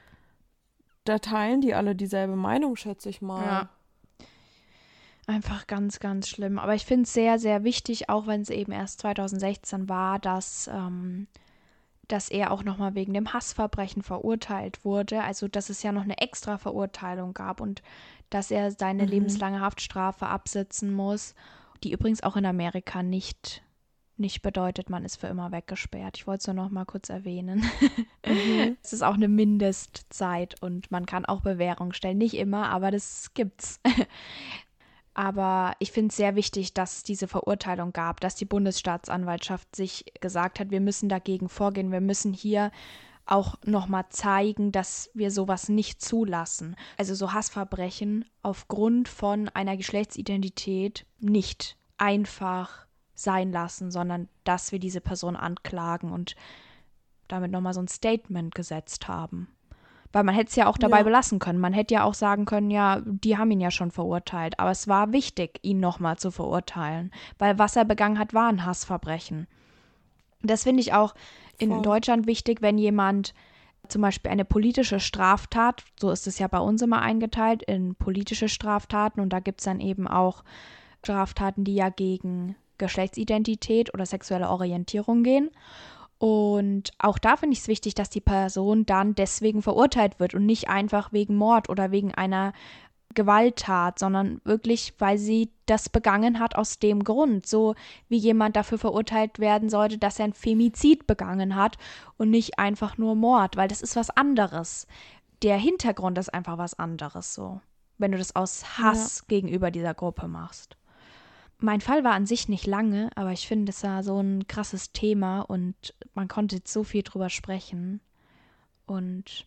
Da 1.05 1.19
teilen 1.19 1.61
die 1.61 1.73
alle 1.73 1.95
dieselbe 1.95 2.35
Meinung, 2.35 2.75
schätze 2.75 3.09
ich 3.09 3.21
mal. 3.21 3.45
Ja. 3.45 3.69
Einfach 5.27 5.67
ganz, 5.67 5.99
ganz 5.99 6.27
schlimm. 6.27 6.57
Aber 6.57 6.73
ich 6.73 6.85
finde 6.85 7.03
es 7.03 7.13
sehr, 7.13 7.37
sehr 7.37 7.63
wichtig, 7.63 8.09
auch 8.09 8.25
wenn 8.25 8.41
es 8.41 8.49
eben 8.49 8.71
erst 8.71 8.99
2016 9.01 9.87
war, 9.87 10.17
dass, 10.17 10.67
ähm, 10.73 11.27
dass 12.07 12.29
er 12.29 12.51
auch 12.51 12.63
nochmal 12.63 12.95
wegen 12.95 13.13
dem 13.13 13.31
Hassverbrechen 13.31 14.01
verurteilt 14.01 14.83
wurde. 14.83 15.23
Also, 15.23 15.47
dass 15.47 15.69
es 15.69 15.83
ja 15.83 15.91
noch 15.91 16.01
eine 16.03 16.17
extra 16.17 16.57
Verurteilung 16.57 17.35
gab 17.35 17.61
und 17.61 17.83
dass 18.31 18.49
er 18.49 18.71
seine 18.71 19.03
Mhm. 19.03 19.09
lebenslange 19.09 19.59
Haftstrafe 19.61 20.25
absitzen 20.25 20.91
muss, 20.93 21.35
die 21.83 21.91
übrigens 21.91 22.23
auch 22.23 22.35
in 22.35 22.45
Amerika 22.47 23.03
nicht, 23.03 23.61
nicht 24.19 24.41
bedeutet, 24.41 24.89
man 24.89 25.05
ist 25.05 25.17
für 25.17 25.27
immer 25.27 25.51
weggesperrt. 25.51 26.17
Ich 26.17 26.27
wollte 26.27 26.41
es 26.41 26.47
nur 26.47 26.55
noch 26.55 26.69
mal 26.69 26.85
kurz 26.85 27.09
erwähnen. 27.09 27.63
Mhm. 28.25 28.77
Es 28.83 28.93
ist 28.93 29.01
auch 29.01 29.13
eine 29.13 29.27
Mindestzeit 29.27 30.61
und 30.61 30.91
man 30.91 31.05
kann 31.05 31.25
auch 31.25 31.41
Bewährung 31.41 31.93
stellen. 31.93 32.17
Nicht 32.17 32.35
immer, 32.35 32.69
aber 32.69 32.91
das 32.91 33.33
gibt's. 33.33 33.79
Aber 35.15 35.73
ich 35.79 35.91
finde 35.91 36.09
es 36.09 36.15
sehr 36.15 36.35
wichtig, 36.35 36.73
dass 36.73 36.97
es 36.97 37.03
diese 37.03 37.27
Verurteilung 37.27 37.91
gab, 37.91 38.21
dass 38.21 38.35
die 38.35 38.45
Bundesstaatsanwaltschaft 38.45 39.75
sich 39.75 40.05
gesagt 40.21 40.61
hat, 40.61 40.71
wir 40.71 40.79
müssen 40.79 41.09
dagegen 41.09 41.49
vorgehen, 41.49 41.91
wir 41.91 41.99
müssen 41.99 42.31
hier 42.31 42.71
auch 43.25 43.57
nochmal 43.65 44.05
zeigen, 44.09 44.71
dass 44.71 45.09
wir 45.13 45.29
sowas 45.29 45.67
nicht 45.67 46.01
zulassen. 46.01 46.75
Also 46.97 47.15
so 47.15 47.33
Hassverbrechen 47.33 48.25
aufgrund 48.43 49.09
von 49.09 49.49
einer 49.49 49.77
Geschlechtsidentität 49.77 51.05
nicht 51.19 51.77
einfach 51.97 52.87
sein 53.23 53.51
lassen, 53.51 53.91
sondern 53.91 54.27
dass 54.43 54.71
wir 54.71 54.79
diese 54.79 55.01
Person 55.01 55.35
anklagen 55.35 56.11
und 56.11 56.35
damit 57.27 57.51
nochmal 57.51 57.73
so 57.73 57.81
ein 57.81 57.87
Statement 57.87 58.55
gesetzt 58.55 59.07
haben. 59.07 59.47
Weil 60.11 60.23
man 60.23 60.33
hätte 60.33 60.49
es 60.49 60.55
ja 60.55 60.65
auch 60.65 60.77
dabei 60.77 60.99
Ja. 60.99 61.03
belassen 61.03 61.37
können. 61.37 61.59
Man 61.59 61.73
hätte 61.73 61.93
ja 61.93 62.03
auch 62.03 62.15
sagen 62.15 62.45
können, 62.45 62.71
ja, 62.71 63.01
die 63.05 63.37
haben 63.37 63.51
ihn 63.51 63.59
ja 63.61 63.69
schon 63.69 63.91
verurteilt. 63.91 64.59
Aber 64.59 64.71
es 64.71 64.87
war 64.87 65.11
wichtig, 65.11 65.59
ihn 65.61 65.79
nochmal 65.79 66.17
zu 66.17 66.31
verurteilen. 66.31 67.11
Weil 67.37 67.59
was 67.59 67.75
er 67.75 67.85
begangen 67.85 68.17
hat, 68.17 68.33
war 68.33 68.49
ein 68.49 68.65
Hassverbrechen. 68.65 69.47
Das 70.41 70.63
finde 70.63 70.81
ich 70.81 70.93
auch 70.93 71.13
in 71.59 71.69
Voll. 71.69 71.81
Deutschland 71.83 72.25
wichtig, 72.25 72.63
wenn 72.63 72.79
jemand 72.79 73.35
zum 73.87 74.01
Beispiel 74.01 74.31
eine 74.31 74.45
politische 74.45 74.99
Straftat, 74.99 75.83
so 75.99 76.09
ist 76.09 76.25
es 76.27 76.39
ja 76.39 76.47
bei 76.47 76.59
uns 76.59 76.81
immer 76.81 77.01
eingeteilt, 77.01 77.61
in 77.63 77.95
politische 77.95 78.49
Straftaten 78.49 79.19
und 79.19 79.31
da 79.33 79.39
gibt 79.39 79.61
es 79.61 79.65
dann 79.65 79.79
eben 79.79 80.07
auch 80.07 80.43
Straftaten, 81.03 81.63
die 81.63 81.75
ja 81.75 81.89
gegen 81.89 82.55
Geschlechtsidentität 82.79 83.93
oder 83.93 84.07
sexuelle 84.07 84.49
Orientierung 84.49 85.21
gehen. 85.21 85.51
Und 86.17 86.91
auch 86.99 87.17
da 87.17 87.37
finde 87.37 87.53
ich 87.53 87.59
es 87.59 87.67
wichtig, 87.69 87.95
dass 87.95 88.09
die 88.09 88.19
Person 88.19 88.85
dann 88.85 89.15
deswegen 89.15 89.61
verurteilt 89.61 90.19
wird 90.19 90.33
und 90.33 90.45
nicht 90.45 90.67
einfach 90.67 91.13
wegen 91.13 91.35
Mord 91.35 91.69
oder 91.69 91.91
wegen 91.91 92.13
einer 92.13 92.51
Gewalttat, 93.15 93.97
sondern 93.97 94.41
wirklich, 94.43 94.93
weil 94.99 95.17
sie 95.17 95.49
das 95.65 95.89
begangen 95.89 96.39
hat 96.39 96.55
aus 96.55 96.77
dem 96.77 97.03
Grund. 97.03 97.47
So 97.47 97.73
wie 98.07 98.17
jemand 98.17 98.55
dafür 98.55 98.77
verurteilt 98.77 99.39
werden 99.39 99.69
sollte, 99.69 99.97
dass 99.97 100.19
er 100.19 100.25
ein 100.25 100.33
Femizid 100.33 101.07
begangen 101.07 101.55
hat 101.55 101.77
und 102.17 102.29
nicht 102.29 102.59
einfach 102.59 102.97
nur 102.97 103.15
Mord, 103.15 103.55
weil 103.57 103.69
das 103.69 103.81
ist 103.81 103.95
was 103.95 104.09
anderes. 104.09 104.87
Der 105.41 105.57
Hintergrund 105.57 106.17
ist 106.17 106.33
einfach 106.33 106.57
was 106.57 106.77
anderes 106.77 107.33
so, 107.33 107.61
wenn 107.97 108.11
du 108.11 108.17
das 108.17 108.35
aus 108.35 108.77
Hass 108.77 109.25
gegenüber 109.27 109.71
dieser 109.71 109.93
Gruppe 109.93 110.27
machst. 110.27 110.75
Mein 111.59 111.81
Fall 111.81 112.03
war 112.03 112.13
an 112.13 112.25
sich 112.25 112.47
nicht 112.47 112.65
lange, 112.65 113.09
aber 113.15 113.31
ich 113.31 113.47
finde, 113.47 113.69
es 113.71 113.83
war 113.83 114.03
so 114.03 114.19
ein 114.19 114.47
krasses 114.47 114.91
Thema 114.91 115.41
und 115.41 115.93
man 116.13 116.27
konnte 116.27 116.57
jetzt 116.57 116.71
so 116.71 116.83
viel 116.83 117.03
drüber 117.03 117.29
sprechen. 117.29 118.01
Und 118.85 119.45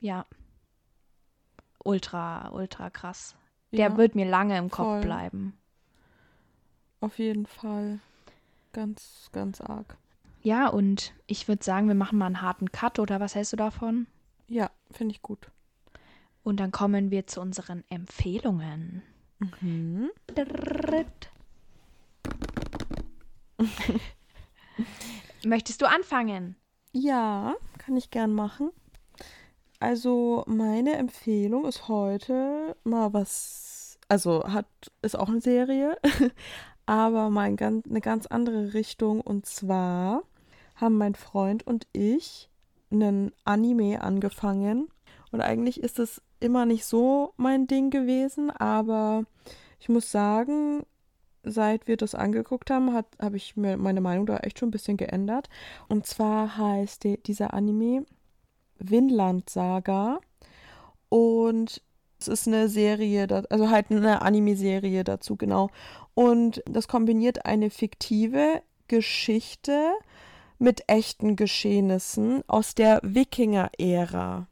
ja, 0.00 0.24
ultra, 1.84 2.50
ultra 2.50 2.90
krass. 2.90 3.36
Der 3.72 3.90
Ja, 3.90 3.96
wird 3.96 4.14
mir 4.14 4.26
lange 4.28 4.58
im 4.58 4.70
voll. 4.70 4.86
Kopf 4.86 5.04
bleiben. 5.04 5.56
Auf 7.00 7.18
jeden 7.18 7.46
Fall. 7.46 8.00
Ganz, 8.72 9.28
ganz 9.32 9.60
arg. 9.60 9.96
Ja, 10.42 10.68
und 10.68 11.12
ich 11.26 11.48
würde 11.48 11.62
sagen, 11.62 11.88
wir 11.88 11.94
machen 11.94 12.18
mal 12.18 12.26
einen 12.26 12.42
harten 12.42 12.72
Cut, 12.72 12.98
oder 12.98 13.20
was 13.20 13.34
hältst 13.34 13.52
du 13.52 13.56
davon? 13.56 14.06
Ja, 14.48 14.70
finde 14.90 15.14
ich 15.14 15.22
gut. 15.22 15.50
Und 16.42 16.58
dann 16.58 16.72
kommen 16.72 17.10
wir 17.10 17.26
zu 17.26 17.40
unseren 17.40 17.84
Empfehlungen. 17.90 19.02
Mhm. 19.60 20.10
Dritt. 20.34 21.30
Möchtest 25.44 25.82
du 25.82 25.86
anfangen? 25.86 26.56
Ja, 26.92 27.54
kann 27.78 27.96
ich 27.96 28.10
gern 28.10 28.32
machen. 28.32 28.70
Also 29.78 30.44
meine 30.46 30.96
Empfehlung 30.96 31.64
ist 31.64 31.88
heute 31.88 32.76
mal 32.84 33.12
was, 33.14 33.98
also 34.08 34.44
hat 34.44 34.66
ist 35.00 35.18
auch 35.18 35.28
eine 35.28 35.40
Serie, 35.40 35.96
aber 36.86 37.30
mal 37.30 37.42
ein 37.42 37.58
eine 37.58 38.00
ganz 38.00 38.26
andere 38.26 38.74
Richtung. 38.74 39.20
Und 39.22 39.46
zwar 39.46 40.22
haben 40.76 40.98
mein 40.98 41.14
Freund 41.14 41.66
und 41.66 41.86
ich 41.92 42.50
einen 42.90 43.32
Anime 43.44 44.02
angefangen. 44.02 44.88
Und 45.32 45.40
eigentlich 45.40 45.80
ist 45.82 45.98
es 45.98 46.20
immer 46.40 46.66
nicht 46.66 46.84
so 46.84 47.32
mein 47.36 47.66
Ding 47.66 47.90
gewesen, 47.90 48.50
aber 48.50 49.24
ich 49.78 49.88
muss 49.88 50.10
sagen, 50.10 50.84
seit 51.42 51.86
wir 51.88 51.96
das 51.96 52.14
angeguckt 52.14 52.70
haben, 52.70 52.94
habe 52.94 53.36
ich 53.36 53.56
mir 53.56 53.76
meine 53.76 54.00
Meinung 54.00 54.26
da 54.26 54.38
echt 54.38 54.58
schon 54.58 54.68
ein 54.68 54.72
bisschen 54.72 54.96
geändert. 54.96 55.48
Und 55.88 56.06
zwar 56.06 56.56
heißt 56.56 57.04
die, 57.04 57.22
dieser 57.22 57.54
Anime 57.54 58.04
Vinland 58.78 59.48
Saga. 59.48 60.20
Und 61.08 61.82
es 62.20 62.28
ist 62.28 62.46
eine 62.46 62.68
Serie, 62.68 63.26
also 63.48 63.70
halt 63.70 63.90
eine 63.90 64.22
Anime-Serie 64.22 65.04
dazu, 65.04 65.36
genau. 65.36 65.70
Und 66.14 66.62
das 66.66 66.86
kombiniert 66.86 67.46
eine 67.46 67.70
fiktive 67.70 68.62
Geschichte 68.88 69.92
mit 70.58 70.84
echten 70.88 71.36
Geschehnissen 71.36 72.42
aus 72.46 72.74
der 72.74 73.00
Wikinger-Ära. 73.02 74.46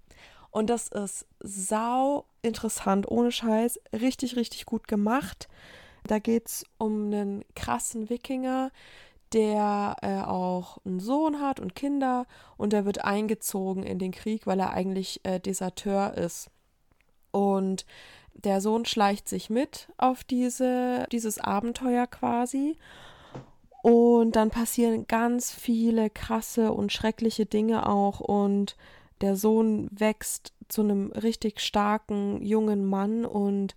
Und 0.51 0.70
das 0.70 0.89
ist 0.89 1.26
sau 1.41 2.24
interessant, 2.41 3.09
ohne 3.11 3.30
Scheiß. 3.30 3.78
Richtig, 3.93 4.36
richtig 4.36 4.64
gut 4.64 4.89
gemacht. 4.89 5.49
Da 6.09 6.18
geht 6.18 6.46
es 6.46 6.66
um 6.78 7.06
einen 7.06 7.44
krassen 7.54 8.11
Wikinger, 8.11 8.70
der 9.32 9.96
äh, 10.02 10.20
auch 10.22 10.78
einen 10.84 11.00
Sohn 11.00 11.40
hat 11.40 11.61
und 11.61 11.74
Kinder 11.74 12.26
und 12.56 12.72
der 12.72 12.84
wird 12.84 13.04
eingezogen 13.04 13.82
in 13.82 13.98
den 13.98 14.12
Krieg, 14.12 14.46
weil 14.46 14.59
er 14.59 14.72
eigentlich 14.72 15.20
äh, 15.24 15.38
Deserteur 15.38 16.14
ist. 16.14 16.50
Und 17.30 17.84
der 18.34 18.61
Sohn 18.61 18.84
schleicht 18.84 19.28
sich 19.28 19.50
mit 19.50 19.88
auf 19.98 20.24
diese, 20.24 21.06
dieses 21.12 21.38
Abenteuer 21.38 22.06
quasi. 22.06 22.76
Und 23.82 24.36
dann 24.36 24.50
passieren 24.50 25.06
ganz 25.06 25.52
viele 25.52 26.11
krasse 26.11 26.72
und 26.72 26.92
schreckliche 26.92 27.46
Dinge 27.46 27.88
auch. 27.88 28.20
Und 28.20 28.76
der 29.20 29.36
Sohn 29.36 29.88
wächst 29.90 30.52
zu 30.68 30.82
einem 30.82 31.12
richtig 31.12 31.61
starken 31.61 32.42
jungen 32.42 32.84
Mann. 32.86 33.24
Und 33.24 33.74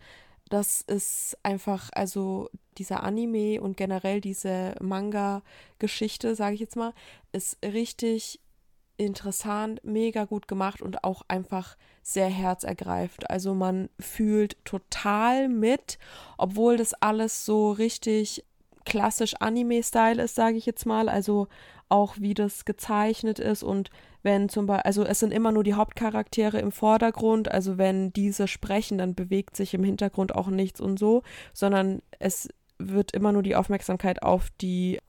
das 0.51 0.81
ist 0.81 1.37
einfach, 1.43 1.89
also 1.93 2.49
dieser 2.77 3.03
Anime 3.03 3.61
und 3.61 3.77
generell 3.77 4.21
diese 4.21 4.75
Manga-Geschichte, 4.81 6.35
sage 6.35 6.55
ich 6.55 6.61
jetzt 6.61 6.75
mal, 6.75 6.93
ist 7.31 7.57
richtig 7.63 8.39
interessant, 8.97 9.81
mega 9.83 10.25
gut 10.25 10.47
gemacht 10.47 10.81
und 10.81 11.03
auch 11.03 11.23
einfach 11.27 11.77
sehr 12.03 12.29
herzergreifend. 12.29 13.29
Also 13.29 13.53
man 13.53 13.89
fühlt 13.99 14.63
total 14.65 15.49
mit, 15.49 15.97
obwohl 16.37 16.77
das 16.77 16.93
alles 16.93 17.45
so 17.45 17.71
richtig 17.71 18.43
klassisch 18.85 19.35
Anime-Style 19.39 20.21
ist, 20.21 20.35
sage 20.35 20.57
ich 20.57 20.65
jetzt 20.65 20.85
mal. 20.85 21.09
Also 21.09 21.47
auch 21.89 22.15
wie 22.19 22.33
das 22.33 22.65
gezeichnet 22.65 23.39
ist 23.39 23.63
und 23.63 23.89
wenn 24.23 24.49
zum 24.49 24.65
Beispiel, 24.65 24.83
also 24.85 25.03
es 25.03 25.19
sind 25.19 25.33
immer 25.33 25.51
nur 25.51 25.63
die 25.63 25.73
Hauptcharaktere 25.73 26.59
im 26.59 26.71
Vordergrund, 26.71 27.51
also 27.51 27.77
wenn 27.77 28.13
diese 28.13 28.47
sprechen, 28.47 28.97
dann 28.97 29.15
bewegt 29.15 29.55
sich 29.55 29.73
im 29.73 29.83
Hintergrund 29.83 30.35
auch 30.35 30.47
nichts 30.47 30.79
und 30.79 30.99
so, 30.99 31.23
sondern 31.53 32.01
es 32.19 32.49
wird 32.77 33.11
immer 33.13 33.31
nur 33.31 33.43
die 33.43 33.55
Aufmerksamkeit 33.55 34.23
auf 34.23 34.49
die 34.61 34.99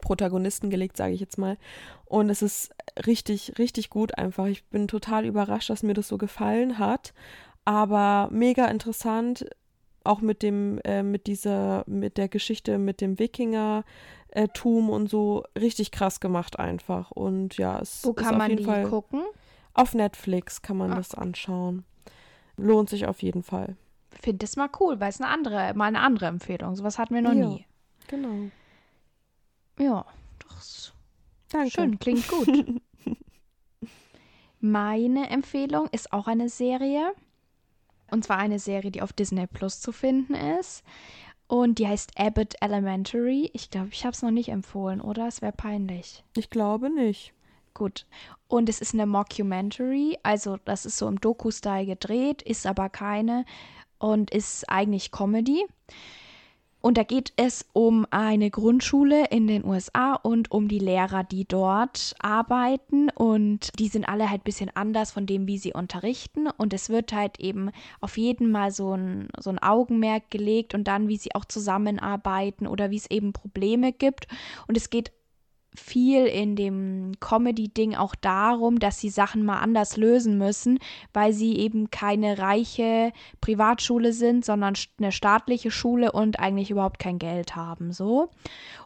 Protagonisten 0.00 0.70
gelegt, 0.70 0.96
sage 0.96 1.12
ich 1.14 1.20
jetzt 1.20 1.38
mal. 1.38 1.56
Und 2.04 2.30
es 2.30 2.42
ist 2.42 2.70
richtig, 3.06 3.58
richtig 3.58 3.90
gut 3.90 4.16
einfach. 4.16 4.46
Ich 4.46 4.64
bin 4.66 4.88
total 4.88 5.24
überrascht, 5.26 5.70
dass 5.70 5.82
mir 5.82 5.94
das 5.94 6.08
so 6.08 6.18
gefallen 6.18 6.78
hat. 6.78 7.12
Aber 7.64 8.28
mega 8.32 8.66
interessant, 8.66 9.46
auch 10.04 10.20
mit 10.20 10.42
dem, 10.42 10.80
äh, 10.84 11.02
mit 11.02 11.26
dieser, 11.26 11.84
mit 11.86 12.16
der 12.16 12.28
Geschichte, 12.28 12.78
mit 12.78 13.00
dem 13.00 13.18
Wikinger-Tum 14.34 14.90
und 14.90 15.08
so 15.08 15.44
richtig 15.58 15.90
krass 15.90 16.20
gemacht 16.20 16.58
einfach. 16.58 17.10
Und 17.10 17.56
ja, 17.56 17.78
es 17.80 18.04
Wo 18.04 18.10
ist 18.10 18.16
kann 18.16 18.34
auf 18.34 18.38
man 18.38 18.50
jeden 18.50 18.58
die 18.62 18.64
Fall 18.64 18.84
gucken? 18.88 19.22
auf 19.74 19.94
Netflix 19.94 20.62
kann 20.62 20.76
man 20.76 20.92
Ah. 20.92 20.96
das 20.96 21.14
anschauen. 21.14 21.84
Lohnt 22.56 22.90
sich 22.90 23.06
auf 23.06 23.22
jeden 23.22 23.42
Fall. 23.42 23.76
Finde 24.20 24.38
das 24.38 24.56
mal 24.56 24.68
cool, 24.80 24.98
weil 25.00 25.10
es 25.10 25.20
eine 25.20 25.30
andere, 25.30 25.74
mal 25.74 25.86
eine 25.86 26.00
andere 26.00 26.26
Empfehlung. 26.26 26.74
Sowas 26.74 26.98
hatten 26.98 27.14
wir 27.14 27.22
noch 27.22 27.32
Ja. 27.34 27.46
nie. 27.46 27.66
Genau. 28.08 28.50
Ja, 29.78 30.04
doch. 30.40 30.58
ist 30.58 30.92
Danke. 31.50 31.70
Schön, 31.70 31.98
klingt 31.98 32.26
gut. 32.28 32.48
Meine 34.60 35.30
Empfehlung 35.30 35.88
ist 35.92 36.12
auch 36.12 36.26
eine 36.26 36.48
Serie. 36.48 37.12
Und 38.10 38.24
zwar 38.24 38.38
eine 38.38 38.58
Serie, 38.58 38.90
die 38.90 39.02
auf 39.02 39.12
Disney 39.12 39.46
Plus 39.46 39.80
zu 39.80 39.92
finden 39.92 40.34
ist. 40.34 40.82
Und 41.48 41.78
die 41.78 41.88
heißt 41.88 42.18
Abbott 42.18 42.54
Elementary. 42.60 43.50
Ich 43.54 43.70
glaube, 43.70 43.88
ich 43.90 44.04
habe 44.04 44.12
es 44.12 44.22
noch 44.22 44.30
nicht 44.30 44.50
empfohlen, 44.50 45.00
oder? 45.00 45.26
Es 45.26 45.42
wäre 45.42 45.52
peinlich. 45.52 46.22
Ich 46.36 46.50
glaube 46.50 46.90
nicht. 46.90 47.32
Gut. 47.74 48.06
Und 48.48 48.68
es 48.68 48.80
ist 48.80 48.94
eine 48.94 49.06
Mockumentary, 49.06 50.18
also 50.22 50.58
das 50.64 50.84
ist 50.84 50.98
so 50.98 51.06
im 51.06 51.20
Doku-Style 51.20 51.86
gedreht, 51.86 52.42
ist 52.42 52.66
aber 52.66 52.88
keine 52.88 53.44
und 53.98 54.30
ist 54.30 54.68
eigentlich 54.68 55.10
Comedy. 55.10 55.64
Und 56.80 56.96
da 56.96 57.02
geht 57.02 57.32
es 57.36 57.66
um 57.72 58.06
eine 58.10 58.50
Grundschule 58.50 59.26
in 59.30 59.46
den 59.46 59.64
USA 59.64 60.14
und 60.14 60.50
um 60.50 60.68
die 60.68 60.78
Lehrer, 60.78 61.24
die 61.24 61.44
dort 61.44 62.14
arbeiten. 62.20 63.10
Und 63.10 63.70
die 63.78 63.88
sind 63.88 64.08
alle 64.08 64.30
halt 64.30 64.42
ein 64.42 64.44
bisschen 64.44 64.70
anders 64.74 65.10
von 65.10 65.26
dem, 65.26 65.46
wie 65.46 65.58
sie 65.58 65.72
unterrichten. 65.72 66.46
Und 66.56 66.72
es 66.72 66.88
wird 66.88 67.12
halt 67.12 67.40
eben 67.40 67.70
auf 68.00 68.16
jeden 68.16 68.50
Mal 68.50 68.70
so 68.70 68.94
ein, 68.94 69.28
so 69.40 69.50
ein 69.50 69.58
Augenmerk 69.58 70.30
gelegt 70.30 70.74
und 70.74 70.84
dann, 70.84 71.08
wie 71.08 71.16
sie 71.16 71.34
auch 71.34 71.44
zusammenarbeiten 71.44 72.66
oder 72.66 72.90
wie 72.90 72.96
es 72.96 73.10
eben 73.10 73.32
Probleme 73.32 73.92
gibt. 73.92 74.28
Und 74.68 74.76
es 74.76 74.88
geht 74.88 75.12
viel 75.74 76.26
in 76.26 76.56
dem 76.56 77.12
Comedy-Ding 77.20 77.94
auch 77.94 78.14
darum, 78.14 78.78
dass 78.78 79.00
sie 79.00 79.10
Sachen 79.10 79.44
mal 79.44 79.60
anders 79.60 79.96
lösen 79.96 80.38
müssen, 80.38 80.78
weil 81.12 81.32
sie 81.32 81.56
eben 81.56 81.90
keine 81.90 82.38
reiche 82.38 83.12
Privatschule 83.40 84.12
sind, 84.12 84.44
sondern 84.44 84.74
eine 84.98 85.12
staatliche 85.12 85.70
Schule 85.70 86.12
und 86.12 86.40
eigentlich 86.40 86.70
überhaupt 86.70 86.98
kein 86.98 87.18
Geld 87.18 87.54
haben. 87.56 87.92
So. 87.92 88.30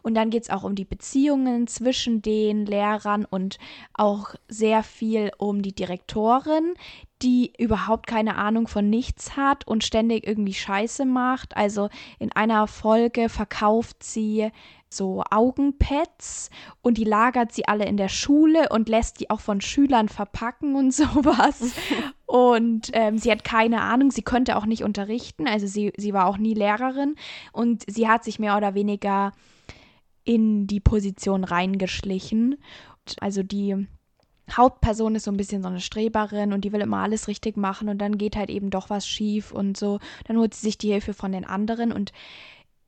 Und 0.01 0.15
dann 0.15 0.29
geht 0.29 0.43
es 0.43 0.49
auch 0.49 0.63
um 0.63 0.75
die 0.75 0.85
Beziehungen 0.85 1.67
zwischen 1.67 2.21
den 2.21 2.65
Lehrern 2.65 3.25
und 3.25 3.57
auch 3.93 4.35
sehr 4.47 4.83
viel 4.83 5.31
um 5.37 5.61
die 5.61 5.73
Direktorin, 5.73 6.73
die 7.21 7.53
überhaupt 7.57 8.05
keine 8.07 8.35
Ahnung 8.35 8.67
von 8.67 8.89
nichts 8.89 9.37
hat 9.37 9.65
und 9.65 9.83
ständig 9.83 10.27
irgendwie 10.27 10.53
Scheiße 10.53 11.05
macht. 11.05 11.55
Also 11.55 11.89
in 12.19 12.31
einer 12.33 12.67
Folge 12.67 13.29
verkauft 13.29 14.03
sie 14.03 14.51
so 14.93 15.23
Augenpads 15.29 16.49
und 16.81 16.97
die 16.97 17.03
lagert 17.03 17.51
sie 17.51 17.67
alle 17.67 17.85
in 17.85 17.97
der 17.97 18.09
Schule 18.09 18.69
und 18.69 18.89
lässt 18.89 19.19
die 19.19 19.29
auch 19.29 19.39
von 19.39 19.61
Schülern 19.61 20.09
verpacken 20.09 20.75
und 20.75 20.91
sowas. 20.93 21.73
und 22.25 22.89
ähm, 22.93 23.17
sie 23.17 23.31
hat 23.31 23.43
keine 23.43 23.81
Ahnung, 23.81 24.11
sie 24.11 24.21
könnte 24.21 24.55
auch 24.55 24.65
nicht 24.65 24.83
unterrichten, 24.83 25.47
also 25.47 25.67
sie, 25.67 25.93
sie 25.97 26.13
war 26.13 26.27
auch 26.27 26.37
nie 26.37 26.53
Lehrerin 26.53 27.15
und 27.51 27.83
sie 27.87 28.07
hat 28.07 28.23
sich 28.23 28.39
mehr 28.39 28.57
oder 28.57 28.73
weniger 28.75 29.31
in 30.23 30.67
die 30.67 30.79
Position 30.79 31.43
reingeschlichen. 31.43 32.57
Also 33.19 33.43
die 33.43 33.87
Hauptperson 34.51 35.15
ist 35.15 35.23
so 35.23 35.31
ein 35.31 35.37
bisschen 35.37 35.61
so 35.61 35.69
eine 35.69 35.79
Streberin 35.79 36.53
und 36.53 36.65
die 36.65 36.71
will 36.71 36.81
immer 36.81 36.97
alles 36.97 37.27
richtig 37.27 37.57
machen 37.57 37.89
und 37.89 37.97
dann 37.99 38.17
geht 38.17 38.35
halt 38.35 38.49
eben 38.49 38.69
doch 38.69 38.89
was 38.89 39.07
schief 39.07 39.51
und 39.51 39.77
so. 39.77 39.99
Dann 40.25 40.37
holt 40.37 40.53
sie 40.53 40.65
sich 40.65 40.77
die 40.77 40.91
Hilfe 40.91 41.13
von 41.13 41.31
den 41.31 41.45
anderen 41.45 41.91
und 41.91 42.11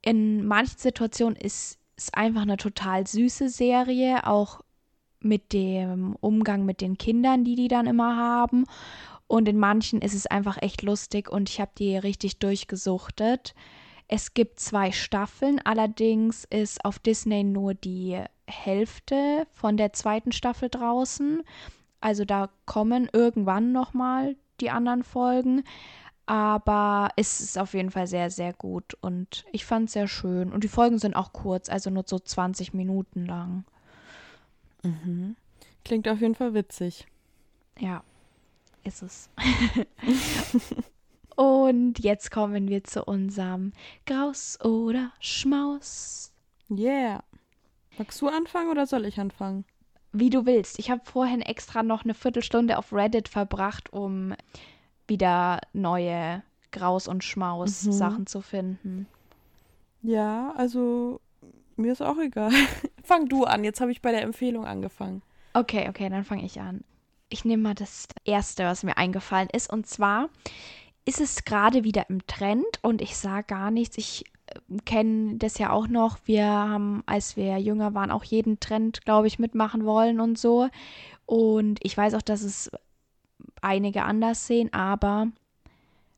in 0.02 0.46
manchen 0.46 0.78
Situationen 0.78 1.36
ist 1.36 1.80
es 1.98 2.14
einfach 2.14 2.42
eine 2.42 2.58
total 2.58 3.08
süße 3.08 3.50
Serie, 3.50 4.28
auch 4.28 4.62
mit 5.20 5.54
dem 5.54 6.16
Umgang 6.22 6.66
mit 6.66 6.82
den 6.82 6.98
Kindern, 6.98 7.44
die 7.44 7.56
die 7.56 7.68
dann 7.68 7.88
immer 7.88 8.16
haben. 8.16 8.66
Und 9.28 9.50
in 9.50 9.58
manchen 9.58 10.02
ist 10.02 10.14
es 10.14 10.28
einfach 10.28 10.62
echt 10.62 10.84
lustig 10.84 11.30
und 11.30 11.50
ich 11.50 11.60
habe 11.60 11.72
die 11.78 11.98
richtig 11.98 12.38
durchgesuchtet. 12.40 13.56
Es 14.08 14.36
gibt 14.36 14.60
zwei 14.60 14.92
Staffeln, 14.92 15.60
allerdings 15.64 16.46
ist 16.46 16.86
auf 16.86 17.00
Disney 17.00 17.44
nur 17.44 17.74
die 17.74 18.22
Hälfte 18.48 19.48
von 19.52 19.78
der 19.78 19.94
zweiten 19.94 20.32
Staffel 20.32 20.70
draußen. 20.70 21.42
Also 22.02 22.24
da 22.24 22.50
kommen 22.68 23.10
irgendwann 23.12 23.72
nochmal 23.72 24.36
die 24.62 24.70
anderen 24.70 25.04
Folgen. 25.04 25.64
Aber 26.28 27.10
es 27.18 27.40
ist 27.40 27.58
auf 27.58 27.74
jeden 27.74 27.92
Fall 27.92 28.08
sehr, 28.08 28.32
sehr 28.32 28.54
gut 28.54 28.96
und 29.02 29.46
ich 29.52 29.66
fand 29.66 29.88
es 29.88 29.94
sehr 29.94 30.08
schön. 30.08 30.52
Und 30.52 30.64
die 30.64 30.70
Folgen 30.70 30.98
sind 30.98 31.16
auch 31.16 31.34
kurz, 31.34 31.70
also 31.70 31.90
nur 31.92 32.04
so 32.08 32.18
20 32.18 32.74
Minuten 32.74 33.26
lang. 33.26 33.64
Mhm. 34.82 35.36
Klingt 35.84 36.08
auf 36.08 36.20
jeden 36.20 36.34
Fall 36.34 36.56
witzig. 36.56 37.06
Ja, 37.80 38.04
ist 38.84 39.04
es. 39.04 39.30
und 41.36 42.00
jetzt 42.00 42.32
kommen 42.32 42.70
wir 42.70 42.84
zu 42.84 43.04
unserem 43.04 43.74
Graus 44.08 44.60
oder 44.62 45.12
Schmaus. 45.20 46.32
Yeah. 46.72 47.24
Magst 47.98 48.22
du 48.22 48.30
anfangen 48.30 48.70
oder 48.70 48.88
soll 48.88 49.06
ich 49.06 49.20
anfangen? 49.20 49.64
Wie 50.12 50.30
du 50.30 50.46
willst. 50.46 50.80
Ich 50.80 50.90
habe 50.90 51.02
vorhin 51.04 51.42
extra 51.42 51.84
noch 51.84 52.04
eine 52.04 52.14
Viertelstunde 52.14 52.78
auf 52.78 52.94
Reddit 52.94 53.28
verbracht, 53.28 53.92
um 53.94 54.34
wieder 55.08 55.62
neue 55.74 56.44
Graus- 56.72 57.08
und 57.08 57.24
Schmaus-Sachen 57.24 58.22
mhm. 58.22 58.28
zu 58.28 58.42
finden. 58.42 59.08
Ja, 60.02 60.54
also 60.56 61.20
mir 61.76 61.92
ist 61.92 62.02
auch 62.02 62.18
egal. 62.18 62.52
Fang 63.04 63.28
du 63.28 63.44
an, 63.44 63.64
jetzt 63.64 63.82
habe 63.82 63.92
ich 63.92 64.02
bei 64.02 64.12
der 64.12 64.22
Empfehlung 64.22 64.66
angefangen. 64.66 65.22
Okay, 65.54 65.88
okay, 65.90 66.10
dann 66.10 66.26
fange 66.26 66.46
ich 66.46 66.60
an. 66.60 66.84
Ich 67.30 67.46
nehme 67.46 67.64
mal 67.64 67.76
das 67.76 68.08
erste, 68.24 68.66
was 68.66 68.84
mir 68.84 68.98
eingefallen 68.98 69.50
ist. 69.52 69.72
Und 69.72 69.88
zwar 69.88 70.30
ist 71.06 71.22
es 71.22 71.46
gerade 71.46 71.84
wieder 71.84 72.10
im 72.10 72.26
Trend 72.28 72.66
und 72.82 73.02
ich 73.02 73.18
sage 73.18 73.48
gar 73.48 73.72
nichts. 73.72 73.98
Ich 73.98 74.26
äh, 74.48 74.60
kenne 74.86 75.38
das 75.38 75.58
ja 75.58 75.72
auch 75.72 75.88
noch. 75.88 76.18
Wir 76.26 76.46
haben, 76.46 77.04
als 77.06 77.36
wir 77.36 77.58
jünger 77.58 77.94
waren, 77.94 78.12
auch 78.12 78.24
jeden 78.24 78.60
Trend, 78.60 79.06
glaube 79.06 79.28
ich, 79.28 79.40
mitmachen 79.40 79.86
wollen 79.86 80.20
und 80.20 80.38
so. 80.38 80.70
Und 81.26 81.80
ich 81.84 81.96
weiß 81.96 82.14
auch, 82.16 82.22
dass 82.22 82.44
es 82.44 82.70
einige 83.66 84.04
anders 84.04 84.48
sehen, 84.48 84.72
aber 84.74 85.28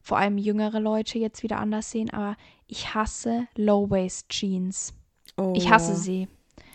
vor 0.01 0.17
allem 0.17 0.37
jüngere 0.37 0.79
Leute 0.79 1.17
jetzt 1.17 1.43
wieder 1.43 1.59
anders 1.59 1.91
sehen. 1.91 2.09
Aber 2.11 2.37
ich 2.67 2.93
hasse 2.93 3.47
Low-Waist-Jeans. 3.55 4.93
Oh, 5.37 5.53
ich 5.55 5.69
hasse 5.69 5.91
ja. 5.93 5.97
sie. 5.97 6.27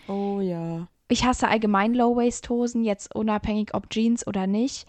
Oh 0.07 0.39
ja. 0.41 0.87
Ich 1.07 1.25
hasse 1.25 1.47
allgemein 1.47 1.93
Low-Waist-Hosen, 1.93 2.83
jetzt 2.83 3.13
unabhängig 3.15 3.73
ob 3.73 3.89
Jeans 3.89 4.25
oder 4.25 4.47
nicht. 4.47 4.87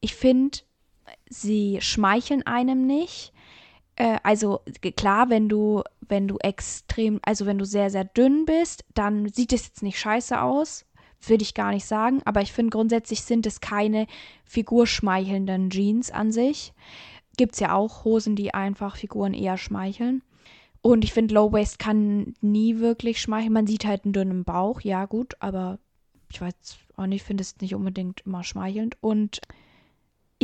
Ich 0.00 0.14
finde, 0.14 0.58
sie 1.28 1.78
schmeicheln 1.80 2.46
einem 2.46 2.86
nicht. 2.86 3.32
Äh, 3.96 4.18
also 4.22 4.60
klar, 4.96 5.30
wenn 5.30 5.48
du, 5.48 5.82
wenn 6.00 6.28
du 6.28 6.36
extrem, 6.38 7.20
also 7.24 7.46
wenn 7.46 7.58
du 7.58 7.64
sehr, 7.64 7.90
sehr 7.90 8.04
dünn 8.04 8.44
bist, 8.44 8.84
dann 8.94 9.28
sieht 9.28 9.52
es 9.52 9.66
jetzt 9.66 9.82
nicht 9.82 9.98
scheiße 9.98 10.40
aus 10.40 10.84
würde 11.28 11.42
ich 11.42 11.54
gar 11.54 11.72
nicht 11.72 11.86
sagen, 11.86 12.20
aber 12.24 12.42
ich 12.42 12.52
finde 12.52 12.70
grundsätzlich 12.70 13.22
sind 13.22 13.46
es 13.46 13.60
keine 13.60 14.06
figurschmeichelnden 14.44 15.70
Jeans 15.70 16.10
an 16.10 16.32
sich. 16.32 16.72
Gibt 17.36 17.54
es 17.54 17.60
ja 17.60 17.74
auch 17.74 18.04
Hosen, 18.04 18.36
die 18.36 18.54
einfach 18.54 18.96
Figuren 18.96 19.34
eher 19.34 19.56
schmeicheln. 19.56 20.22
Und 20.82 21.02
ich 21.02 21.12
finde, 21.12 21.34
Low 21.34 21.50
Waist 21.52 21.78
kann 21.78 22.34
nie 22.40 22.78
wirklich 22.78 23.20
schmeicheln. 23.20 23.52
Man 23.52 23.66
sieht 23.66 23.86
halt 23.86 24.04
einen 24.04 24.12
dünnen 24.12 24.44
Bauch, 24.44 24.82
ja 24.82 25.06
gut, 25.06 25.34
aber 25.40 25.78
ich 26.30 26.40
weiß 26.40 26.54
auch 26.96 27.06
nicht, 27.06 27.24
finde 27.24 27.42
es 27.42 27.60
nicht 27.60 27.74
unbedingt 27.74 28.22
immer 28.26 28.44
schmeichelnd. 28.44 28.96
Und 29.00 29.40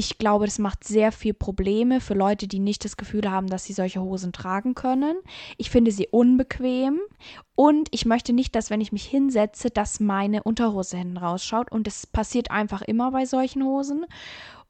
ich 0.00 0.16
glaube, 0.16 0.46
das 0.46 0.58
macht 0.58 0.82
sehr 0.82 1.12
viel 1.12 1.34
Probleme 1.34 2.00
für 2.00 2.14
Leute, 2.14 2.48
die 2.48 2.58
nicht 2.58 2.86
das 2.86 2.96
Gefühl 2.96 3.30
haben, 3.30 3.48
dass 3.48 3.64
sie 3.64 3.74
solche 3.74 4.00
Hosen 4.00 4.32
tragen 4.32 4.74
können. 4.74 5.18
Ich 5.58 5.68
finde 5.68 5.92
sie 5.92 6.08
unbequem 6.10 7.00
und 7.54 7.88
ich 7.90 8.06
möchte 8.06 8.32
nicht, 8.32 8.54
dass 8.54 8.70
wenn 8.70 8.80
ich 8.80 8.92
mich 8.92 9.04
hinsetze, 9.04 9.68
dass 9.68 10.00
meine 10.00 10.42
Unterhose 10.42 10.96
hinten 10.96 11.18
rausschaut 11.18 11.70
und 11.70 11.86
das 11.86 12.06
passiert 12.06 12.50
einfach 12.50 12.80
immer 12.80 13.10
bei 13.10 13.26
solchen 13.26 13.62
Hosen. 13.62 14.06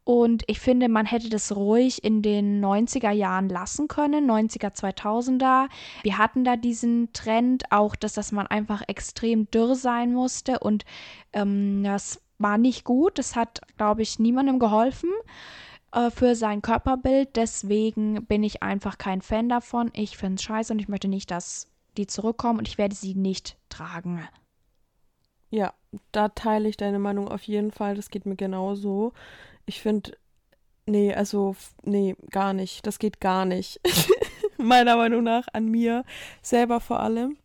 Und 0.02 0.42
ich 0.48 0.58
finde, 0.58 0.88
man 0.88 1.06
hätte 1.06 1.28
das 1.28 1.54
ruhig 1.54 2.02
in 2.02 2.22
den 2.22 2.60
90er 2.60 3.12
Jahren 3.12 3.48
lassen 3.48 3.86
können, 3.86 4.28
90er, 4.28 4.74
2000er. 4.74 5.68
Wir 6.02 6.18
hatten 6.18 6.42
da 6.42 6.56
diesen 6.56 7.12
Trend, 7.12 7.70
auch 7.70 7.94
dass, 7.94 8.14
dass 8.14 8.32
man 8.32 8.48
einfach 8.48 8.82
extrem 8.88 9.48
dürr 9.52 9.76
sein 9.76 10.12
musste 10.12 10.58
und 10.58 10.84
ähm, 11.32 11.84
das 11.84 12.20
war 12.40 12.58
nicht 12.58 12.84
gut. 12.84 13.18
Das 13.18 13.36
hat, 13.36 13.60
glaube 13.76 14.02
ich, 14.02 14.18
niemandem 14.18 14.58
geholfen 14.58 15.10
äh, 15.92 16.10
für 16.10 16.34
sein 16.34 16.62
Körperbild. 16.62 17.36
Deswegen 17.36 18.24
bin 18.26 18.42
ich 18.42 18.62
einfach 18.62 18.98
kein 18.98 19.22
Fan 19.22 19.48
davon. 19.48 19.90
Ich 19.94 20.16
finde 20.16 20.36
es 20.36 20.42
scheiße 20.42 20.72
und 20.72 20.78
ich 20.78 20.88
möchte 20.88 21.08
nicht, 21.08 21.30
dass 21.30 21.68
die 21.96 22.06
zurückkommen 22.06 22.58
und 22.58 22.68
ich 22.68 22.78
werde 22.78 22.94
sie 22.94 23.14
nicht 23.14 23.56
tragen. 23.68 24.26
Ja, 25.50 25.74
da 26.12 26.28
teile 26.28 26.68
ich 26.68 26.76
deine 26.76 26.98
Meinung 26.98 27.28
auf 27.28 27.42
jeden 27.42 27.72
Fall. 27.72 27.94
Das 27.94 28.10
geht 28.10 28.24
mir 28.24 28.36
genauso. 28.36 29.12
Ich 29.66 29.80
finde, 29.80 30.12
nee, 30.86 31.12
also, 31.12 31.56
nee, 31.82 32.16
gar 32.30 32.52
nicht. 32.52 32.86
Das 32.86 32.98
geht 32.98 33.20
gar 33.20 33.44
nicht. 33.44 33.80
Meiner 34.56 34.96
Meinung 34.96 35.24
nach 35.24 35.46
an 35.52 35.66
mir 35.66 36.04
selber 36.42 36.80
vor 36.80 37.00
allem. 37.00 37.36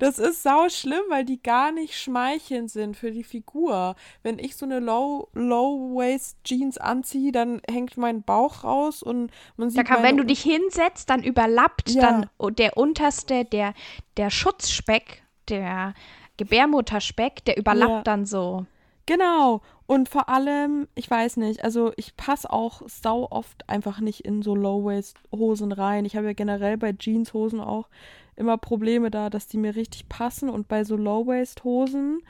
Das 0.00 0.18
ist 0.18 0.42
sau 0.42 0.68
schlimm, 0.70 1.02
weil 1.10 1.26
die 1.26 1.42
gar 1.42 1.72
nicht 1.72 1.94
schmeichelnd 1.94 2.70
sind 2.70 2.96
für 2.96 3.10
die 3.10 3.22
Figur. 3.22 3.94
Wenn 4.22 4.38
ich 4.38 4.56
so 4.56 4.64
eine 4.64 4.80
Low, 4.80 5.28
Low 5.34 5.94
Waist 5.94 6.38
Jeans 6.42 6.78
anziehe, 6.78 7.32
dann 7.32 7.60
hängt 7.70 7.98
mein 7.98 8.22
Bauch 8.22 8.64
raus 8.64 9.02
und 9.02 9.30
man 9.58 9.68
sieht. 9.68 9.78
Da 9.78 9.84
kann, 9.84 10.02
wenn 10.02 10.16
du 10.16 10.24
dich 10.24 10.42
hinsetzt, 10.42 11.10
dann 11.10 11.22
überlappt 11.22 11.90
ja. 11.90 12.00
dann 12.00 12.54
der 12.56 12.78
unterste, 12.78 13.44
der, 13.44 13.74
der 14.16 14.30
Schutzspeck, 14.30 15.22
der 15.50 15.92
Gebärmutterspeck, 16.38 17.44
der 17.44 17.58
überlappt 17.58 17.90
ja. 17.90 18.02
dann 18.02 18.24
so. 18.24 18.64
Genau. 19.04 19.60
Und 19.86 20.08
vor 20.08 20.30
allem, 20.30 20.88
ich 20.94 21.10
weiß 21.10 21.36
nicht, 21.36 21.62
also 21.62 21.92
ich 21.96 22.16
passe 22.16 22.50
auch 22.50 22.82
sau 22.86 23.26
oft 23.30 23.68
einfach 23.68 24.00
nicht 24.00 24.20
in 24.20 24.40
so 24.40 24.54
Low-Waist-Hosen 24.54 25.72
rein. 25.72 26.06
Ich 26.06 26.16
habe 26.16 26.28
ja 26.28 26.32
generell 26.32 26.78
bei 26.78 26.92
Jeans-Hosen 26.92 27.60
auch 27.60 27.88
immer 28.36 28.58
Probleme 28.58 29.10
da, 29.10 29.30
dass 29.30 29.46
die 29.46 29.58
mir 29.58 29.76
richtig 29.76 30.08
passen 30.08 30.48
und 30.48 30.68
bei 30.68 30.84
so 30.84 30.96
Low-Waist-Hosen 30.96 32.22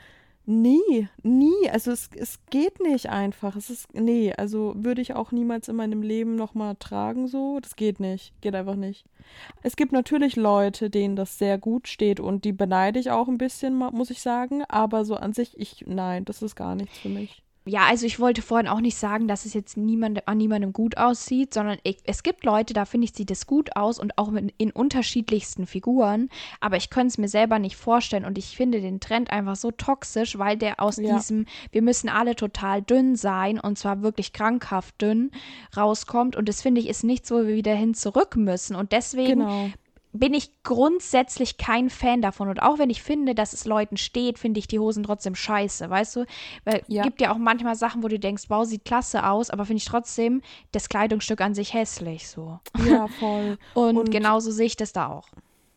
nie, 0.45 1.07
nie. 1.23 1.69
Also 1.71 1.91
es, 1.91 2.09
es 2.15 2.39
geht 2.49 2.79
nicht 2.79 3.09
einfach. 3.09 3.55
Es 3.55 3.69
ist, 3.69 3.93
nee, 3.93 4.33
also 4.33 4.73
würde 4.75 5.01
ich 5.01 5.13
auch 5.13 5.31
niemals 5.31 5.67
in 5.67 5.75
meinem 5.75 6.01
Leben 6.01 6.35
nochmal 6.35 6.75
tragen 6.75 7.27
so. 7.27 7.59
Das 7.59 7.75
geht 7.75 7.99
nicht. 7.99 8.33
Geht 8.41 8.55
einfach 8.55 8.75
nicht. 8.75 9.05
Es 9.61 9.75
gibt 9.75 9.91
natürlich 9.91 10.35
Leute, 10.35 10.89
denen 10.89 11.15
das 11.15 11.37
sehr 11.37 11.57
gut 11.57 11.87
steht 11.87 12.19
und 12.19 12.43
die 12.43 12.53
beneide 12.53 12.99
ich 12.99 13.11
auch 13.11 13.27
ein 13.27 13.37
bisschen, 13.37 13.75
muss 13.75 14.09
ich 14.09 14.21
sagen. 14.21 14.63
Aber 14.67 15.05
so 15.05 15.15
an 15.15 15.33
sich, 15.33 15.59
ich, 15.59 15.85
nein, 15.87 16.25
das 16.25 16.41
ist 16.41 16.55
gar 16.55 16.75
nichts 16.75 16.97
für 16.97 17.09
mich. 17.09 17.43
Ja, 17.65 17.85
also 17.87 18.07
ich 18.07 18.19
wollte 18.19 18.41
vorhin 18.41 18.67
auch 18.67 18.79
nicht 18.81 18.97
sagen, 18.97 19.27
dass 19.27 19.45
es 19.45 19.53
jetzt 19.53 19.77
niemand, 19.77 20.27
an 20.27 20.37
niemandem 20.37 20.73
gut 20.73 20.97
aussieht, 20.97 21.53
sondern 21.53 21.77
ich, 21.83 21.97
es 22.05 22.23
gibt 22.23 22.43
Leute, 22.43 22.73
da 22.73 22.85
finde 22.85 23.05
ich, 23.05 23.13
sieht 23.13 23.29
es 23.29 23.45
gut 23.45 23.75
aus 23.75 23.99
und 23.99 24.17
auch 24.17 24.31
mit, 24.31 24.51
in 24.57 24.71
unterschiedlichsten 24.71 25.67
Figuren. 25.67 26.29
Aber 26.59 26.77
ich 26.77 26.89
könnte 26.89 27.07
es 27.09 27.17
mir 27.19 27.27
selber 27.27 27.59
nicht 27.59 27.75
vorstellen 27.75 28.25
und 28.25 28.39
ich 28.39 28.57
finde 28.57 28.81
den 28.81 28.99
Trend 28.99 29.29
einfach 29.29 29.55
so 29.55 29.69
toxisch, 29.69 30.39
weil 30.39 30.57
der 30.57 30.79
aus 30.79 30.97
ja. 30.97 31.15
diesem, 31.15 31.45
wir 31.71 31.83
müssen 31.83 32.09
alle 32.09 32.35
total 32.35 32.81
dünn 32.81 33.15
sein 33.15 33.59
und 33.59 33.77
zwar 33.77 34.01
wirklich 34.01 34.33
krankhaft 34.33 34.99
dünn 34.99 35.29
rauskommt. 35.77 36.35
Und 36.35 36.49
das 36.49 36.63
finde 36.63 36.81
ich 36.81 36.87
ist 36.87 37.03
nichts, 37.03 37.29
wo 37.29 37.35
wir 37.45 37.55
wieder 37.55 37.75
hin 37.75 37.93
zurück 37.93 38.35
müssen. 38.37 38.75
Und 38.75 38.91
deswegen 38.91 39.41
genau 39.41 39.69
bin 40.13 40.33
ich 40.33 40.51
grundsätzlich 40.63 41.57
kein 41.57 41.89
Fan 41.89 42.21
davon. 42.21 42.49
Und 42.49 42.61
auch 42.61 42.79
wenn 42.79 42.89
ich 42.89 43.01
finde, 43.01 43.33
dass 43.35 43.53
es 43.53 43.65
Leuten 43.65 43.97
steht, 43.97 44.39
finde 44.39 44.59
ich 44.59 44.67
die 44.67 44.79
Hosen 44.79 45.03
trotzdem 45.03 45.35
scheiße, 45.35 45.89
weißt 45.89 46.17
du? 46.17 46.25
Weil 46.65 46.83
ja. 46.87 47.03
gibt 47.03 47.21
ja 47.21 47.33
auch 47.33 47.37
manchmal 47.37 47.75
Sachen, 47.75 48.03
wo 48.03 48.07
du 48.07 48.19
denkst, 48.19 48.43
wow, 48.49 48.65
sieht 48.65 48.85
klasse 48.85 49.27
aus, 49.27 49.49
aber 49.49 49.65
finde 49.65 49.77
ich 49.77 49.85
trotzdem 49.85 50.41
das 50.71 50.89
Kleidungsstück 50.89 51.41
an 51.41 51.53
sich 51.53 51.73
hässlich 51.73 52.27
so. 52.27 52.59
Ja, 52.85 53.07
voll. 53.19 53.57
Und, 53.73 53.97
Und 53.97 54.11
genauso 54.11 54.51
sehe 54.51 54.67
ich 54.67 54.77
das 54.77 54.93
da 54.93 55.07
auch. 55.07 55.29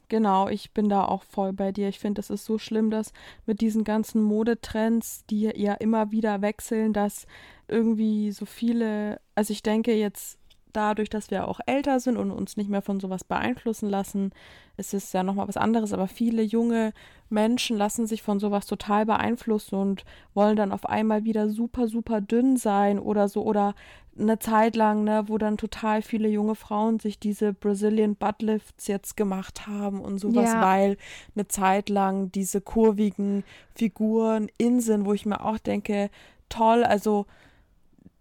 Genau, 0.08 0.48
ich 0.48 0.72
bin 0.72 0.88
da 0.88 1.04
auch 1.04 1.22
voll 1.22 1.52
bei 1.52 1.72
dir. 1.72 1.88
Ich 1.88 1.98
finde, 1.98 2.20
es 2.20 2.30
ist 2.30 2.44
so 2.44 2.58
schlimm, 2.58 2.90
dass 2.90 3.12
mit 3.46 3.60
diesen 3.60 3.84
ganzen 3.84 4.22
Modetrends, 4.22 5.24
die 5.26 5.50
ja 5.54 5.74
immer 5.74 6.10
wieder 6.10 6.42
wechseln, 6.42 6.92
dass 6.92 7.26
irgendwie 7.68 8.30
so 8.30 8.44
viele, 8.44 9.20
also 9.34 9.52
ich 9.52 9.62
denke 9.62 9.94
jetzt 9.94 10.38
dadurch, 10.76 11.08
dass 11.08 11.30
wir 11.30 11.48
auch 11.48 11.60
älter 11.66 12.00
sind 12.00 12.16
und 12.16 12.30
uns 12.30 12.56
nicht 12.56 12.68
mehr 12.68 12.82
von 12.82 13.00
sowas 13.00 13.24
beeinflussen 13.24 13.88
lassen, 13.88 14.32
ist 14.76 14.94
es 14.94 15.12
ja 15.12 15.22
nochmal 15.22 15.48
was 15.48 15.56
anderes. 15.56 15.92
Aber 15.92 16.08
viele 16.08 16.42
junge 16.42 16.92
Menschen 17.30 17.76
lassen 17.76 18.06
sich 18.06 18.22
von 18.22 18.38
sowas 18.38 18.66
total 18.66 19.06
beeinflussen 19.06 19.76
und 19.76 20.04
wollen 20.34 20.56
dann 20.56 20.72
auf 20.72 20.86
einmal 20.86 21.24
wieder 21.24 21.48
super, 21.48 21.88
super 21.88 22.20
dünn 22.20 22.56
sein 22.56 22.98
oder 22.98 23.28
so. 23.28 23.42
Oder 23.42 23.74
eine 24.18 24.38
Zeit 24.38 24.76
lang, 24.76 25.04
ne, 25.04 25.24
wo 25.26 25.38
dann 25.38 25.56
total 25.56 26.02
viele 26.02 26.28
junge 26.28 26.54
Frauen 26.54 27.00
sich 27.00 27.18
diese 27.18 27.52
Brazilian 27.52 28.14
Buttlifts 28.14 28.86
jetzt 28.86 29.16
gemacht 29.16 29.66
haben 29.66 30.00
und 30.00 30.18
sowas, 30.18 30.52
ja. 30.52 30.62
weil 30.62 30.96
eine 31.34 31.48
Zeit 31.48 31.88
lang 31.88 32.30
diese 32.30 32.60
kurvigen 32.60 33.44
Figuren 33.74 34.48
in 34.56 34.80
sind, 34.80 35.04
wo 35.04 35.12
ich 35.12 35.26
mir 35.26 35.44
auch 35.44 35.58
denke, 35.58 36.10
toll, 36.48 36.84
also 36.84 37.26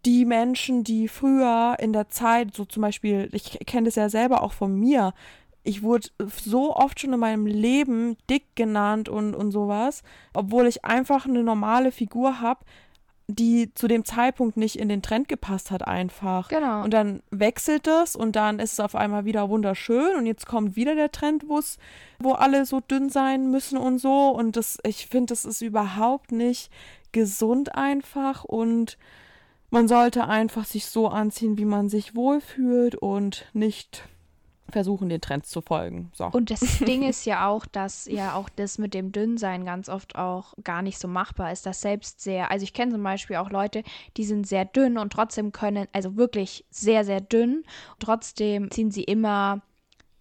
die 0.05 0.25
Menschen, 0.25 0.83
die 0.83 1.07
früher 1.07 1.77
in 1.79 1.93
der 1.93 2.09
Zeit, 2.09 2.53
so 2.53 2.65
zum 2.65 2.81
Beispiel, 2.81 3.29
ich 3.31 3.59
kenne 3.65 3.85
das 3.85 3.95
ja 3.95 4.09
selber 4.09 4.43
auch 4.43 4.53
von 4.53 4.75
mir, 4.75 5.13
ich 5.63 5.81
wurde 5.81 6.09
so 6.19 6.75
oft 6.75 6.99
schon 6.99 7.13
in 7.13 7.19
meinem 7.19 7.45
Leben 7.45 8.17
dick 8.29 8.55
genannt 8.55 9.07
und, 9.07 9.33
und 9.33 9.51
sowas, 9.51 10.03
obwohl 10.33 10.67
ich 10.67 10.83
einfach 10.83 11.25
eine 11.25 11.41
normale 11.41 11.91
Figur 11.91 12.41
habe, 12.41 12.65
die 13.27 13.73
zu 13.73 13.87
dem 13.87 14.03
Zeitpunkt 14.03 14.57
nicht 14.57 14.77
in 14.77 14.89
den 14.89 15.01
Trend 15.01 15.29
gepasst 15.29 15.71
hat 15.71 15.87
einfach. 15.87 16.49
Genau. 16.49 16.83
Und 16.83 16.93
dann 16.93 17.23
wechselt 17.31 17.87
das 17.87 18.17
und 18.17 18.35
dann 18.35 18.59
ist 18.59 18.73
es 18.73 18.79
auf 18.81 18.95
einmal 18.95 19.23
wieder 19.23 19.49
wunderschön 19.49 20.17
und 20.17 20.25
jetzt 20.25 20.45
kommt 20.45 20.75
wieder 20.75 20.95
der 20.95 21.11
Trend, 21.11 21.45
wo 21.47 22.31
alle 22.33 22.65
so 22.65 22.81
dünn 22.81 23.09
sein 23.09 23.49
müssen 23.49 23.77
und 23.77 23.99
so 23.99 24.29
und 24.29 24.57
das 24.57 24.77
ich 24.83 25.07
finde, 25.07 25.27
das 25.27 25.45
ist 25.45 25.61
überhaupt 25.61 26.33
nicht 26.33 26.69
gesund 27.13 27.75
einfach 27.75 28.43
und 28.43 28.97
man 29.73 29.87
sollte 29.87 30.27
einfach 30.27 30.65
sich 30.65 30.85
so 30.85 31.07
anziehen, 31.07 31.57
wie 31.57 31.65
man 31.65 31.89
sich 31.89 32.15
wohlfühlt 32.15 32.93
und 32.93 33.47
nicht 33.53 34.07
versuchen, 34.69 35.09
den 35.09 35.19
Trends 35.19 35.49
zu 35.49 35.61
folgen. 35.61 36.11
So. 36.13 36.25
Und 36.25 36.51
das 36.51 36.59
Ding 36.79 37.01
ist 37.01 37.25
ja 37.25 37.47
auch, 37.47 37.65
dass 37.65 38.05
ja 38.05 38.35
auch 38.35 38.49
das 38.49 38.77
mit 38.77 38.93
dem 38.93 39.11
Dünnsein 39.11 39.65
ganz 39.65 39.89
oft 39.89 40.15
auch 40.15 40.53
gar 40.63 40.83
nicht 40.83 40.99
so 40.99 41.07
machbar 41.07 41.51
ist. 41.51 41.65
Das 41.65 41.81
selbst 41.81 42.21
sehr, 42.21 42.51
also 42.51 42.63
ich 42.63 42.73
kenne 42.73 42.91
zum 42.91 43.03
Beispiel 43.03 43.37
auch 43.37 43.49
Leute, 43.49 43.83
die 44.15 44.25
sind 44.25 44.47
sehr 44.47 44.65
dünn 44.65 44.99
und 44.99 45.11
trotzdem 45.11 45.51
können, 45.51 45.87
also 45.91 46.17
wirklich 46.17 46.65
sehr, 46.69 47.03
sehr 47.03 47.21
dünn. 47.21 47.63
Trotzdem 47.97 48.69
ziehen 48.69 48.91
sie 48.91 49.03
immer 49.03 49.63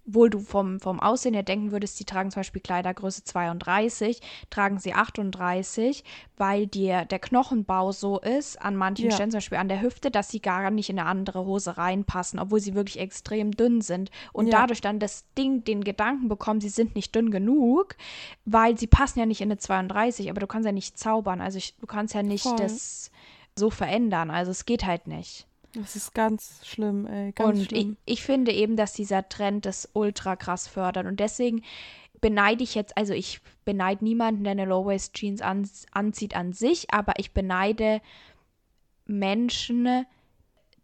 obwohl 0.07 0.31
du 0.31 0.41
vom, 0.41 0.81
vom 0.81 1.01
Aussehen 1.01 1.35
her 1.35 1.43
denken 1.43 1.71
würdest, 1.71 1.97
sie 1.97 2.05
tragen 2.05 2.31
zum 2.31 2.41
Beispiel 2.41 2.61
Kleidergröße 2.61 3.25
32, 3.25 4.21
tragen 4.51 4.79
sie 4.79 4.95
38, 4.95 6.05
weil 6.37 6.67
dir 6.67 7.05
der 7.05 7.19
Knochenbau 7.19 7.93
so 7.93 8.19
ist, 8.19 8.61
an 8.61 8.77
manchen 8.77 9.07
ja. 9.07 9.11
Stellen, 9.13 9.31
zum 9.31 9.39
Beispiel 9.39 9.59
an 9.59 9.69
der 9.69 9.81
Hüfte, 9.81 10.11
dass 10.11 10.31
sie 10.31 10.41
gar 10.41 10.71
nicht 10.71 10.91
in 10.91 10.99
eine 10.99 11.09
andere 11.09 11.45
Hose 11.45 11.77
reinpassen, 11.77 12.39
obwohl 12.39 12.61
sie 12.61 12.75
wirklich 12.75 12.99
extrem 12.99 13.53
dünn 13.53 13.81
sind. 13.81 14.11
Und 14.33 14.47
ja. 14.47 14.61
dadurch 14.61 14.81
dann 14.81 14.99
das 14.99 15.25
Ding, 15.39 15.65
den 15.65 15.85
Gedanken 15.85 16.29
bekommen, 16.29 16.61
sie 16.61 16.69
sind 16.69 16.97
nicht 16.97 17.15
dünn 17.15 17.31
genug, 17.31 17.97
weil 18.45 18.77
sie 18.77 18.89
passen 18.89 19.21
ja 19.21 19.27
nicht 19.27 19.41
in 19.41 19.51
eine 19.51 19.59
32, 19.59 20.31
aber 20.31 20.41
du 20.41 20.47
kannst 20.47 20.67
ja 20.67 20.73
nicht 20.73 20.99
zaubern. 20.99 21.41
Also 21.41 21.59
ich, 21.59 21.77
du 21.77 21.87
kannst 21.87 22.15
ja 22.15 22.23
nicht 22.23 22.43
Voll. 22.43 22.57
das 22.57 23.11
so 23.57 23.71
verändern. 23.71 24.31
Also 24.31 24.51
es 24.51 24.65
geht 24.65 24.85
halt 24.85 25.07
nicht. 25.07 25.47
Das 25.75 25.97
ist 25.97 26.15
ganz 26.15 26.61
schlimm, 26.67 27.07
ey. 27.07 27.33
Ganz 27.33 27.59
und 27.59 27.65
schlimm. 27.67 27.97
Ich, 28.05 28.15
ich 28.15 28.23
finde 28.23 28.53
eben, 28.53 28.77
dass 28.77 28.93
dieser 28.93 29.29
Trend 29.29 29.65
das 29.65 29.89
ultra 29.95 30.37
krass 30.37 30.69
fördert. 30.69 31.07
Und 31.07 31.19
deswegen 31.19 31.63
beneide 32.21 32.63
ich 32.63 32.75
jetzt, 32.75 32.97
also 32.97 33.13
ich 33.15 33.41
beneide 33.65 34.05
niemanden, 34.05 34.45
der 34.45 34.53
eine 34.53 34.65
Low-Waist-Jeans 34.65 35.43
an, 35.43 35.69
anzieht 35.93 36.37
an 36.37 36.53
sich, 36.53 36.93
aber 36.93 37.15
ich 37.19 37.33
beneide 37.33 38.01
Menschen, 39.07 40.07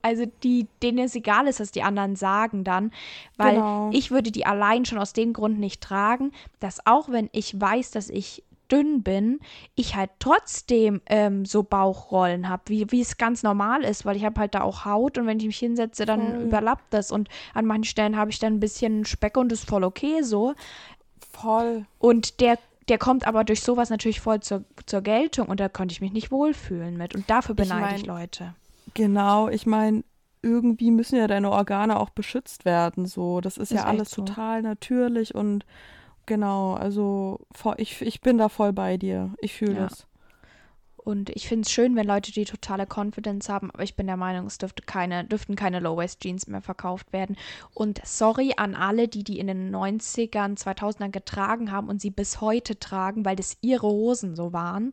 also 0.03 0.25
die, 0.43 0.67
denen 0.83 0.99
es 0.99 1.15
egal 1.15 1.47
ist, 1.47 1.61
was 1.61 1.71
die 1.71 1.83
anderen 1.83 2.17
sagen 2.17 2.65
dann, 2.65 2.91
weil 3.37 3.55
genau. 3.55 3.91
ich 3.93 4.11
würde 4.11 4.33
die 4.33 4.47
allein 4.47 4.85
schon 4.85 4.99
aus 4.99 5.13
dem 5.13 5.33
Grund 5.33 5.59
nicht 5.59 5.81
tragen, 5.81 6.33
dass 6.61 6.85
auch 6.87 7.09
wenn 7.09 7.29
ich 7.33 7.59
weiß, 7.59 7.93
dass 7.93 8.11
ich 8.11 8.43
dünn 8.71 9.03
bin, 9.03 9.41
ich 9.75 9.97
halt 9.97 10.11
trotzdem 10.19 11.01
ähm, 11.07 11.45
so 11.45 11.63
Bauchrollen 11.63 12.49
habe, 12.49 12.63
wie, 12.67 12.91
wie 12.91 13.01
es 13.01 13.17
ganz 13.17 13.43
normal 13.43 13.85
ist, 13.85 14.05
weil 14.05 14.17
ich 14.17 14.25
habe 14.25 14.41
halt 14.41 14.55
da 14.55 14.63
auch 14.63 14.85
Haut 14.85 15.19
und 15.19 15.27
wenn 15.27 15.39
ich 15.39 15.47
mich 15.47 15.59
hinsetze, 15.59 16.05
dann 16.05 16.21
voll. 16.21 16.43
überlappt 16.43 16.85
das 16.91 17.11
und 17.11 17.29
an 17.55 17.67
manchen 17.67 17.85
Stellen 17.85 18.17
habe 18.17 18.31
ich 18.31 18.39
dann 18.39 18.55
ein 18.55 18.61
bisschen 18.61 19.05
Speck 19.05 19.37
und 19.37 19.53
ist 19.53 19.69
voll 19.69 19.85
okay 19.85 20.23
so. 20.23 20.55
Voll. 21.33 21.87
Und 21.99 22.41
der 22.41 22.59
der 22.89 22.99
kommt 22.99 23.27
aber 23.27 23.45
durch 23.45 23.61
sowas 23.61 23.91
natürlich 23.91 24.21
voll 24.21 24.41
zur, 24.41 24.65
zur 24.87 25.03
Geltung 25.03 25.49
und 25.49 25.61
da 25.61 25.69
konnte 25.69 25.93
ich 25.93 26.01
mich 26.01 26.13
nicht 26.13 26.31
wohlfühlen 26.31 26.97
mit. 26.97 27.15
Und 27.15 27.29
dafür 27.29 27.55
beneide 27.55 27.81
ich, 27.81 27.91
mein, 27.91 27.97
ich 28.01 28.07
Leute. 28.07 28.55
Genau, 28.95 29.49
ich 29.49 29.67
meine, 29.67 30.05
irgendwie 30.43 30.91
müssen 30.91 31.17
ja 31.17 31.27
deine 31.27 31.51
Organe 31.51 31.99
auch 31.99 32.11
beschützt 32.11 32.65
werden. 32.65 33.07
So, 33.07 33.41
das 33.41 33.57
ist, 33.57 33.73
ist 33.73 33.79
ja 33.79 33.85
alles 33.85 34.11
so. 34.11 34.25
total 34.25 34.63
natürlich 34.63 35.35
und 35.35 35.65
Genau, 36.29 36.75
also 36.75 37.41
ich, 37.79 38.03
ich 38.03 38.21
bin 38.21 38.37
da 38.37 38.51
voll 38.51 38.75
bei 38.75 38.99
dir. 38.99 39.33
Ich 39.41 39.55
fühle 39.55 39.73
ja. 39.73 39.89
das. 39.89 40.07
Und 40.99 41.31
ich 41.31 41.49
finde 41.49 41.63
es 41.63 41.73
schön, 41.73 41.97
wenn 41.97 42.07
Leute 42.07 42.33
die 42.33 42.45
totale 42.45 42.87
Confidence 42.87 43.49
haben, 43.49 43.71
aber 43.71 43.83
ich 43.83 43.97
bin 43.97 44.07
der 44.07 44.19
Meinung, 44.19 44.45
es 44.45 44.59
dürfte 44.59 44.83
keine, 44.83 45.25
dürften 45.25 45.57
keine 45.57 45.81
Low-Waist-Jeans 45.81 46.47
mehr 46.49 46.61
verkauft 46.61 47.15
werden. 47.15 47.39
Und 47.73 48.03
sorry 48.05 48.53
an 48.59 48.75
alle, 48.75 49.09
die 49.09 49.25
die 49.25 49.39
in 49.39 49.47
den 49.47 49.75
90ern, 49.75 50.63
2000ern 50.63 51.13
getragen 51.13 51.73
haben 51.73 51.89
und 51.89 52.03
sie 52.03 52.11
bis 52.11 52.43
heute 52.43 52.79
tragen, 52.79 53.25
weil 53.25 53.37
das 53.37 53.57
ihre 53.63 53.87
Hosen 53.87 54.37
so 54.37 54.53
waren. 54.53 54.93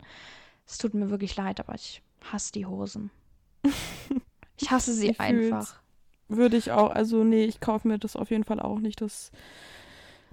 Es 0.66 0.78
tut 0.78 0.94
mir 0.94 1.10
wirklich 1.10 1.36
leid, 1.36 1.60
aber 1.60 1.76
ich 1.76 2.02
hasse 2.32 2.54
die 2.54 2.66
Hosen. 2.66 3.12
ich 4.58 4.72
hasse 4.72 4.94
sie 4.94 5.10
ich 5.10 5.20
einfach. 5.20 5.82
Würde 6.30 6.56
ich 6.56 6.72
auch, 6.72 6.92
also 6.92 7.26
nee, 7.26 7.44
ich 7.44 7.60
kaufe 7.60 7.90
mir 7.90 8.00
das 8.00 8.16
auf 8.16 8.30
jeden 8.30 8.46
Fall 8.46 8.62
auch 8.62 8.80
nicht. 8.80 9.02
Das 9.02 9.34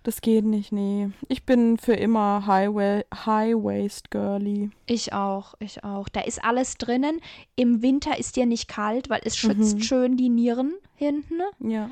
das 0.03 0.21
geht 0.21 0.45
nicht, 0.45 0.73
nee. 0.73 1.11
Ich 1.29 1.45
bin 1.45 1.79
für 1.79 1.95
immer 1.95 2.47
High-Waist 2.47 4.11
Girly. 4.11 4.71
Ich 4.87 5.13
auch, 5.13 5.55
ich 5.59 5.85
auch. 5.85 6.09
Da 6.09 6.23
ist 6.23 6.43
alles 6.45 6.77
drinnen. 6.77 7.21
Im 7.57 7.83
Winter 7.83 8.19
ist 8.19 8.37
dir 8.37 8.47
nicht 8.47 8.69
kalt, 8.69 9.11
weil 9.11 9.21
es 9.25 9.37
schützt 9.37 9.77
mhm. 9.77 9.83
schön 9.83 10.17
die 10.17 10.29
Nieren 10.29 10.75
hinten. 10.97 11.41
Ja. 11.61 11.91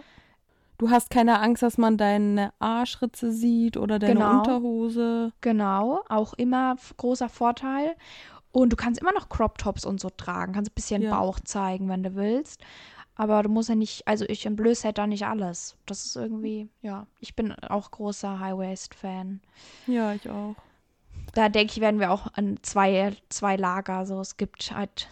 Du 0.79 0.89
hast 0.89 1.11
keine 1.11 1.41
Angst, 1.41 1.63
dass 1.63 1.77
man 1.77 1.99
deine 1.99 2.53
Arschritze 2.59 3.33
sieht 3.33 3.77
oder 3.77 3.99
deine 3.99 4.15
genau. 4.15 4.39
Unterhose. 4.39 5.33
Genau, 5.43 6.03
auch 6.09 6.33
immer 6.35 6.77
großer 6.97 7.29
Vorteil. 7.29 7.97
Und 8.51 8.73
du 8.73 8.77
kannst 8.77 9.01
immer 9.01 9.13
noch 9.13 9.29
Crop 9.29 9.59
Tops 9.59 9.85
und 9.85 10.01
so 10.01 10.09
tragen. 10.11 10.55
Kannst 10.55 10.71
ein 10.71 10.75
bisschen 10.75 11.03
ja. 11.03 11.17
Bauch 11.17 11.39
zeigen, 11.41 11.89
wenn 11.89 12.03
du 12.03 12.15
willst. 12.15 12.63
Aber 13.21 13.43
du 13.43 13.51
musst 13.51 13.69
ja 13.69 13.75
nicht, 13.75 14.09
also 14.09 14.25
ich 14.29 14.47
entblöße 14.47 14.85
halt 14.85 14.97
da 14.97 15.07
nicht 15.07 15.27
alles. 15.27 15.77
Das 15.85 16.07
ist 16.07 16.17
irgendwie, 16.17 16.71
ja, 16.81 17.07
ich 17.21 17.37
bin 17.37 17.53
auch 17.53 17.91
großer 17.91 18.41
High-Waist-Fan. 18.41 19.43
Ja, 19.87 20.15
ich 20.15 20.31
auch. 20.31 20.55
Da 21.35 21.51
denke 21.51 21.71
ich, 21.71 21.83
werden 21.83 22.01
wir 22.01 22.13
auch 22.13 22.29
an 22.33 22.57
zwei, 22.63 23.15
zwei 23.29 23.57
Lager. 23.57 24.07
So, 24.07 24.21
es 24.21 24.39
gibt 24.39 24.73
halt 24.75 25.11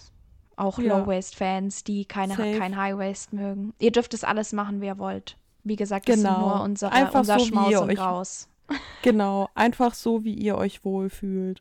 auch 0.56 0.78
ja. 0.78 0.96
Low-Waist-Fans, 0.96 1.84
die 1.84 2.06
keine, 2.06 2.34
kein 2.34 2.78
High-Waist 2.78 3.34
mögen. 3.34 3.74
Ihr 3.78 3.92
dürft 3.92 4.14
es 4.14 4.24
alles 4.24 4.54
machen, 4.54 4.80
wie 4.80 4.86
ihr 4.86 4.98
wollt. 4.98 5.36
Wie 5.64 5.76
gesagt, 5.76 6.06
genau. 6.06 6.22
das 6.22 6.32
ist 6.32 6.38
nur 6.38 6.62
unsere, 6.62 6.92
einfach 6.92 7.20
unser 7.20 7.38
so, 7.38 7.44
Schmaus 7.44 7.74
und 7.74 7.90
euch, 7.90 7.96
Graus. 7.98 8.48
Genau, 9.02 9.50
einfach 9.54 9.92
so, 9.92 10.24
wie 10.24 10.32
ihr 10.32 10.56
euch 10.56 10.82
wohlfühlt. 10.82 11.60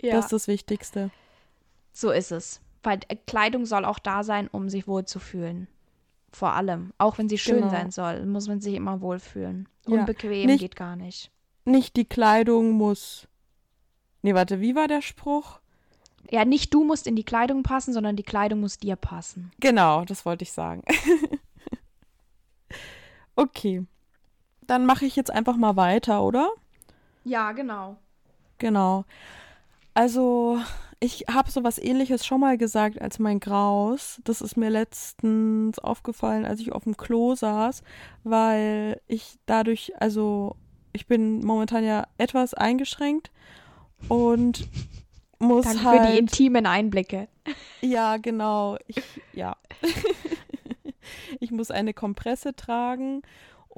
Ja. 0.00 0.14
Das 0.14 0.24
ist 0.24 0.32
das 0.32 0.48
Wichtigste. 0.48 1.10
So 1.92 2.10
ist 2.10 2.32
es. 2.32 2.62
Weil 2.82 3.00
äh, 3.08 3.16
Kleidung 3.16 3.66
soll 3.66 3.84
auch 3.84 3.98
da 3.98 4.22
sein, 4.22 4.48
um 4.48 4.68
sich 4.68 4.86
wohlzufühlen. 4.86 5.68
Vor 6.32 6.52
allem. 6.52 6.92
Auch 6.98 7.18
wenn 7.18 7.28
sie 7.28 7.38
schön 7.38 7.56
genau. 7.56 7.70
sein 7.70 7.90
soll, 7.90 8.26
muss 8.26 8.48
man 8.48 8.60
sich 8.60 8.74
immer 8.74 9.00
wohlfühlen. 9.00 9.68
Ja. 9.86 10.00
Unbequem 10.00 10.46
nicht, 10.46 10.60
geht 10.60 10.76
gar 10.76 10.96
nicht. 10.96 11.30
Nicht 11.64 11.96
die 11.96 12.04
Kleidung 12.04 12.72
muss. 12.72 13.26
Nee, 14.22 14.34
warte, 14.34 14.60
wie 14.60 14.74
war 14.74 14.88
der 14.88 15.02
Spruch? 15.02 15.60
Ja, 16.30 16.44
nicht 16.44 16.74
du 16.74 16.84
musst 16.84 17.06
in 17.06 17.16
die 17.16 17.24
Kleidung 17.24 17.62
passen, 17.62 17.92
sondern 17.92 18.16
die 18.16 18.22
Kleidung 18.22 18.60
muss 18.60 18.78
dir 18.78 18.96
passen. 18.96 19.50
Genau, 19.60 20.04
das 20.04 20.26
wollte 20.26 20.42
ich 20.42 20.52
sagen. 20.52 20.82
okay. 23.36 23.86
Dann 24.66 24.84
mache 24.84 25.06
ich 25.06 25.16
jetzt 25.16 25.30
einfach 25.30 25.56
mal 25.56 25.76
weiter, 25.76 26.22
oder? 26.22 26.50
Ja, 27.24 27.52
genau. 27.52 27.96
Genau. 28.58 29.04
Also, 29.94 30.60
ich 31.00 31.26
habe 31.32 31.50
so 31.50 31.62
was 31.62 31.78
ähnliches 31.78 32.26
schon 32.26 32.40
mal 32.40 32.58
gesagt 32.58 33.00
als 33.00 33.18
mein 33.18 33.40
Graus. 33.40 34.20
Das 34.24 34.40
ist 34.40 34.56
mir 34.56 34.70
letztens 34.70 35.78
aufgefallen, 35.78 36.44
als 36.44 36.60
ich 36.60 36.72
auf 36.72 36.84
dem 36.84 36.96
Klo 36.96 37.34
saß, 37.34 37.82
weil 38.24 39.00
ich 39.06 39.38
dadurch, 39.46 39.92
also 40.00 40.56
ich 40.92 41.06
bin 41.06 41.44
momentan 41.44 41.84
ja 41.84 42.06
etwas 42.18 42.54
eingeschränkt 42.54 43.30
und 44.08 44.68
muss 45.38 45.66
Danke 45.66 45.84
halt. 45.84 46.00
für 46.00 46.12
die 46.12 46.18
intimen 46.18 46.66
Einblicke. 46.66 47.28
Ja, 47.80 48.16
genau. 48.16 48.76
Ich, 48.88 49.00
ja. 49.32 49.56
ich 51.40 51.52
muss 51.52 51.70
eine 51.70 51.94
Kompresse 51.94 52.56
tragen 52.56 53.22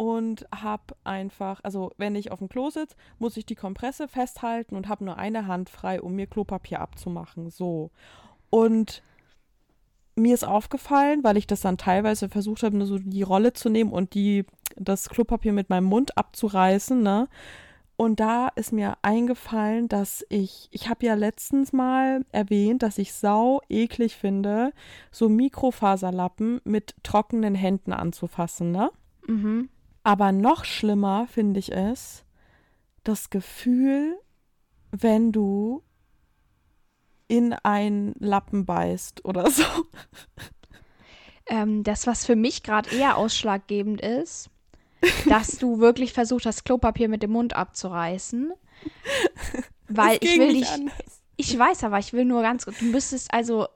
und 0.01 0.46
habe 0.51 0.96
einfach, 1.05 1.61
also 1.62 1.92
wenn 1.98 2.14
ich 2.14 2.32
auf 2.32 2.38
dem 2.38 2.48
Klo 2.48 2.70
sitze, 2.70 2.96
muss 3.18 3.36
ich 3.36 3.44
die 3.44 3.55
Kompresse 3.55 4.09
festhalten 4.09 4.74
und 4.74 4.88
habe 4.88 5.05
nur 5.05 5.18
eine 5.18 5.46
Hand 5.46 5.68
frei, 5.68 6.01
um 6.01 6.14
mir 6.14 6.26
Klopapier 6.26 6.80
abzumachen. 6.80 7.51
So. 7.51 7.90
Und 8.48 9.03
mir 10.14 10.32
ist 10.32 10.44
aufgefallen, 10.44 11.22
weil 11.22 11.36
ich 11.36 11.46
das 11.46 11.61
dann 11.61 11.76
teilweise 11.76 12.30
versucht 12.30 12.62
habe, 12.62 12.78
nur 12.78 12.86
so 12.86 12.96
die 12.98 13.20
Rolle 13.20 13.53
zu 13.53 13.68
nehmen 13.68 13.92
und 13.92 14.14
die, 14.14 14.46
das 14.74 15.11
Klopapier 15.11 15.53
mit 15.53 15.68
meinem 15.68 15.84
Mund 15.84 16.16
abzureißen, 16.16 17.03
ne? 17.03 17.28
Und 17.98 18.20
da 18.20 18.48
ist 18.57 18.72
mir 18.72 18.96
eingefallen, 19.03 19.86
dass 19.86 20.24
ich, 20.30 20.70
ich 20.70 20.88
habe 20.88 21.05
ja 21.05 21.12
letztens 21.12 21.74
mal 21.74 22.24
erwähnt, 22.32 22.82
dass 22.82 22.96
ich 22.96 23.12
sau 23.12 23.61
eklig 23.68 24.16
finde, 24.16 24.72
so 25.11 25.28
Mikrofaserlappen 25.28 26.62
mit 26.64 26.94
trockenen 27.03 27.55
Händen 27.55 27.92
anzufassen, 27.92 28.72
ne? 28.72 28.90
Mhm. 29.26 29.68
Aber 30.03 30.32
noch 30.32 30.64
schlimmer 30.64 31.26
finde 31.28 31.61
ich 31.61 31.72
es, 31.72 32.24
das 33.05 33.30
Gefühl, 33.30 34.18
wenn 34.90 35.32
du 35.32 35.82
in 37.28 37.53
einen 37.53 38.14
Lappen 38.18 38.66
beißt 38.66 39.24
oder 39.24 39.51
so. 39.51 39.64
Ähm, 41.46 41.82
das, 41.84 42.07
was 42.07 42.26
für 42.26 42.36
mich 42.36 42.62
gerade 42.62 42.90
eher 42.90 43.16
ausschlaggebend 43.16 44.01
ist, 44.01 44.51
dass 45.28 45.59
du 45.59 45.80
wirklich 45.80 46.12
versucht 46.12 46.46
hast, 46.46 46.64
Klopapier 46.64 47.09
mit 47.09 47.22
dem 47.22 47.32
Mund 47.32 47.55
abzureißen. 47.55 48.53
Weil 49.88 50.18
ich 50.20 50.38
will 50.38 50.53
nicht 50.53 50.76
dich. 50.76 50.90
Ich 51.36 51.59
weiß 51.59 51.84
aber, 51.84 51.98
ich 51.98 52.12
will 52.12 52.24
nur 52.24 52.42
ganz 52.42 52.66
gut. 52.66 52.80
Du 52.80 52.86
müsstest 52.86 53.32
also. 53.32 53.66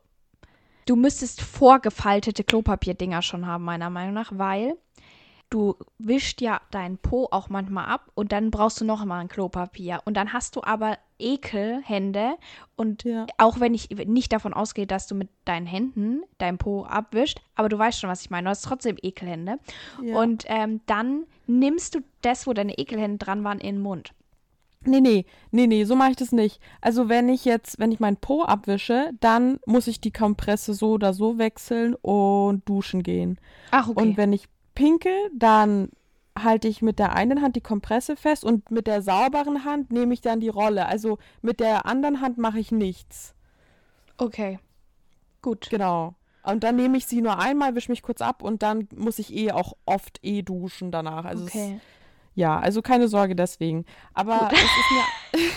Du 0.86 0.96
müsstest 0.96 1.40
vorgefaltete 1.40 2.44
Klopapierdinger 2.44 3.22
schon 3.22 3.46
haben, 3.46 3.64
meiner 3.64 3.88
Meinung 3.88 4.12
nach, 4.12 4.32
weil 4.34 4.76
du 5.54 5.76
wischst 5.98 6.40
ja 6.40 6.60
deinen 6.72 6.98
Po 6.98 7.28
auch 7.30 7.48
manchmal 7.48 7.86
ab 7.86 8.10
und 8.14 8.32
dann 8.32 8.50
brauchst 8.50 8.80
du 8.80 8.84
noch 8.84 9.04
mal 9.04 9.20
ein 9.20 9.28
Klopapier. 9.28 10.00
Und 10.04 10.16
dann 10.16 10.32
hast 10.32 10.56
du 10.56 10.64
aber 10.64 10.98
Ekelhände 11.18 12.34
und 12.76 13.04
Ja. 13.04 13.26
auch 13.38 13.60
wenn 13.60 13.72
ich 13.72 13.88
nicht 13.90 14.32
davon 14.32 14.52
ausgehe, 14.52 14.86
dass 14.86 15.06
du 15.06 15.14
mit 15.14 15.28
deinen 15.44 15.66
Händen 15.66 16.22
dein 16.38 16.58
Po 16.58 16.84
abwischst, 16.84 17.40
aber 17.54 17.68
du 17.68 17.78
weißt 17.78 18.00
schon, 18.00 18.10
was 18.10 18.22
ich 18.22 18.30
meine. 18.30 18.46
Du 18.46 18.50
hast 18.50 18.62
trotzdem 18.62 18.96
Ekelhände. 19.00 19.58
Ja. 20.02 20.16
Und 20.16 20.44
ähm, 20.48 20.80
dann 20.86 21.24
nimmst 21.46 21.94
du 21.94 22.00
das, 22.22 22.48
wo 22.48 22.52
deine 22.52 22.76
Ekelhände 22.76 23.18
dran 23.24 23.44
waren, 23.44 23.60
in 23.60 23.76
den 23.76 23.82
Mund. 23.82 24.12
Nee, 24.86 25.00
nee, 25.00 25.24
nee, 25.50 25.66
nee, 25.66 25.84
so 25.84 25.94
mache 25.96 26.10
ich 26.10 26.16
das 26.16 26.32
nicht. 26.32 26.60
Also 26.80 27.08
wenn 27.08 27.28
ich 27.28 27.44
jetzt, 27.44 27.78
wenn 27.78 27.92
ich 27.92 28.00
meinen 28.00 28.16
Po 28.18 28.42
abwische, 28.42 29.12
dann 29.20 29.58
muss 29.66 29.86
ich 29.86 30.00
die 30.00 30.12
Kompresse 30.12 30.74
so 30.74 30.90
oder 30.90 31.14
so 31.14 31.38
wechseln 31.38 31.94
und 31.94 32.68
duschen 32.68 33.02
gehen. 33.02 33.38
Ach, 33.70 33.88
okay. 33.88 34.02
Und 34.02 34.16
wenn 34.18 34.32
ich 34.34 34.46
pinkel, 34.74 35.30
dann 35.34 35.90
halte 36.36 36.66
ich 36.68 36.82
mit 36.82 36.98
der 36.98 37.12
einen 37.14 37.42
Hand 37.42 37.54
die 37.56 37.60
Kompresse 37.60 38.16
fest 38.16 38.44
und 38.44 38.70
mit 38.70 38.86
der 38.86 39.02
sauberen 39.02 39.64
Hand 39.64 39.92
nehme 39.92 40.12
ich 40.14 40.20
dann 40.20 40.40
die 40.40 40.48
Rolle. 40.48 40.86
Also 40.86 41.18
mit 41.42 41.60
der 41.60 41.86
anderen 41.86 42.20
Hand 42.20 42.38
mache 42.38 42.58
ich 42.58 42.72
nichts. 42.72 43.34
okay. 44.18 44.58
Gut. 45.42 45.68
Genau. 45.68 46.14
Und 46.42 46.64
dann 46.64 46.76
nehme 46.76 46.96
ich 46.96 47.04
sie 47.06 47.20
nur 47.20 47.38
einmal, 47.38 47.74
wische 47.74 47.90
mich 47.92 48.00
kurz 48.02 48.22
ab 48.22 48.42
und 48.42 48.62
dann 48.62 48.88
muss 48.96 49.18
ich 49.18 49.34
eh 49.34 49.52
auch 49.52 49.74
oft 49.84 50.18
eh 50.22 50.40
duschen 50.42 50.90
danach. 50.90 51.26
Also 51.26 51.44
es, 51.44 51.50
Okay. 51.54 51.80
ja, 52.34 52.58
also 52.58 52.80
keine 52.80 53.08
Sorge 53.08 53.36
deswegen. 53.36 53.84
Aber 54.14 54.50
es 54.52 54.58
ist 54.62 54.90
mir 54.92 55.50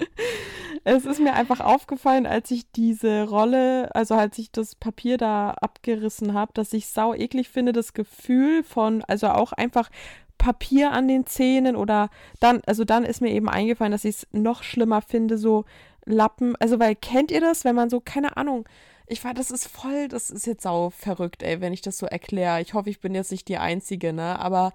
es 0.84 1.04
ist 1.04 1.20
mir 1.20 1.34
einfach 1.34 1.60
aufgefallen, 1.60 2.26
als 2.26 2.50
ich 2.50 2.70
diese 2.72 3.28
Rolle, 3.28 3.94
also 3.94 4.14
als 4.14 4.38
ich 4.38 4.50
das 4.50 4.74
Papier 4.74 5.18
da 5.18 5.50
abgerissen 5.50 6.34
habe, 6.34 6.52
dass 6.54 6.72
ich 6.72 6.88
sau 6.88 7.14
eklig 7.14 7.48
finde, 7.48 7.72
das 7.72 7.92
Gefühl 7.92 8.62
von, 8.62 9.02
also 9.04 9.28
auch 9.28 9.52
einfach 9.52 9.90
Papier 10.38 10.92
an 10.92 11.06
den 11.06 11.26
Zähnen 11.26 11.76
oder 11.76 12.08
dann, 12.40 12.62
also 12.66 12.84
dann 12.84 13.04
ist 13.04 13.20
mir 13.20 13.30
eben 13.30 13.48
eingefallen, 13.48 13.92
dass 13.92 14.04
ich 14.06 14.16
es 14.16 14.28
noch 14.32 14.62
schlimmer 14.62 15.02
finde, 15.02 15.36
so 15.36 15.64
Lappen, 16.06 16.56
also 16.56 16.80
weil 16.80 16.96
kennt 16.96 17.30
ihr 17.30 17.40
das, 17.42 17.64
wenn 17.64 17.74
man 17.74 17.90
so, 17.90 18.00
keine 18.00 18.36
Ahnung, 18.38 18.66
ich 19.06 19.22
war, 19.24 19.34
das 19.34 19.50
ist 19.50 19.66
voll, 19.66 20.08
das 20.08 20.30
ist 20.30 20.46
jetzt 20.46 20.62
sau 20.62 20.90
verrückt, 20.90 21.42
ey, 21.42 21.60
wenn 21.60 21.72
ich 21.72 21.82
das 21.82 21.98
so 21.98 22.06
erkläre. 22.06 22.60
Ich 22.62 22.74
hoffe, 22.74 22.90
ich 22.90 23.00
bin 23.00 23.14
jetzt 23.14 23.32
nicht 23.32 23.48
die 23.48 23.58
Einzige, 23.58 24.12
ne, 24.12 24.38
aber 24.38 24.72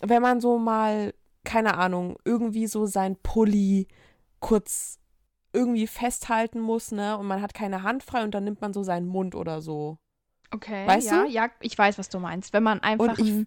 wenn 0.00 0.22
man 0.22 0.40
so 0.40 0.56
mal, 0.56 1.12
keine 1.44 1.76
Ahnung, 1.76 2.16
irgendwie 2.24 2.68
so 2.68 2.86
sein 2.86 3.16
Pulli 3.16 3.88
kurz 4.40 4.98
irgendwie 5.56 5.86
festhalten 5.86 6.60
muss, 6.60 6.92
ne, 6.92 7.16
und 7.18 7.26
man 7.26 7.40
hat 7.42 7.54
keine 7.54 7.82
Hand 7.82 8.02
frei 8.02 8.22
und 8.22 8.32
dann 8.34 8.44
nimmt 8.44 8.60
man 8.60 8.72
so 8.72 8.82
seinen 8.82 9.08
Mund 9.08 9.34
oder 9.34 9.60
so. 9.62 9.98
Okay. 10.52 10.86
Weißt 10.86 11.08
ja, 11.10 11.24
du? 11.24 11.30
ja, 11.30 11.48
ich 11.60 11.76
weiß, 11.76 11.98
was 11.98 12.08
du 12.08 12.18
meinst. 12.20 12.52
Wenn 12.52 12.62
man 12.62 12.80
einfach 12.80 13.18
ich- 13.18 13.28
ein, 13.30 13.46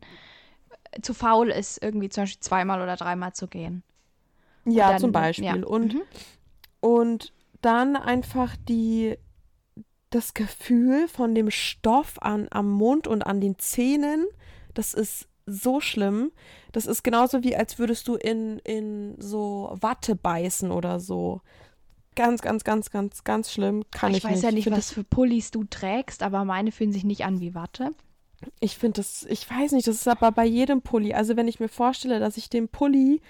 zu 1.02 1.14
faul 1.14 1.50
ist, 1.50 1.82
irgendwie 1.82 2.10
zum 2.10 2.24
Beispiel 2.24 2.40
zweimal 2.42 2.82
oder 2.82 2.96
dreimal 2.96 3.34
zu 3.34 3.48
gehen. 3.48 3.84
Ja, 4.66 4.90
Dann- 4.92 5.00
zum 5.00 5.12
Beispiel. 5.12 5.46
ja. 5.46 5.54
Und, 5.66 5.94
Mhm. 5.94 6.02
und 6.82 7.34
dann 7.62 7.96
einfach 7.96 8.56
die, 8.68 9.18
das 10.10 10.34
Gefühl 10.34 11.08
von 11.08 11.36
dem 11.36 11.52
Stoff 11.52 12.22
an, 12.22 12.48
am 12.52 12.70
Mund 12.72 13.08
und 13.08 13.22
an 13.26 13.40
den 13.40 13.58
Zähnen, 13.60 14.26
das 14.74 14.94
ist 14.94 15.28
so 15.46 15.80
schlimm. 15.80 16.32
Das 16.72 16.86
ist 16.86 17.04
genauso 17.04 17.44
wie, 17.44 17.56
als 17.56 17.80
würdest 17.80 18.08
du 18.08 18.16
in, 18.16 18.60
in 18.60 19.16
so 19.20 19.76
Watte 19.80 20.16
beißen 20.16 20.72
oder 20.72 21.00
so. 21.00 21.42
Ganz, 22.16 22.42
ganz, 22.42 22.64
ganz, 22.64 22.90
ganz, 22.90 23.24
ganz 23.24 23.52
schlimm. 23.52 23.84
Kann 23.92 24.12
ich, 24.12 24.18
ich 24.18 24.24
weiß 24.24 24.32
nicht. 24.36 24.44
ja 24.44 24.52
nicht, 24.52 24.72
was 24.72 24.92
für 24.92 25.04
Pullis 25.04 25.52
du 25.52 25.64
trägst, 25.64 26.24
aber 26.24 26.44
meine 26.44 26.72
fühlen 26.72 26.92
sich 26.92 27.04
nicht 27.04 27.24
an 27.24 27.40
wie 27.40 27.56
Watte. 27.56 27.94
Ich 28.60 28.78
finde 28.78 29.02
das, 29.02 29.26
ich 29.30 29.50
weiß 29.50 29.74
nicht, 29.74 29.88
das 29.88 29.96
ist 29.98 30.08
aber 30.08 30.32
bei 30.32 30.46
jedem 30.46 30.82
Pulli. 30.82 31.14
Also 31.14 31.36
wenn 31.38 31.48
ich 31.48 31.60
mir 31.60 31.70
vorstelle, 31.70 32.20
dass 32.20 32.38
ich 32.38 32.50
den 32.50 32.68
Pulli, 32.68 33.22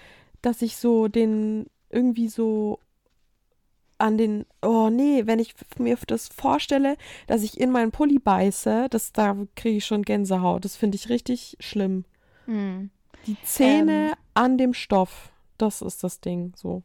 dass 0.42 0.62
ich 0.62 0.76
so 0.76 1.08
den 1.08 1.66
irgendwie 1.90 2.28
so 2.28 2.78
an 3.98 4.16
den, 4.16 4.46
oh 4.62 4.88
nee, 4.88 5.26
wenn 5.26 5.38
ich 5.38 5.54
mir 5.78 5.98
das 6.06 6.28
vorstelle, 6.28 6.96
dass 7.26 7.42
ich 7.42 7.60
in 7.60 7.70
meinen 7.70 7.90
Pulli 7.90 8.18
beiße, 8.18 8.88
das, 8.88 9.12
da 9.12 9.36
kriege 9.56 9.76
ich 9.76 9.84
schon 9.86 10.02
Gänsehaut. 10.02 10.64
Das 10.64 10.76
finde 10.76 10.96
ich 10.96 11.08
richtig 11.10 11.56
schlimm. 11.60 12.04
Hm. 12.46 12.90
Die 13.26 13.36
Zähne 13.44 14.12
Ähm. 14.12 14.16
an 14.34 14.58
dem 14.58 14.72
Stoff, 14.74 15.32
das 15.58 15.82
ist 15.82 16.02
das 16.02 16.20
Ding, 16.20 16.54
so. 16.56 16.82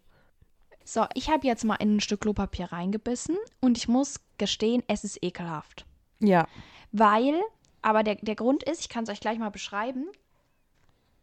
So, 0.87 1.05
ich 1.15 1.29
habe 1.29 1.47
jetzt 1.47 1.63
mal 1.65 1.75
in 1.75 1.97
ein 1.97 1.99
Stück 1.99 2.21
Klopapier 2.21 2.71
reingebissen 2.71 3.35
und 3.59 3.77
ich 3.77 3.87
muss 3.87 4.19
gestehen, 4.37 4.83
es 4.87 5.03
ist 5.03 5.21
ekelhaft. 5.23 5.85
Ja, 6.19 6.47
Weil, 6.91 7.41
aber 7.81 8.03
der, 8.03 8.15
der 8.15 8.35
Grund 8.35 8.63
ist, 8.63 8.81
ich 8.81 8.89
kann 8.89 9.03
es 9.03 9.09
euch 9.09 9.19
gleich 9.19 9.39
mal 9.39 9.49
beschreiben, 9.49 10.05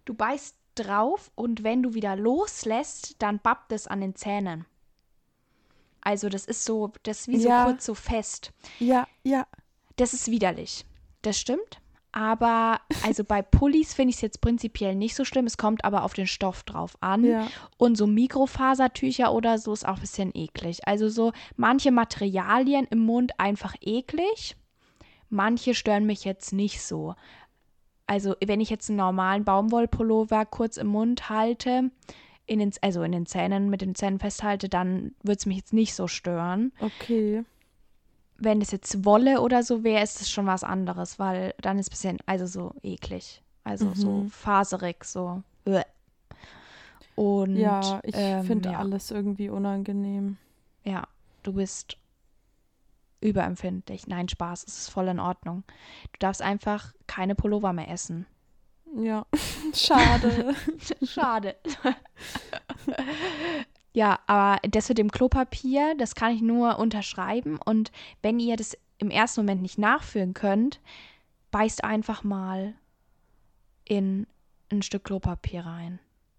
du 0.04 0.14
beißt 0.14 0.56
drauf 0.74 1.30
und 1.36 1.62
wenn 1.62 1.82
du 1.82 1.94
wieder 1.94 2.16
loslässt, 2.16 3.16
dann 3.22 3.38
babbt 3.38 3.72
es 3.72 3.86
an 3.86 4.00
den 4.00 4.14
Zähnen. 4.16 4.66
Also 6.00 6.28
das 6.28 6.44
ist 6.46 6.64
so, 6.64 6.92
das 7.04 7.20
ist 7.20 7.28
wie 7.28 7.40
so 7.40 7.48
Ja. 7.48 7.64
kurz 7.64 7.84
so 7.86 7.94
fest. 7.94 8.52
ja, 8.80 9.06
ja. 9.22 9.46
Das 9.96 10.14
ist 10.14 10.28
widerlich. 10.30 10.86
Das 11.20 11.38
stimmt. 11.38 11.81
Aber 12.12 12.80
also 13.02 13.24
bei 13.24 13.42
Pullis 13.42 13.94
finde 13.94 14.10
ich 14.10 14.16
es 14.16 14.22
jetzt 14.22 14.40
prinzipiell 14.40 14.94
nicht 14.94 15.14
so 15.14 15.24
schlimm. 15.24 15.46
Es 15.46 15.56
kommt 15.56 15.84
aber 15.84 16.04
auf 16.04 16.12
den 16.12 16.26
Stoff 16.26 16.62
drauf 16.62 16.96
an. 17.00 17.24
Ja. 17.24 17.48
Und 17.78 17.96
so 17.96 18.06
Mikrofasertücher 18.06 19.32
oder 19.32 19.58
so 19.58 19.72
ist 19.72 19.86
auch 19.86 19.96
ein 19.96 20.00
bisschen 20.00 20.30
eklig. 20.34 20.86
Also 20.86 21.08
so 21.08 21.32
manche 21.56 21.90
Materialien 21.90 22.86
im 22.90 23.00
Mund 23.00 23.32
einfach 23.38 23.74
eklig. 23.80 24.56
Manche 25.30 25.74
stören 25.74 26.04
mich 26.04 26.24
jetzt 26.24 26.52
nicht 26.52 26.82
so. 26.82 27.14
Also 28.06 28.34
wenn 28.44 28.60
ich 28.60 28.68
jetzt 28.68 28.90
einen 28.90 28.98
normalen 28.98 29.44
Baumwollpullover 29.44 30.44
kurz 30.44 30.76
im 30.76 30.88
Mund 30.88 31.30
halte, 31.30 31.90
in 32.44 32.58
den, 32.58 32.72
also 32.82 33.02
in 33.02 33.12
den 33.12 33.24
Zähnen, 33.24 33.70
mit 33.70 33.80
den 33.80 33.94
Zähnen 33.94 34.18
festhalte, 34.18 34.68
dann 34.68 35.14
würde 35.22 35.38
es 35.38 35.46
mich 35.46 35.56
jetzt 35.56 35.72
nicht 35.72 35.94
so 35.94 36.08
stören 36.08 36.72
Okay. 36.80 37.44
Wenn 38.44 38.60
es 38.60 38.70
jetzt 38.70 39.04
Wolle 39.04 39.40
oder 39.40 39.62
so 39.62 39.84
wäre, 39.84 40.02
ist 40.02 40.20
es 40.20 40.30
schon 40.30 40.46
was 40.46 40.64
anderes, 40.64 41.18
weil 41.18 41.54
dann 41.60 41.78
ist 41.78 41.86
es 41.92 42.04
ein 42.04 42.16
bisschen, 42.16 42.18
also 42.26 42.46
so 42.46 42.74
eklig. 42.82 43.42
Also 43.64 43.92
so 43.94 44.22
Mhm. 44.22 44.30
faserig, 44.30 45.04
so. 45.04 45.42
Und 47.14 47.56
Ja, 47.56 48.00
ich 48.02 48.16
ähm, 48.16 48.44
finde 48.44 48.70
ja, 48.70 48.78
alles 48.78 49.10
irgendwie 49.10 49.48
unangenehm. 49.48 50.38
Ja, 50.84 51.04
du 51.42 51.52
bist 51.52 51.96
überempfindlich. 53.20 54.06
Nein, 54.08 54.28
Spaß, 54.28 54.64
es 54.66 54.78
ist 54.78 54.88
voll 54.90 55.08
in 55.08 55.20
Ordnung. 55.20 55.62
Du 56.12 56.18
darfst 56.18 56.42
einfach 56.42 56.92
keine 57.06 57.34
Pullover 57.36 57.72
mehr 57.72 57.88
essen. 57.88 58.26
Ja, 58.96 59.24
schade. 59.74 60.54
Schade. 61.02 61.56
ja, 63.94 64.18
aber 64.26 64.58
das 64.68 64.88
mit 64.88 64.98
dem 64.98 65.10
Klopapier, 65.10 65.94
das 65.98 66.14
kann 66.14 66.34
ich 66.34 66.40
nur 66.42 66.78
unterschreiben. 66.78 67.58
Und 67.64 67.92
wenn 68.22 68.38
ihr 68.40 68.56
das 68.56 68.76
im 68.98 69.10
ersten 69.10 69.40
Moment 69.42 69.60
nicht 69.62 69.78
nachführen 69.78 70.32
könnt, 70.34 70.80
beißt 71.50 71.84
einfach 71.84 72.22
mal 72.24 72.74
in 73.84 74.26
ein 74.70 74.82
Stück 74.82 75.04
Klopapier 75.04 75.66
rein. 75.66 75.98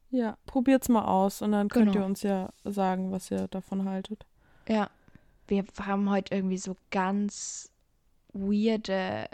Ja, 0.09 0.37
probiert's 0.45 0.89
mal 0.89 1.05
aus 1.05 1.41
und 1.41 1.51
dann 1.51 1.69
könnt 1.69 1.91
Genau. 1.91 2.03
ihr 2.03 2.07
uns 2.07 2.23
ja 2.23 2.49
sagen, 2.63 3.11
was 3.11 3.29
ihr 3.31 3.47
davon 3.47 3.87
haltet. 3.87 4.25
Ja. 4.67 4.89
Wir 5.47 5.65
haben 5.81 6.09
heute 6.09 6.33
irgendwie 6.35 6.57
so 6.57 6.77
ganz 6.89 7.69
weirde 8.31 9.27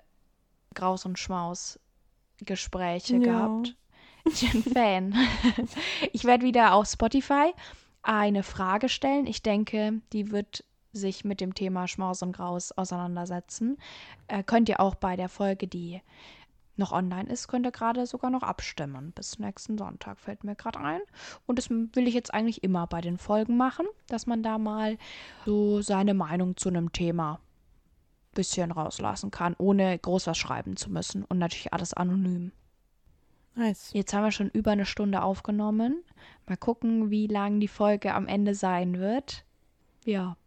Graus- 0.74 1.06
und 1.06 1.20
Schmaus-Gespräche 1.20 3.16
Ja. 3.18 3.20
gehabt. 3.24 3.76
Ich 4.26 4.52
bin 4.52 4.64
Fan. 4.64 5.14
Ich 6.14 6.26
werde 6.26 6.44
wieder 6.46 6.74
auf 6.74 6.88
Spotify 6.88 7.54
eine 8.02 8.44
Frage 8.44 8.90
stellen. 8.90 9.28
Ich 9.28 9.42
denke, 9.42 10.02
die 10.14 10.32
wird 10.32 10.64
sich 10.92 11.24
mit 11.24 11.42
dem 11.42 11.54
Thema 11.54 11.88
Schmaus 11.88 12.22
und 12.24 12.32
Graus 12.32 12.72
auseinandersetzen. 12.72 13.78
Äh, 14.28 14.44
könnt 14.44 14.70
ihr 14.70 14.80
auch 14.80 14.96
bei 14.96 15.16
der 15.16 15.30
Folge, 15.30 15.68
die 15.68 16.02
noch 16.80 16.92
online 16.92 17.30
ist, 17.30 17.48
könnt 17.48 17.66
ihr 17.66 17.72
gerade 17.72 18.08
sogar 18.08 18.32
noch 18.32 18.42
abstimmen. 18.42 19.12
Bis 19.12 19.38
nächsten 19.38 19.78
Sonntag 19.78 20.18
fällt 20.18 20.44
mir 20.44 20.56
gerade 20.56 20.80
ein. 20.80 21.02
Und 21.46 21.60
das 21.60 21.70
will 21.70 22.08
ich 22.08 22.14
jetzt 22.14 22.34
eigentlich 22.34 22.64
immer 22.64 22.88
bei 22.88 23.02
den 23.02 23.18
Folgen 23.18 23.58
machen, 23.58 23.86
dass 24.08 24.26
man 24.26 24.42
da 24.42 24.58
mal 24.58 24.98
so 25.46 25.82
seine 25.82 26.14
Meinung 26.14 26.58
zu 26.58 26.70
einem 26.70 26.92
Thema 26.92 27.40
bisschen 28.34 28.72
rauslassen 28.72 29.32
kann, 29.32 29.56
ohne 29.58 30.00
groß 30.00 30.28
was 30.28 30.38
schreiben 30.38 30.78
zu 30.78 30.90
müssen. 30.90 31.26
Und 31.26 31.40
natürlich 31.40 31.74
alles 31.74 31.94
anonym. 31.94 32.52
Nice. 33.56 33.92
Jetzt 33.94 34.14
haben 34.14 34.24
wir 34.24 34.32
schon 34.32 34.50
über 34.50 34.72
eine 34.72 34.86
Stunde 34.86 35.22
aufgenommen. 35.22 36.04
Mal 36.48 36.58
gucken, 36.58 37.10
wie 37.10 37.28
lang 37.28 37.60
die 37.60 37.68
Folge 37.68 38.14
am 38.14 38.28
Ende 38.28 38.56
sein 38.56 39.00
wird. 39.00 39.44
Ja, 40.06 40.38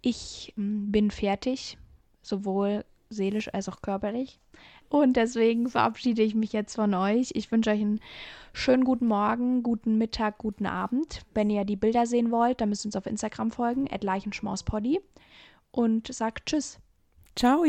ich 0.00 0.52
mm, 0.56 0.90
bin 0.90 1.10
fertig, 1.10 1.78
sowohl 2.20 2.84
seelisch 3.08 3.52
als 3.52 3.68
auch 3.68 3.82
körperlich. 3.82 4.38
Und 4.88 5.16
deswegen 5.16 5.70
verabschiede 5.70 6.22
ich 6.22 6.34
mich 6.34 6.52
jetzt 6.52 6.74
von 6.74 6.92
euch. 6.92 7.30
Ich 7.34 7.50
wünsche 7.50 7.70
euch 7.70 7.80
einen 7.80 8.00
schönen 8.52 8.84
guten 8.84 9.06
Morgen, 9.06 9.62
guten 9.62 9.96
Mittag, 9.96 10.36
guten 10.38 10.66
Abend. 10.66 11.22
Wenn 11.32 11.48
ihr 11.48 11.64
die 11.64 11.76
Bilder 11.76 12.04
sehen 12.04 12.30
wollt, 12.30 12.60
dann 12.60 12.68
müsst 12.68 12.84
ihr 12.84 12.88
uns 12.88 12.96
auf 12.96 13.06
Instagram 13.06 13.50
folgen, 13.50 13.86
leichenschmauspoddy. 13.86 15.00
Und 15.70 16.12
sagt 16.12 16.46
Tschüss. 16.46 16.78
Ciao. 17.34 17.64